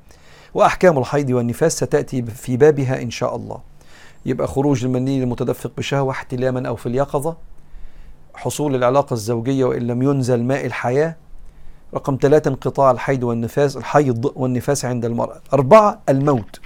وأحكام 0.54 0.98
الحيض 0.98 1.30
والنفاس 1.30 1.76
ستأتي 1.76 2.22
في 2.22 2.58
بابها 2.58 3.02
إن 3.02 3.10
شاء 3.12 3.36
الله. 3.36 3.60
يبقى 4.26 4.48
خروج 4.48 4.86
المني 4.86 5.24
المتدفق 5.24 5.72
بشهوة 5.78 6.12
احتلاما 6.12 6.68
أو 6.68 6.76
في 6.76 6.86
اليقظة؟ 6.86 7.36
حصول 8.38 8.76
العلاقة 8.76 9.14
الزوجية 9.14 9.66
وإن 9.66 9.88
لم 9.88 10.02
ينزل 10.02 10.44
ماء 10.44 10.66
الحياة 10.66 11.16
رقم 11.94 12.18
ثلاثة 12.22 12.50
انقطاع 12.50 12.92
الحيض 12.92 13.24
والنفاس 13.24 13.78
الحيض 13.78 14.32
والنفاس 14.36 14.86
عند 14.86 15.06
المرأة. 15.06 15.42
أربعة 15.54 16.02
الموت. 16.10 16.60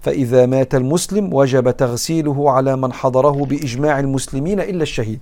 فإذا 0.00 0.46
مات 0.46 0.74
المسلم 0.74 1.34
وجب 1.34 1.70
تغسيله 1.70 2.50
على 2.50 2.76
من 2.76 2.92
حضره 2.92 3.44
بإجماع 3.44 4.00
المسلمين 4.00 4.60
إلا 4.60 4.82
الشهيد. 4.82 5.20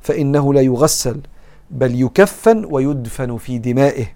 فإنه 0.00 0.54
لا 0.54 0.60
يغسل 0.60 1.20
بل 1.70 2.02
يكفن 2.02 2.66
ويدفن 2.70 3.36
في 3.36 3.58
دمائه 3.58 4.06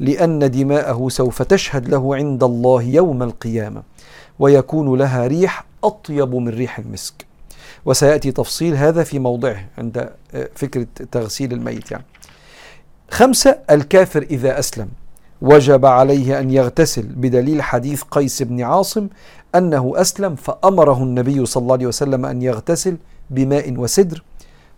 لأن 0.00 0.50
دماءه 0.50 1.08
سوف 1.08 1.42
تشهد 1.42 1.88
له 1.88 2.16
عند 2.16 2.44
الله 2.44 2.82
يوم 2.82 3.22
القيامة 3.22 3.82
ويكون 4.38 4.98
لها 4.98 5.26
ريح 5.26 5.64
أطيب 5.84 6.34
من 6.34 6.48
ريح 6.48 6.78
المسك. 6.78 7.27
وسيأتي 7.88 8.32
تفصيل 8.32 8.74
هذا 8.74 9.04
في 9.04 9.18
موضعه 9.18 9.64
عند 9.78 10.10
فكرة 10.54 10.86
تغسيل 11.12 11.52
الميت 11.52 11.90
يعني. 11.90 12.04
خمسة 13.10 13.58
الكافر 13.70 14.22
إذا 14.22 14.58
أسلم. 14.58 14.88
وجب 15.42 15.86
عليه 15.86 16.40
أن 16.40 16.50
يغتسل 16.50 17.02
بدليل 17.02 17.62
حديث 17.62 18.02
قيس 18.02 18.42
بن 18.42 18.62
عاصم 18.62 19.08
أنه 19.54 19.92
أسلم 19.96 20.34
فأمره 20.34 21.02
النبي 21.02 21.46
صلى 21.46 21.62
الله 21.62 21.72
عليه 21.72 21.86
وسلم 21.86 22.26
أن 22.26 22.42
يغتسل 22.42 22.96
بماء 23.30 23.72
وسدر. 23.72 24.22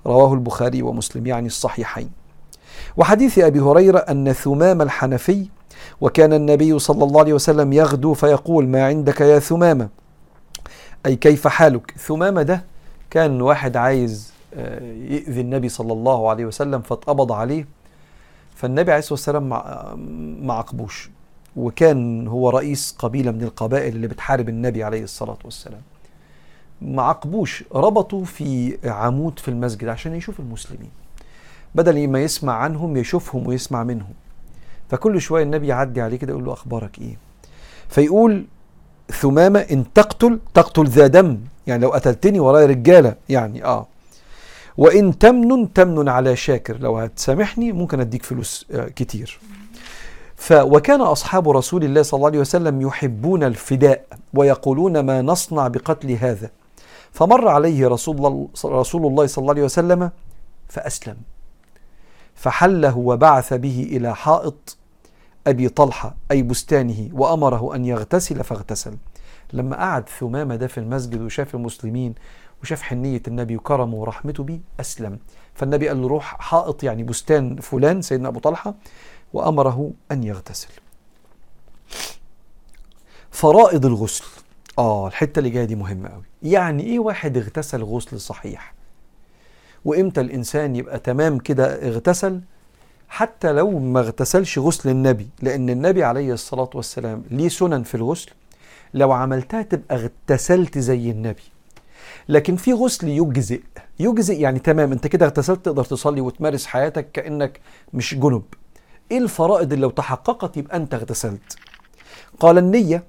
رواه 0.07 0.35
البخاري 0.35 0.83
ومسلم 0.83 1.27
يعني 1.27 1.47
الصحيحين. 1.47 2.11
وحديث 2.97 3.39
أبي 3.39 3.61
هريرة 3.61 3.99
أن 3.99 4.33
ثمام 4.33 4.83
الحنفي 4.83 5.47
وكان 6.01 6.33
النبي 6.33 6.79
صلى 6.79 7.05
الله 7.05 7.21
عليه 7.21 7.33
وسلم 7.33 7.73
يغدو 7.73 8.15
فيقول 8.15 8.69
ما 8.69 8.87
عندك 8.87 9.21
يا 9.21 9.39
ثمامة؟ 9.39 9.89
أي 11.07 11.17
كيف 11.17 11.49
حالك؟ 11.49 11.95
ثمامة 12.07 12.43
ده 12.43 12.65
كان 13.11 13.41
واحد 13.43 13.77
عايز 13.77 14.33
آه، 14.55 14.81
يؤذي 14.93 15.41
النبي 15.41 15.69
صلى 15.69 15.93
الله 15.93 16.31
عليه 16.31 16.45
وسلم 16.45 16.81
فاتقبض 16.81 17.33
عليه 17.33 17.67
فالنبي 18.55 18.93
عليه 18.93 18.99
الصلاة 18.99 19.13
والسلام 19.13 19.49
ما 20.47 20.55
عقبوش 20.55 21.11
وكان 21.57 22.29
هو 22.29 22.51
رئيس 22.51 22.97
قبيلة 22.99 23.31
من 23.31 23.43
القبائل 23.43 23.95
اللي 23.97 24.07
بتحارب 24.07 24.49
النبي 24.49 24.85
عليه 24.85 25.03
الصلاة 25.03 25.39
والسلام. 25.45 25.81
ما 26.83 27.03
عقبوش 27.03 27.65
ربطوا 27.75 28.25
في 28.25 28.79
عمود 28.85 29.39
في 29.39 29.49
المسجد 29.49 29.89
عشان 29.89 30.15
يشوف 30.15 30.41
المسلمين 30.41 30.91
بدل 31.75 32.09
ما 32.09 32.21
يسمع 32.23 32.53
عنهم 32.53 32.97
يشوفهم 32.97 33.47
ويسمع 33.47 33.85
منهم. 33.85 34.13
فكل 34.89 35.21
شوية 35.21 35.43
النبي 35.43 35.67
يعدي 35.67 36.01
عليه 36.01 36.17
كده 36.17 36.33
يقول 36.33 36.45
له 36.45 36.53
أخبارك 36.53 36.99
إيه؟ 36.99 37.17
فيقول 37.89 38.45
ثمامة 39.11 39.61
إن 39.61 39.93
تقتل 39.93 40.41
تقتل 40.55 40.85
ذا 40.87 41.07
دم. 41.07 41.39
يعني 41.71 41.83
لو 41.83 41.91
قتلتني 41.91 42.41
ورايا 42.41 42.67
رجالة 42.67 43.15
يعني 43.29 43.65
آه. 43.65 43.87
وإن 44.79 45.19
تمنن 45.19 45.73
تمنن 45.73 46.09
على 46.09 46.37
شاكر. 46.37 46.79
لو 46.79 46.99
هتسامحني 46.99 47.73
ممكن 47.73 48.01
أديك 48.01 48.23
فلوس 48.23 48.67
آه 48.73 48.89
كتير. 48.89 49.41
ف 50.37 50.53
وكان 50.53 51.01
أصحاب 51.01 51.49
رسول 51.49 51.85
الله 51.85 52.03
صلى 52.03 52.19
الله 52.19 52.29
عليه 52.29 52.39
وسلم 52.39 52.81
يحبون 52.81 53.45
الفداء 53.45 54.05
ويقولون 54.35 55.01
ما 55.01 55.23
نصنع 55.23 55.69
بقتل 55.69 56.11
هذا. 56.11 56.51
فمر 57.13 57.49
عليه 57.49 57.89
رسول 57.89 58.49
رسول 58.65 59.07
الله 59.07 59.27
صلى 59.27 59.43
الله 59.43 59.53
عليه 59.53 59.63
وسلم 59.63 60.11
فأسلم. 60.69 61.17
فحله 62.35 62.99
وبعث 62.99 63.55
به 63.55 63.89
إلى 63.93 64.17
حائط 64.17 64.77
أبي 65.47 65.69
طلحة 65.69 66.15
أي 66.31 66.43
بستانه 66.43 67.09
وأمره 67.13 67.75
أن 67.75 67.85
يغتسل 67.85 68.45
فاغتسل. 68.45 68.97
لما 69.53 69.77
قعد 69.77 70.09
ثمامة 70.09 70.57
ده 70.57 70.67
في 70.67 70.79
المسجد 70.79 71.21
وشاف 71.21 71.55
المسلمين 71.55 72.15
وشاف 72.63 72.83
حنية 72.83 73.23
النبي 73.29 73.57
وكرمه 73.57 73.95
ورحمته 73.95 74.43
بيه 74.45 74.61
أسلم. 74.81 75.19
فالنبي 75.55 75.89
قال 75.89 76.03
له 76.03 76.09
روح 76.09 76.37
حائط 76.41 76.85
يعني 76.85 77.03
بستان 77.03 77.57
فلان 77.57 78.03
سيدنا 78.03 78.29
أبو 78.29 78.41
طلحة 78.41 78.75
وأمره 79.33 79.91
أن 80.13 80.25
يغتسل. 80.25 80.69
فرائض 83.31 83.87
الغسل. 83.87 84.25
آه 84.79 85.07
الحتة 85.09 85.39
اللي 85.39 85.51
جاية 85.51 85.65
دي 85.65 85.75
مهمة 85.75 86.09
قوي 86.09 86.23
يعني 86.43 86.83
إيه 86.83 86.99
واحد 86.99 87.37
اغتسل 87.37 87.83
غسل 87.83 88.21
صحيح؟ 88.21 88.75
وإمتى 89.85 90.21
الإنسان 90.21 90.77
يبقى 90.77 90.99
تمام 90.99 91.39
كده 91.39 91.89
اغتسل؟ 91.89 92.41
حتى 93.09 93.53
لو 93.53 93.79
ما 93.79 94.01
اغتسلش 94.01 94.59
غسل 94.59 94.89
النبي 94.91 95.29
لأن 95.43 95.71
النبي 95.71 96.05
عليه 96.05 96.33
الصلاة 96.33 96.71
والسلام 96.75 97.23
ليه 97.31 97.49
سنن 97.49 97.83
في 97.83 97.95
الغسل؟ 97.95 98.31
لو 98.95 99.13
عملتها 99.13 99.63
تبقى 99.63 99.97
اغتسلت 99.97 100.79
زي 100.79 101.11
النبي. 101.11 101.43
لكن 102.29 102.57
في 102.57 102.73
غسل 102.73 103.09
يجزئ. 103.09 103.61
يجزئ 104.01 104.41
يعني 104.41 104.59
تمام 104.59 104.93
انت 104.93 105.07
كده 105.07 105.27
اغتسلت 105.27 105.65
تقدر 105.65 105.85
تصلي 105.85 106.21
وتمارس 106.21 106.67
حياتك 106.67 107.13
كأنك 107.13 107.61
مش 107.95 108.15
جنب. 108.15 108.43
إيه 109.11 109.19
الفرائض 109.19 109.73
اللي 109.73 109.83
لو 109.83 109.91
تحققت 109.91 110.57
يبقى 110.57 110.77
انت 110.77 110.95
اغتسلت؟ 110.95 111.57
قال 112.41 112.59
النية 112.59 113.05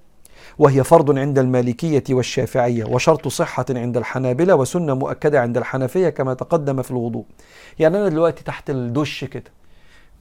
وهي 0.60 0.84
فرض 0.84 1.18
عند 1.18 1.40
المالكية 1.40 2.04
والشافعية 2.10 2.86
وشرط 2.86 3.28
صحة 3.28 3.66
عند 3.70 3.98
الحنابلة 3.98 4.56
وسنة 4.56 4.94
مؤكدة 4.94 5.42
عند 5.42 5.58
الحنفية 5.58 6.10
كما 6.10 6.34
تقدم 6.34 6.82
في 6.82 6.92
الوضوء. 6.92 7.26
يعني 7.80 7.98
أنا 7.98 8.10
دلوقتي 8.10 8.44
تحت 8.44 8.70
الدش 8.70 9.24
كده 9.24 9.52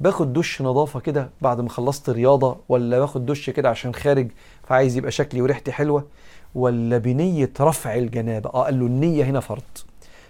باخد 0.00 0.32
دش 0.32 0.62
نظافة 0.62 1.00
كده 1.00 1.30
بعد 1.40 1.60
ما 1.60 1.68
خلصت 1.68 2.10
رياضة 2.10 2.56
ولا 2.68 2.98
باخد 2.98 3.26
دش 3.26 3.50
كده 3.50 3.68
عشان 3.68 3.94
خارج 3.94 4.28
فعايز 4.68 4.96
يبقى 4.96 5.10
شكلي 5.10 5.42
وريحتي 5.42 5.72
حلوة 5.72 6.06
ولا 6.54 6.98
بنية 6.98 7.50
رفع 7.60 7.94
الجنابة؟ 7.94 8.50
آه 8.54 8.64
قال 8.64 8.80
له 8.80 8.86
النية 8.86 9.24
هنا 9.24 9.40
فرض. 9.40 9.62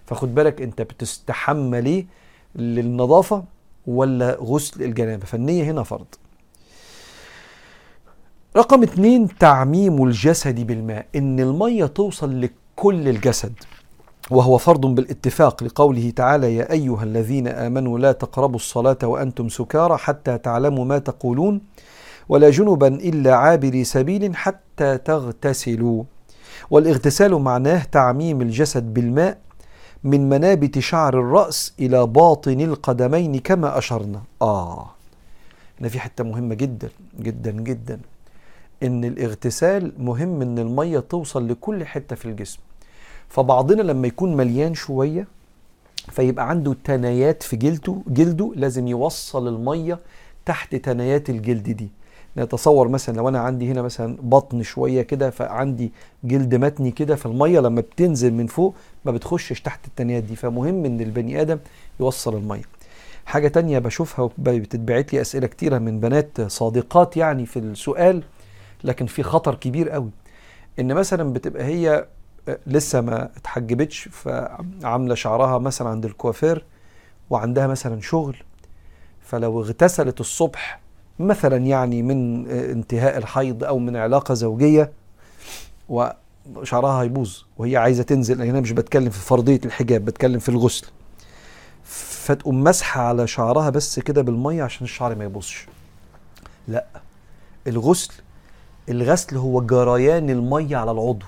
فخد 0.07 0.35
بالك 0.35 0.63
أنت 0.63 0.83
بتستحمى 0.83 1.81
ليه؟ 1.81 2.07
للنظافة 2.55 3.45
ولا 3.87 4.37
غسل 4.41 4.83
الجنابة؟ 4.83 5.25
فالنية 5.27 5.65
هنا 5.65 5.83
فرض. 5.83 6.07
رقم 8.57 8.83
اتنين 8.83 9.29
تعميم 9.39 10.05
الجسد 10.05 10.67
بالماء. 10.67 11.07
إن 11.17 11.41
المية 11.41 11.87
توصل 11.87 12.41
لكل 12.41 13.09
الجسد. 13.09 13.53
وهو 14.31 14.59
فرض 14.59 14.87
بالاتفاق 14.87 15.65
لقوله 15.65 16.11
تعالى 16.11 16.57
يا 16.57 16.73
أيها 16.73 17.03
الذين 17.03 17.49
آمنوا 17.49 17.99
لا 17.99 18.13
تقربوا 18.13 18.57
الصلاة 18.57 18.99
وأنتم 19.03 19.49
سكارى 19.49 19.97
حتى 19.97 20.39
تعلموا 20.39 20.85
ما 20.85 20.99
تقولون 20.99 21.61
ولا 22.29 22.51
جنبا 22.51 22.89
إلا 22.89 23.35
عابري 23.35 23.85
سبيل 23.85 24.37
حتى 24.37 24.99
تغتسلوا. 24.99 26.05
والاغتسال 26.71 27.35
معناه 27.35 27.85
تعميم 27.85 28.43
الجسد 28.43 28.95
بالماء 28.95 29.39
من 30.05 30.29
منابت 30.29 30.79
شعر 30.79 31.21
الرأس 31.21 31.75
إلى 31.81 32.07
باطن 32.07 32.61
القدمين 32.61 33.39
كما 33.39 33.79
أشرنا. 33.79 34.23
آه 34.43 34.87
هنا 35.81 35.89
في 35.89 36.01
حتة 36.01 36.25
مهمة 36.25 36.55
جدا 36.55 36.89
جدا 37.21 37.51
جدا. 37.51 38.01
إن 38.83 39.05
الاغتسال 39.05 39.93
مهم 39.99 40.43
إن 40.43 40.59
المية 40.59 40.99
توصل 40.99 41.49
لكل 41.49 41.85
حتة 41.85 42.17
في 42.17 42.25
الجسم. 42.25 42.59
فبعضنا 43.31 43.83
لما 43.83 44.07
يكون 44.07 44.37
مليان 44.37 44.75
شوية 44.75 45.27
فيبقى 46.11 46.51
عنده 46.51 46.77
تنايات 46.85 47.43
في 47.43 47.57
جلده 47.57 47.97
جلده 48.09 48.53
لازم 48.57 48.89
يوصل 48.89 49.49
المية 49.49 49.99
تحت 50.47 50.75
تنايات 50.75 51.31
الجلد 51.31 51.71
دي. 51.71 51.89
نتصور 52.37 52.89
مثلا 52.89 53.17
لو 53.17 53.29
أنا 53.29 53.39
عندي 53.39 53.71
هنا 53.73 53.83
مثلا 53.83 54.17
بطن 54.23 54.63
شوية 54.63 55.03
كده 55.03 55.31
فعندي 55.31 55.93
جلد 56.25 56.55
متني 56.55 56.91
كده 56.91 57.17
فالمية 57.17 57.61
لما 57.61 57.81
بتنزل 57.81 58.33
من 58.35 58.47
فوق 58.47 58.75
ما 59.05 59.13
بتخشش 59.13 59.61
تحت 59.61 59.87
التنايات 59.87 60.23
دي. 60.23 60.37
فمهم 60.37 60.85
إن 60.85 61.01
البني 61.01 61.41
آدم 61.41 61.59
يوصل 62.01 62.37
المية. 62.37 62.63
حاجة 63.27 63.49
تانية 63.49 63.79
بشوفها 63.79 64.31
بتتبعت 64.39 65.13
لي 65.13 65.21
أسئلة 65.21 65.47
كتيرة 65.47 65.79
من 65.79 66.01
بنات 66.01 66.41
صادقات 66.41 67.17
يعني 67.17 67.47
في 67.47 67.59
السؤال 67.59 68.23
لكن 68.85 69.07
في 69.07 69.23
خطر 69.23 69.55
كبير 69.55 69.91
قوي. 69.91 70.11
إن 70.79 70.95
مثلا 70.95 71.33
بتبقى 71.33 71.65
هي 71.65 72.07
لسه 72.67 73.01
ما 73.01 73.31
اتحجبتش 73.37 74.09
فعاملة 74.13 75.15
شعرها 75.15 75.59
مثلا 75.59 75.89
عند 75.89 76.05
الكوافير 76.05 76.65
وعندها 77.31 77.67
مثلا 77.67 78.01
شغل. 78.01 78.37
فلو 79.23 79.61
اغتسلت 79.61 80.21
الصبح 80.21 80.81
مثلا 81.19 81.57
يعني 81.57 82.03
من 82.03 82.51
انتهاء 82.51 83.19
الحيض 83.19 83.65
أو 83.65 83.79
من 83.79 83.97
علاقة 83.97 84.35
زوجية 84.35 84.93
وشعرها 85.89 87.03
هيبوظ 87.03 87.37
وهي 87.59 87.77
عايزة 87.77 88.03
تنزل. 88.03 88.43
أنا 88.43 88.61
مش 88.61 88.73
بتكلم 88.73 89.11
في 89.11 89.19
فرضية 89.19 89.61
الحجاب 89.65 90.05
بتكلم 90.05 90.39
في 90.39 90.49
الغسل. 90.49 90.87
فتقوم 91.85 92.65
مسحة 92.65 93.03
على 93.03 93.27
شعرها 93.27 93.71
بس 93.71 93.99
كده 93.99 94.23
بالمية 94.23 94.63
عشان 94.63 94.85
الشعر 94.85 95.15
ما 95.15 95.25
يبوظش. 95.25 95.67
لا 96.69 96.87
الغسل 97.67 98.13
الغسل 98.89 99.37
هو 99.37 99.61
جريان 99.61 100.31
المية 100.31 100.77
على 100.77 100.91
العضو. 100.91 101.27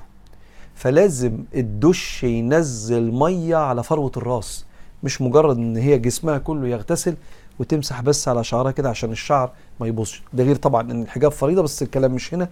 فلازم 0.75 1.39
الدش 1.55 2.25
ينزل 2.25 3.13
مية 3.13 3.57
على 3.57 3.83
فروة 3.83 4.13
الراس. 4.17 4.65
مش 5.03 5.21
مجرد 5.21 5.57
إن 5.57 5.77
هي 5.77 5.99
جسمها 5.99 6.39
كله 6.39 6.69
يغتسل 6.69 7.15
وتمسح 7.59 8.01
بس 8.01 8.29
على 8.29 8.45
شعرها 8.45 8.71
كده 8.71 8.91
عشان 8.91 9.13
الشعر 9.13 9.51
ما 9.81 9.87
يبوظش. 9.87 10.23
ده 10.33 10.45
غير 10.45 10.57
طبعا 10.57 10.83
إن 10.91 11.03
الحجاب 11.03 11.33
فريضه 11.33 11.63
بس 11.63 11.83
الكلام 11.83 12.13
مش 12.13 12.35
هنا. 12.35 12.49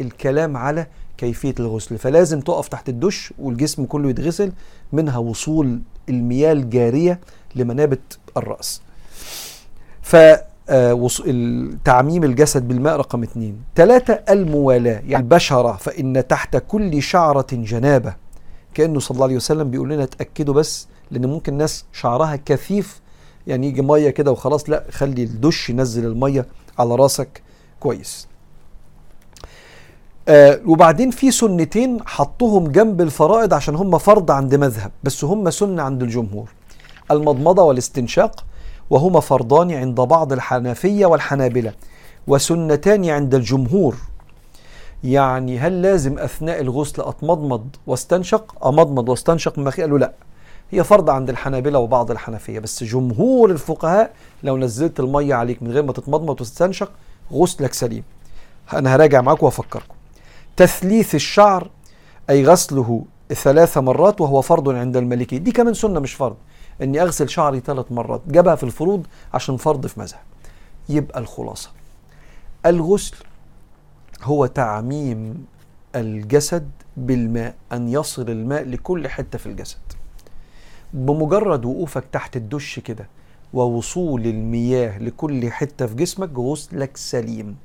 الكلام 0.00 0.56
على 0.56 0.86
كيفية 1.18 1.54
الغسل. 1.60 1.98
فلازم 1.98 2.40
تقف 2.40 2.68
تحت 2.68 2.88
الدش 2.88 3.32
والجسم 3.38 3.84
كله 3.84 4.10
يتغسل 4.10 4.52
منها 4.92 5.18
وصول 5.18 5.80
المياه 6.08 6.52
الجارية 6.52 7.20
لمنابت 7.56 8.18
الرأس. 8.36 8.82
ف 10.02 10.16
تعميم 11.84 12.24
الجسد 12.24 12.68
بالماء 12.68 12.96
رقم 12.96 13.22
اثنين 13.22 13.62
ثلاثة 13.76 14.14
الموالاة 14.30 15.02
يعني 15.06 15.16
البشرة 15.16 15.72
فإن 15.72 16.24
تحت 16.28 16.56
كل 16.56 17.02
شعرة 17.02 17.46
جنابة. 17.52 18.14
كأنه 18.74 19.00
صلى 19.00 19.14
الله 19.14 19.26
عليه 19.26 19.36
وسلم 19.36 19.70
بيقول 19.70 19.88
لنا 19.90 20.04
تأكدوا 20.04 20.54
بس 20.54 20.88
لأن 21.10 21.26
ممكن 21.26 21.54
ناس 21.54 21.84
شعرها 21.92 22.36
كثيف 22.36 23.00
يعني 23.46 23.66
يجي 23.66 23.82
مية 23.82 24.10
كده 24.10 24.32
وخلاص 24.32 24.70
لا 24.70 24.84
خلي 24.90 25.22
الدش 25.22 25.70
ينزل 25.70 26.06
المية 26.06 26.46
على 26.78 26.94
راسك 26.94 27.42
كويس. 27.80 28.28
آه 30.28 30.60
وبعدين 30.66 31.10
في 31.10 31.30
سنتين 31.30 31.98
حطهم 32.06 32.68
جنب 32.68 33.00
الفرائض 33.00 33.54
عشان 33.54 33.74
هم 33.74 33.98
فرض 33.98 34.30
عند 34.30 34.54
مذهب 34.54 34.90
بس 35.04 35.24
هم 35.24 35.50
سنة 35.50 35.82
عند 35.82 36.02
الجمهور. 36.02 36.48
المضمضة 37.10 37.62
والاستنشاق 37.62 38.44
وهما 38.90 39.20
فرضان 39.20 39.70
عند 39.72 40.00
بعض 40.00 40.32
الحنفية 40.32 41.06
والحنابلة 41.06 41.72
وسنتان 42.26 43.08
عند 43.08 43.34
الجمهور. 43.34 43.96
يعني 45.04 45.58
هل 45.58 45.82
لازم 45.82 46.18
أثناء 46.18 46.60
الغسل 46.60 47.02
أتمضمض 47.02 47.66
واستنشق؟ 47.86 48.66
أمضمض 48.66 49.08
واستنشق 49.08 49.58
من 49.58 49.68
قالوا 49.68 49.98
لا. 49.98 50.12
هي 50.70 50.84
فرض 50.84 51.10
عند 51.10 51.30
الحنابلة 51.30 51.78
وبعض 51.78 52.10
الحنفية 52.10 52.58
بس 52.58 52.84
جمهور 52.84 53.50
الفقهاء 53.50 54.12
لو 54.42 54.56
نزلت 54.56 55.00
المية 55.00 55.34
عليك 55.34 55.62
من 55.62 55.70
غير 55.70 55.82
ما 55.82 55.92
تتمضمض 55.92 56.30
وتستنشق 56.30 56.90
غسلك 57.32 57.72
سليم. 57.72 58.02
أنا 58.72 58.94
هراجع 58.94 59.20
معاكم 59.20 59.46
وأفكركم. 59.46 59.94
تثليث 60.56 61.14
الشعر 61.14 61.70
أي 62.30 62.46
غسله 62.46 63.04
ثلاث 63.28 63.78
مرات 63.78 64.20
وهو 64.20 64.40
فرض 64.40 64.68
عند 64.68 64.96
المالكي 64.96 65.38
دي 65.38 65.52
كمان 65.52 65.74
سنة 65.74 66.00
مش 66.00 66.14
فرض. 66.14 66.36
إني 66.82 67.02
أغسل 67.02 67.28
شعري 67.28 67.60
ثلاث 67.60 67.92
مرات 67.92 68.20
جابها 68.28 68.54
في 68.54 68.62
الفروض 68.62 69.06
عشان 69.34 69.56
فرض 69.56 69.86
في 69.86 70.00
مذهب. 70.00 70.20
يبقى 70.88 71.20
الخلاصة. 71.20 71.70
الغسل 72.66 73.16
هو 74.22 74.46
تعميم 74.46 75.46
الجسد 75.94 76.70
بالماء 76.96 77.54
أن 77.72 77.88
يصل 77.88 78.30
الماء 78.30 78.62
لكل 78.64 79.08
حتة 79.08 79.38
في 79.38 79.46
الجسد. 79.46 79.78
بمجرد 80.94 81.64
وقوفك 81.64 82.04
تحت 82.12 82.36
الدش 82.36 82.78
كده 82.78 83.06
ووصول 83.54 84.26
المياه 84.26 84.98
لكل 84.98 85.50
حتة 85.50 85.86
في 85.86 85.94
جسمك 85.94 86.38
غسلك 86.38 86.96
سليم. 86.96 87.56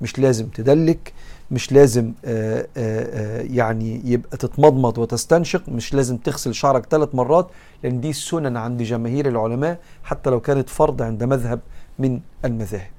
مش 0.00 0.18
لازم 0.18 0.46
تدلك 0.48 1.12
مش 1.54 1.72
لازم 1.72 2.12
آه، 2.24 2.60
آآ 2.60 2.66
آه، 2.76 3.42
يعني 3.42 4.00
يبقى 4.04 4.36
تتمضمض 4.36 4.98
وتستنشق 4.98 5.68
مش 5.68 5.94
لازم 5.94 6.16
تغسل 6.16 6.54
شعرك 6.54 6.86
ثلاث 6.90 7.14
مرات 7.14 7.50
لأن 7.82 8.00
دي 8.00 8.12
سنن 8.12 8.56
عند 8.56 8.82
جماهير 8.82 9.28
العلماء 9.28 9.78
حتى 10.04 10.30
لو 10.30 10.40
كانت 10.40 10.68
فرض 10.68 11.02
عند 11.02 11.24
مذهب 11.24 11.60
من 11.98 12.20
المذاهب. 12.44 12.90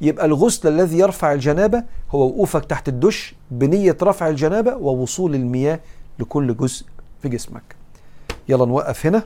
يبقى 0.00 0.26
الغسل 0.26 0.68
الذي 0.68 0.98
يرفع 0.98 1.32
الجنابة 1.32 1.84
هو 2.10 2.26
وقوفك 2.26 2.64
تحت 2.64 2.88
الدش 2.88 3.34
بنية 3.50 3.96
رفع 4.02 4.28
الجنابة 4.28 4.76
ووصول 4.76 5.34
المياه 5.34 5.80
لكل 6.18 6.56
جزء 6.56 6.86
في 7.22 7.28
جسمك. 7.28 7.76
يلا 8.48 8.64
نوقف 8.64 9.06
هنا 9.06 9.22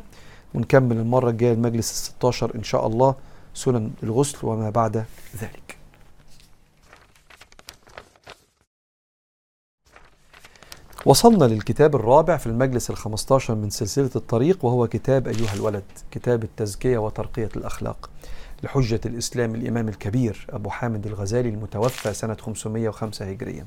ونكمل 0.55 0.97
المرة 0.97 1.31
الجاية 1.31 1.53
المجلس 1.53 1.91
الستاشر 1.91 2.55
إن 2.55 2.63
شاء 2.63 2.87
الله 2.87 3.15
سنن 3.55 3.91
الغسل 4.03 4.39
وما 4.43 4.71
بعد 4.71 4.97
ذلك. 5.43 5.62
وصلنا 11.07 11.45
للكتاب 11.45 11.95
الرابع 11.97 12.37
في 12.37 12.47
المجلس 12.47 12.91
الخمستاشر 12.91 13.55
من 13.55 13.71
سلسلة 13.71 14.11
الطريق 14.17 14.65
وهو 14.65 14.87
كتاب 14.87 15.29
أيها 15.29 15.55
الولد 15.55 15.83
كتاب 16.11 16.45
التزكية 16.45 16.99
وترقية 16.99 17.49
الأخلاق 17.57 18.11
لحجة 18.63 19.01
الإسلام 19.07 19.55
الإمام 19.55 19.89
الكبير 19.89 20.47
أبو 20.51 20.71
حامد 20.71 21.07
الغزالي 21.07 21.49
المتوفى 21.49 22.15
سنة 22.15 22.37
505 22.41 23.31
هجريا 23.31 23.67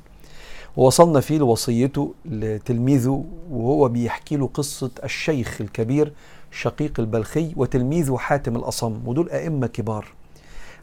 ووصلنا 0.77 1.19
فيه 1.19 1.38
لوصيته 1.38 2.13
لتلميذه 2.25 3.25
وهو 3.51 3.88
بيحكي 3.89 4.38
له 4.38 4.49
قصة 4.53 4.91
الشيخ 5.03 5.61
الكبير 5.61 6.13
شقيق 6.51 6.99
البلخي 6.99 7.53
وتلميذه 7.55 8.17
حاتم 8.17 8.55
الأصم 8.55 9.07
ودول 9.07 9.29
أئمة 9.29 9.67
كبار. 9.67 10.07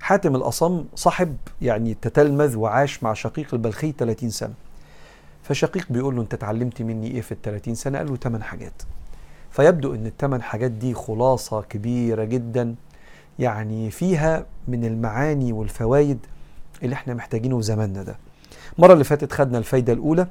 حاتم 0.00 0.36
الأصم 0.36 0.84
صاحب 0.94 1.36
يعني 1.62 1.94
تتلمذ 2.02 2.56
وعاش 2.56 3.02
مع 3.02 3.12
شقيق 3.14 3.54
البلخي 3.54 3.92
30 3.98 4.30
سنة. 4.30 4.54
فشقيق 5.42 5.86
بيقول 5.90 6.16
له 6.16 6.22
انت 6.22 6.34
اتعلمت 6.34 6.82
مني 6.82 7.10
إيه 7.10 7.20
في 7.20 7.32
ال 7.32 7.42
30 7.42 7.74
سنة؟ 7.74 7.98
قال 7.98 8.10
له 8.10 8.16
8 8.16 8.44
حاجات. 8.44 8.82
فيبدو 9.50 9.94
ان 9.94 10.06
الثمان 10.06 10.42
حاجات 10.42 10.70
دي 10.70 10.94
خلاصة 10.94 11.62
كبيرة 11.62 12.24
جدا 12.24 12.74
يعني 13.38 13.90
فيها 13.90 14.46
من 14.68 14.84
المعاني 14.84 15.52
والفوائد 15.52 16.18
اللي 16.82 16.94
إحنا 16.94 17.14
محتاجينه 17.14 17.56
في 17.56 17.62
زماننا 17.62 18.02
ده. 18.02 18.16
المرة 18.78 18.92
اللي 18.92 19.04
فاتت 19.04 19.32
خدنا 19.32 19.58
الفايدة 19.58 19.92
الأولى 19.92 20.26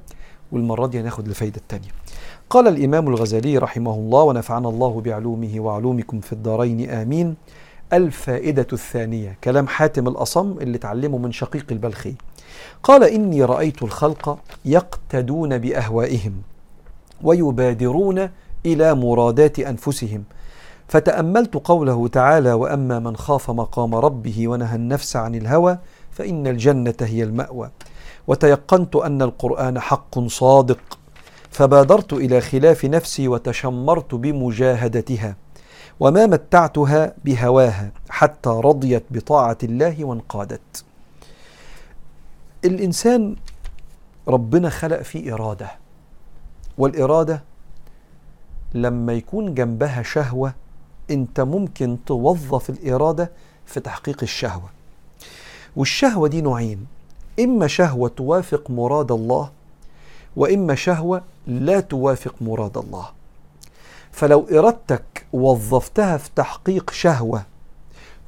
والمرة 0.52 0.88
دي 0.88 1.00
هناخد 1.00 1.28
الفايدة 1.28 1.58
الثانية 1.58 1.90
قال 2.50 2.68
الإمام 2.68 3.08
الغزالي 3.08 3.58
رحمه 3.58 3.94
الله 3.94 4.24
ونفعنا 4.24 4.70
الله 4.70 5.02
بعلومه 5.02 5.54
وعلومكم 5.60 6.20
في 6.20 6.34
الدارين 6.34 6.90
آمين. 6.90 7.36
الفائدة 7.94 8.68
الثانية 8.74 9.38
كلام 9.44 9.68
حاتم 9.68 10.08
الأصم 10.08 10.58
اللي 10.62 10.78
اتعلمه 10.78 11.18
من 11.18 11.32
شقيق 11.32 11.66
البلخي. 11.72 12.14
قال 12.84 13.04
إني 13.04 13.44
رأيت 13.44 13.84
الخلق 13.84 14.40
يقتدون 14.66 15.58
بأهوائهم 15.58 16.34
ويبادرون 17.24 18.30
إلى 18.66 18.96
مرادات 18.96 19.60
أنفسهم. 19.60 20.24
فتأملت 20.88 21.56
قوله 21.56 22.08
تعالى 22.08 22.54
وأما 22.54 23.00
من 23.00 23.18
خاف 23.18 23.52
مقام 23.52 23.96
ربه 23.96 24.48
ونهى 24.48 24.76
النفس 24.76 25.16
عن 25.16 25.36
الهوى 25.36 25.78
فإن 26.12 26.48
الجنة 26.48 26.96
هي 27.02 27.24
المأوى. 27.24 27.70
وتيقنت 28.28 28.96
أن 28.96 29.22
القرآن 29.22 29.80
حق 29.80 30.20
صادق. 30.20 30.98
فبادرت 31.52 32.14
إلى 32.14 32.42
خلاف 32.42 32.86
نفسي 32.86 33.28
وتشمرت 33.28 34.16
بمجاهدتها 34.16 35.36
وما 36.00 36.26
متعتها 36.26 37.14
بهواها 37.26 37.92
حتى 38.10 38.50
رضيت 38.50 39.04
بطاعة 39.10 39.58
الله 39.64 40.06
وانقادت. 40.06 40.84
الإنسان 42.66 43.36
ربنا 44.28 44.70
خلق 44.70 45.02
فيه 45.02 45.34
إرادة 45.34 45.72
والإرادة 46.78 47.44
لما 48.74 49.14
يكون 49.14 49.54
جنبها 49.54 50.04
شهوة 50.04 50.54
أنت 51.12 51.40
ممكن 51.42 51.98
توظف 52.06 52.70
الإرادة 52.70 53.32
في 53.66 53.80
تحقيق 53.80 54.18
الشهوة. 54.24 54.70
والشهوة 55.76 56.28
دي 56.28 56.42
نوعين 56.42 56.86
إما 57.40 57.68
شهوة 57.68 58.10
توافق 58.10 58.70
مراد 58.70 59.12
الله 59.12 59.52
وإما 60.36 60.76
شهوة 60.76 61.22
لا 61.48 61.80
توافق 61.80 62.36
مراد 62.42 62.78
الله. 62.78 63.06
فلو 64.12 64.48
إرادتك 64.52 65.26
وظفتها 65.34 66.18
في 66.18 66.30
تحقيق 66.36 66.92
شهوة 66.92 67.44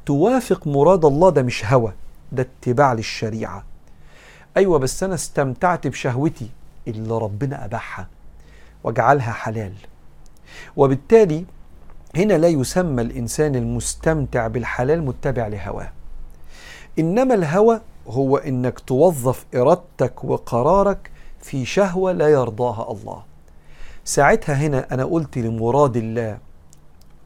توافق 0.06 0.68
مراد 0.68 1.06
الله 1.06 1.30
ده 1.30 1.42
مش 1.42 1.66
هوى 1.66 1.94
ده 2.32 2.48
اتباع 2.62 2.94
للشريعة. 2.94 3.64
أيوه 4.58 4.80
بس 4.80 5.04
أنا 5.04 5.16
استمتعت 5.16 5.88
بشهوتي 5.88 6.50
اللي 6.88 7.18
ربنا 7.18 7.66
أباحها 7.66 8.08
واجعلها 8.84 9.32
حلال. 9.32 9.74
وبالتالي 10.76 11.46
هنا 12.16 12.34
لا 12.34 12.48
يسمى 12.48 13.02
الإنسان 13.02 13.56
المستمتع 13.56 14.48
بالحلال 14.48 15.06
متبع 15.06 15.48
لهواه. 15.48 15.92
إنما 17.00 17.34
الهوى 17.34 17.82
هو 18.08 18.38
إنك 18.38 18.80
توظف 18.80 19.46
إرادتك 19.56 20.24
وقرارك 20.24 21.12
في 21.42 21.66
شهوة 21.66 22.12
لا 22.12 22.28
يرضاها 22.28 22.92
الله. 22.92 23.24
ساعتها 24.06 24.56
هنا 24.56 24.88
أنا 24.92 25.06
قلت 25.06 25.38
لمراد 25.38 25.98
الله 25.98 26.38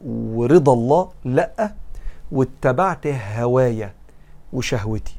ورضا 0.06 0.72
الله 0.72 1.10
لأ 1.24 1.74
واتبعت 2.32 3.06
هوايا 3.06 3.92
وشهوتي. 4.52 5.16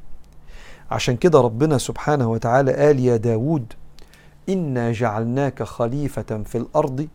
عشان 0.92 1.18
كده 1.18 1.42
ربنا 1.42 1.78
سبحانه 1.78 2.32
وتعالى 2.32 2.74
قال 2.74 3.00
يا 3.00 3.18
داود 3.18 3.74
إنا 4.50 4.92
جعلناك 4.92 5.64
خليفة 5.64 6.44
في 6.46 6.58
الأرض 6.58 7.08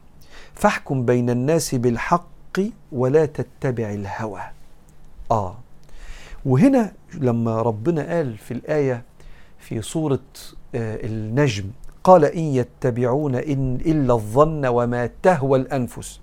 فاحكم 0.55 1.05
بين 1.05 1.31
الناس 1.31 1.75
بالحق 1.75 2.61
ولا 2.93 3.27
تتبع 3.27 3.91
الهوى. 3.91 4.41
آه. 5.31 5.57
وهنا 6.47 6.93
لما 7.15 7.63
ربنا 7.63 8.17
قال 8.17 8.39
في 8.39 8.55
الآية 8.55 9.03
في 9.59 9.83
سورة 9.83 10.19
آه 10.75 11.07
النجم 11.07 11.65
قال 12.05 12.25
إن 12.25 12.43
يتبعون 12.43 13.35
إن 13.35 13.79
إلا 13.87 14.15
الظن 14.15 14.67
وما 14.67 15.11
تهوى 15.23 15.59
الأنفس. 15.59 16.21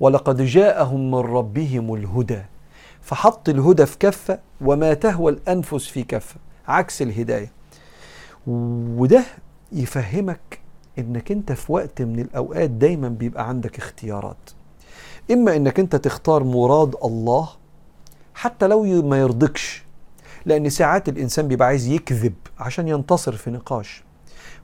ولقد 0.00 0.42
جاءهم 0.42 1.10
من 1.10 1.18
ربهم 1.18 1.94
الهدى 1.94 2.42
فحط 3.02 3.48
الهدى 3.48 3.86
في 3.86 3.98
كفة 3.98 4.38
وما 4.60 4.94
تهوى 4.94 5.32
الأنفس 5.32 5.86
في 5.86 6.02
كفة. 6.02 6.36
عكس 6.68 7.02
الهداية. 7.02 7.52
وده 8.46 9.24
يفهمك 9.72 10.58
إنك 10.98 11.32
أنت 11.32 11.52
في 11.52 11.72
وقت 11.72 12.02
من 12.02 12.20
الأوقات 12.20 12.70
دايما 12.70 13.08
بيبقى 13.08 13.48
عندك 13.48 13.78
اختيارات. 13.78 14.50
إما 15.30 15.56
إنك 15.56 15.80
أنت 15.80 15.96
تختار 15.96 16.44
مراد 16.44 16.94
الله 17.04 17.48
حتى 18.34 18.66
لو 18.66 19.02
ما 19.02 19.18
يرضكش 19.20 19.84
لأن 20.44 20.68
ساعات 20.70 21.08
الإنسان 21.08 21.48
بيبقى 21.48 21.68
عايز 21.68 21.86
يكذب 21.88 22.34
عشان 22.58 22.88
ينتصر 22.88 23.32
في 23.32 23.50
نقاش 23.50 24.02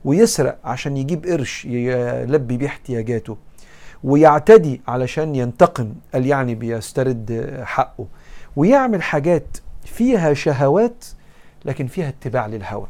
ويسرق 0.04 0.58
عشان 0.64 0.96
يجيب 0.96 1.26
قرش 1.26 1.64
يلبي 1.64 2.56
بيه 2.56 2.66
احتياجاته 2.66 3.36
ويعتدي 4.04 4.80
علشان 4.88 5.34
ينتقم 5.34 5.94
قال 6.14 6.26
يعني 6.26 6.54
بيسترد 6.54 7.56
حقه 7.64 8.06
ويعمل 8.56 9.02
حاجات 9.02 9.56
فيها 9.84 10.34
شهوات 10.34 11.04
لكن 11.64 11.86
فيها 11.86 12.08
اتباع 12.08 12.46
للهوى. 12.46 12.86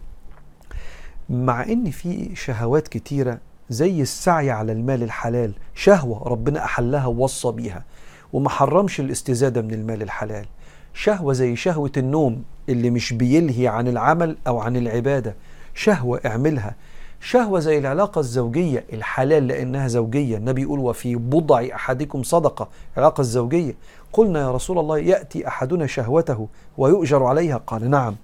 مع 1.29 1.63
إن 1.63 1.91
في 1.91 2.37
شهوات 2.37 2.89
كتيرة 2.89 3.39
زي 3.71 4.03
السعي 4.03 4.51
على 4.51 4.73
المال 4.73 5.03
الحلال 5.03 5.53
شهوة 5.75 6.29
ربنا 6.29 6.65
أحلها 6.65 7.07
ووصى 7.07 7.53
بيها 7.53 7.85
وما 8.33 8.49
حرمش 8.49 9.01
الاستزادة 9.01 9.63
من 9.63 9.75
المال 9.75 10.03
الحلال. 10.03 10.47
شهوة 10.95 11.33
زي 11.33 11.57
شهوة 11.57 11.93
النوم 11.97 12.45
اللي 12.69 12.91
مش 12.91 13.13
بيلهي 13.13 13.69
عن 13.69 13.89
العمل 13.89 14.37
أو 14.47 14.59
عن 14.59 14.77
العبادة. 14.77 15.37
شهوة 15.75 16.21
اعملها. 16.27 16.75
شهوة 17.21 17.61
زي 17.61 17.79
العلاقة 17.79 18.19
الزوجية 18.19 18.85
الحلال 18.93 19.49
لأنها 19.49 19.89
زوجية. 19.89 20.37
النبي 20.37 20.63
يقول 20.63 20.81
وفي 20.81 21.17
بضع 21.17 21.67
أحدكم 21.75 22.23
صدقة. 22.23 22.69
العلاقة 22.97 23.21
الزوجية. 23.21 23.75
قلنا 24.13 24.41
يا 24.41 24.51
رسول 24.51 24.79
الله 24.79 24.99
يأتي 24.99 25.49
أحدنا 25.49 25.87
شهوته 25.87 26.49
ويؤجر 26.79 27.25
عليها. 27.25 27.57
قال 27.57 27.91
نعم. 27.91 28.17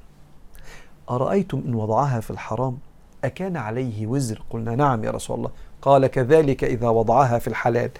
أرأيتم 1.10 1.62
إن 1.66 1.74
وضعها 1.74 2.20
في 2.20 2.30
الحرام؟ 2.30 2.78
أكان 3.24 3.56
عليه 3.56 4.06
وزر؟ 4.06 4.42
قلنا 4.50 4.74
نعم 4.74 5.04
يا 5.04 5.10
رسول 5.10 5.36
الله. 5.36 5.50
قال 5.82 6.06
كذلك 6.06 6.64
إذا 6.64 6.88
وضعها 6.88 7.38
في 7.38 7.48
الحلال. 7.48 7.90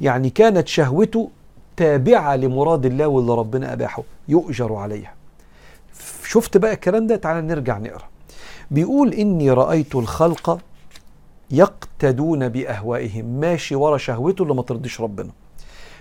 يعني 0.00 0.30
كانت 0.30 0.68
شهوته 0.68 1.30
تابعة 1.76 2.36
لمراد 2.36 2.86
الله 2.86 3.06
واللي 3.06 3.34
ربنا 3.34 3.72
أباحه. 3.72 4.02
يؤجر 4.28 4.74
عليها. 4.74 5.14
شفت 6.24 6.56
بقى 6.56 6.72
الكلام 6.72 7.06
ده؟ 7.06 7.16
تعال 7.16 7.46
نرجع 7.46 7.78
نقرأ. 7.78 8.04
بيقول 8.70 9.12
إني 9.12 9.50
رأيت 9.50 9.94
الخلق 9.94 10.60
يقتدون 11.50 12.48
بأهوائهم. 12.48 13.24
ماشي 13.24 13.74
ورا 13.74 13.96
شهوته 13.98 14.42
اللي 14.42 14.54
ما 14.54 14.62
ترضيش 14.62 15.00
ربنا. 15.00 15.30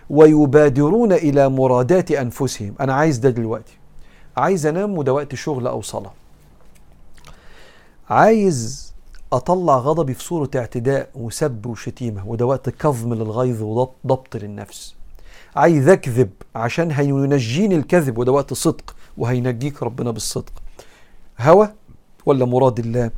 ويبادرون 0.10 1.14
إلى 1.14 1.50
مرادات 1.50 2.12
أنفسهم. 2.12 2.76
أنا 2.80 2.94
عايز 2.94 3.18
ده 3.18 3.30
دلوقتي. 3.30 3.78
عايز 4.38 4.66
أنام 4.66 4.98
وده 4.98 5.14
وقت 5.14 5.36
شغل 5.36 5.68
أو 5.68 5.82
صلاة. 5.82 6.12
عايز 8.10 8.94
أطلع 9.34 9.78
غضبي 9.78 10.14
في 10.14 10.24
صورة 10.24 10.50
اعتداء 10.56 11.10
وسب 11.16 11.66
وشتيمة 11.66 12.28
وده 12.28 12.46
وقت 12.46 12.70
كظم 12.70 13.14
للغيظ 13.14 13.62
وضبط 13.62 14.36
للنفس. 14.36 14.96
عايز 15.56 15.88
أكذب 15.88 16.30
عشان 16.56 16.92
هينجيني 16.92 17.76
الكذب 17.76 18.18
وده 18.18 18.32
وقت 18.32 18.54
صدق 18.54 18.96
وهينجيك 19.18 19.84
ربنا 19.84 20.12
بالصدق. 20.12 20.54
هوى 21.40 21.74
ولا 22.26 22.46
مراد 22.46 22.80
الله؟ 22.80 23.12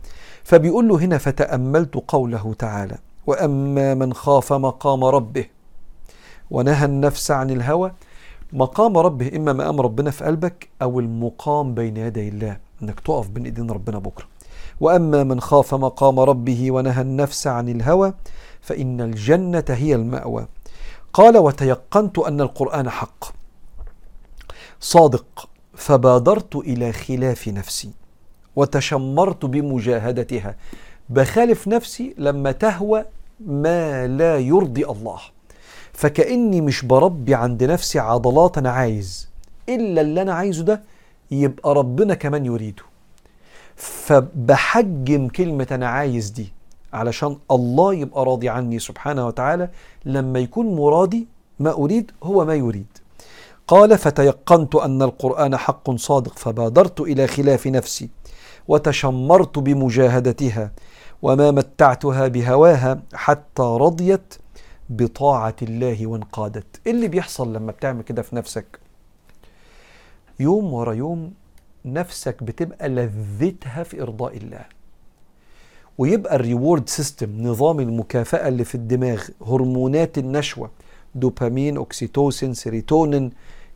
فبيقول 0.44 0.88
له 0.88 0.96
هنا 0.96 1.18
فتأملت 1.18 1.96
قوله 2.08 2.54
تعالى 2.54 2.98
وأما 3.28 3.94
من 3.94 4.14
خاف 4.14 4.54
مقام 4.54 5.04
ربه 5.04 5.46
ونهى 6.52 6.86
النفس 6.86 7.32
عن 7.32 7.50
الهوى 7.50 7.92
مقام 8.54 8.98
ربه 8.98 9.32
إما 9.36 9.54
مقام 9.54 9.82
ربنا 9.82 10.12
في 10.12 10.24
قلبك 10.24 10.70
أو 10.82 11.00
المقام 11.00 11.74
بين 11.74 11.98
يدي 11.98 12.30
الله 12.30 12.58
إنك 12.84 13.00
تقف 13.00 13.30
بين 13.30 13.46
إيدين 13.46 13.72
ربنا 13.72 14.00
بكرة. 14.00 14.39
وأما 14.80 15.24
من 15.24 15.42
خاف 15.42 15.74
مقام 15.76 16.20
ربه 16.20 16.72
ونهى 16.72 17.02
النفس 17.02 17.48
عن 17.48 17.70
الهوى 17.70 18.14
فإن 18.62 19.02
الجنة 19.02 19.66
هي 19.70 19.96
المأوى. 19.96 20.48
قال 21.14 21.38
وتيقنت 21.38 22.20
أن 22.20 22.42
القرآن 22.42 22.90
حق. 22.90 23.26
صادق 24.80 25.50
فبادرت 25.76 26.56
إلى 26.56 26.94
خلاف 26.94 27.48
نفسي 27.48 27.92
وتشمرت 28.56 29.46
بمجاهدتها 29.46 30.56
بخالف 31.10 31.68
نفسي 31.68 32.16
لما 32.18 32.52
تهوى 32.52 33.06
ما 33.40 34.08
لا 34.08 34.38
يرضي 34.38 34.86
الله 34.86 35.20
فكأني 35.94 36.62
مش 36.62 36.86
بربي 36.86 37.36
عند 37.36 37.64
نفسي 37.64 38.00
عضلات 38.00 38.58
أنا 38.58 38.70
عايز 38.72 39.30
إلا 39.70 40.02
اللي 40.02 40.22
أنا 40.22 40.34
عايزه 40.34 40.64
ده 40.64 40.82
يبقى 41.32 41.74
ربنا 41.76 42.14
كمان 42.14 42.46
يريده. 42.46 42.84
فبحجم 43.80 45.28
كلمة 45.28 45.68
أنا 45.72 45.88
عايز 45.88 46.30
دي 46.30 46.54
علشان 46.94 47.38
الله 47.52 47.94
يبقى 47.94 48.26
راضي 48.26 48.50
عني 48.50 48.80
سبحانه 48.80 49.28
وتعالى 49.28 49.70
لما 50.06 50.40
يكون 50.40 50.76
مرادي 50.76 51.28
ما 51.60 51.72
أريد 51.72 52.12
هو 52.24 52.46
ما 52.46 52.56
يريد. 52.56 52.98
قال 53.68 53.98
فتيقنت 53.98 54.76
أن 54.76 55.02
القرآن 55.02 55.58
حق 55.58 55.92
صادق 55.92 56.38
فبادرت 56.38 57.00
إلى 57.02 57.28
خلاف 57.28 57.68
نفسي 57.68 58.10
وتشمرت 58.68 59.60
بمجاهدتها 59.60 60.72
وما 61.22 61.52
متعتها 61.52 62.28
بهواها 62.28 63.02
حتى 63.14 63.64
رضيت 63.64 64.34
بطاعة 64.90 65.56
الله 65.62 66.08
وانقادت. 66.08 66.82
إيه 66.88 66.92
اللي 66.92 67.08
بيحصل 67.08 67.54
لما 67.54 67.72
بتعمل 67.72 68.02
كده 68.04 68.22
في 68.22 68.36
نفسك؟ 68.36 68.80
يوم 70.40 70.74
ورا 70.74 70.94
يوم 70.94 71.34
نفسك 71.86 72.44
بتبقى 72.44 72.90
لذتها 72.90 73.84
في 73.84 74.02
إرضاء 74.02 74.38
الله. 74.38 74.66
ويبقى 75.98 76.36
ال 76.36 76.43
reward 76.43 76.90
system 76.90 77.42
نظام 77.48 77.80
المكافأة 77.80 78.48
اللي 78.48 78.64
في 78.64 78.76
الدماغ 78.76 79.24
هرمونات 79.46 80.18
النشوة 80.18 80.72
دوبامين 81.16 81.78
أكسيتوسين 81.78 82.54
سيروتونين 82.54 83.32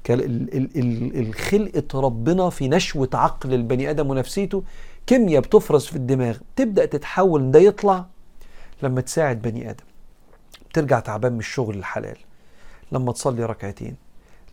الخلقة 0.10 2.00
ربنا 2.00 2.50
في 2.50 2.68
نشوة 2.68 3.10
عقل 3.14 3.54
البني 3.54 3.90
آدم 3.90 4.10
ونفسيته 4.10 4.64
كيمياء 5.08 5.42
بتفرز 5.42 5.86
في 5.86 5.96
الدماغ 5.96 6.38
تبدأ 6.56 6.86
تتحول 6.86 7.52
ده 7.52 7.60
يطلع 7.60 8.06
لما 8.84 9.02
تساعد 9.02 9.42
بني 9.42 9.70
آدم. 9.70 9.86
ترجع 10.74 11.00
تعبان 11.00 11.34
من 11.34 11.40
الشغل 11.40 11.78
الحلال. 11.78 12.18
لما 12.92 13.12
تصلي 13.12 13.46
ركعتين. 13.46 13.96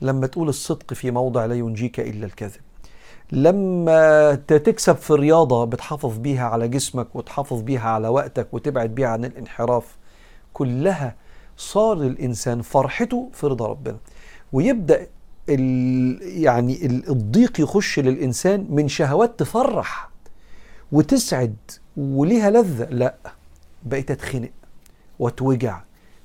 لما 0.00 0.26
تقول 0.26 0.48
الصدق 0.48 0.94
في 0.94 1.10
موضع 1.10 1.46
لا 1.46 1.54
ينجيك 1.54 2.00
إلا 2.00 2.26
الكذب. 2.26 2.60
لما 3.32 4.34
تكسب 4.34 4.96
في 4.96 5.12
رياضة 5.12 5.64
بتحافظ 5.64 6.18
بيها 6.18 6.44
على 6.44 6.68
جسمك 6.68 7.16
وتحافظ 7.16 7.60
بيها 7.62 7.88
على 7.90 8.08
وقتك 8.08 8.48
وتبعد 8.52 8.94
بيها 8.94 9.08
عن 9.08 9.24
الانحراف 9.24 9.96
كلها 10.52 11.14
صار 11.56 12.02
الإنسان 12.02 12.62
فرحته 12.62 13.28
في 13.32 13.46
رضا 13.46 13.66
ربنا. 13.66 13.96
ويبدأ 14.52 15.06
يعني 15.48 16.86
الضيق 16.86 17.60
يخش 17.60 17.98
للإنسان 17.98 18.66
من 18.70 18.88
شهوات 18.88 19.38
تفرح 19.38 20.10
وتسعد 20.92 21.56
وليها 21.96 22.50
لذة. 22.50 22.84
لا 22.90 23.14
بقيت 23.82 24.10
أتخنق 24.10 24.50
وأتوجع 25.18 25.80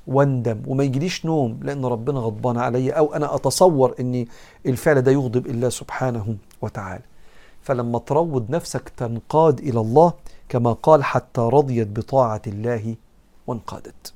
وأندم 0.07 0.61
وما 0.67 0.83
يجيليش 0.83 1.25
نوم 1.25 1.59
لأن 1.63 1.85
ربنا 1.85 2.19
غضبان 2.19 2.57
علي 2.57 2.91
أو 2.91 3.13
أنا 3.13 3.35
أتصور 3.35 3.95
أن 3.99 4.25
الفعل 4.65 5.01
ده 5.01 5.11
يغضب 5.11 5.47
الله 5.47 5.69
سبحانه. 5.69 6.35
وتعالى. 6.65 7.03
فلما 7.61 7.99
تروض 7.99 8.51
نفسك 8.51 8.89
تنقاد 8.89 9.59
إلى 9.59 9.79
الله 9.79 10.13
كما 10.49 10.73
قال 10.73 11.03
حتى 11.03 11.41
رضيت 11.41 11.87
بطاعة 11.87 12.41
الله 12.47 12.95
وانقادت. 13.47 14.13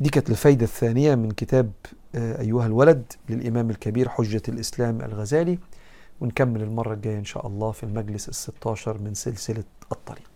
دي 0.00 0.08
كانت 0.08 0.30
الفايدة 0.30 0.64
الثانية 0.64 1.14
من 1.14 1.30
كتاب 1.30 1.70
أيها 2.14 2.66
الولد 2.66 3.12
للإمام 3.28 3.70
الكبير 3.70 4.08
حجة 4.08 4.42
الإسلام 4.48 5.00
الغزالي. 5.00 5.58
ونكمل 6.20 6.62
المرة 6.62 6.94
الجاية 6.94 7.18
إن 7.18 7.24
شاء 7.24 7.46
الله 7.46 7.70
في 7.70 7.82
المجلس 7.82 8.28
الستاشر 8.28 8.98
من 8.98 9.14
سلسلة 9.14 9.64
الطريق. 9.92 10.35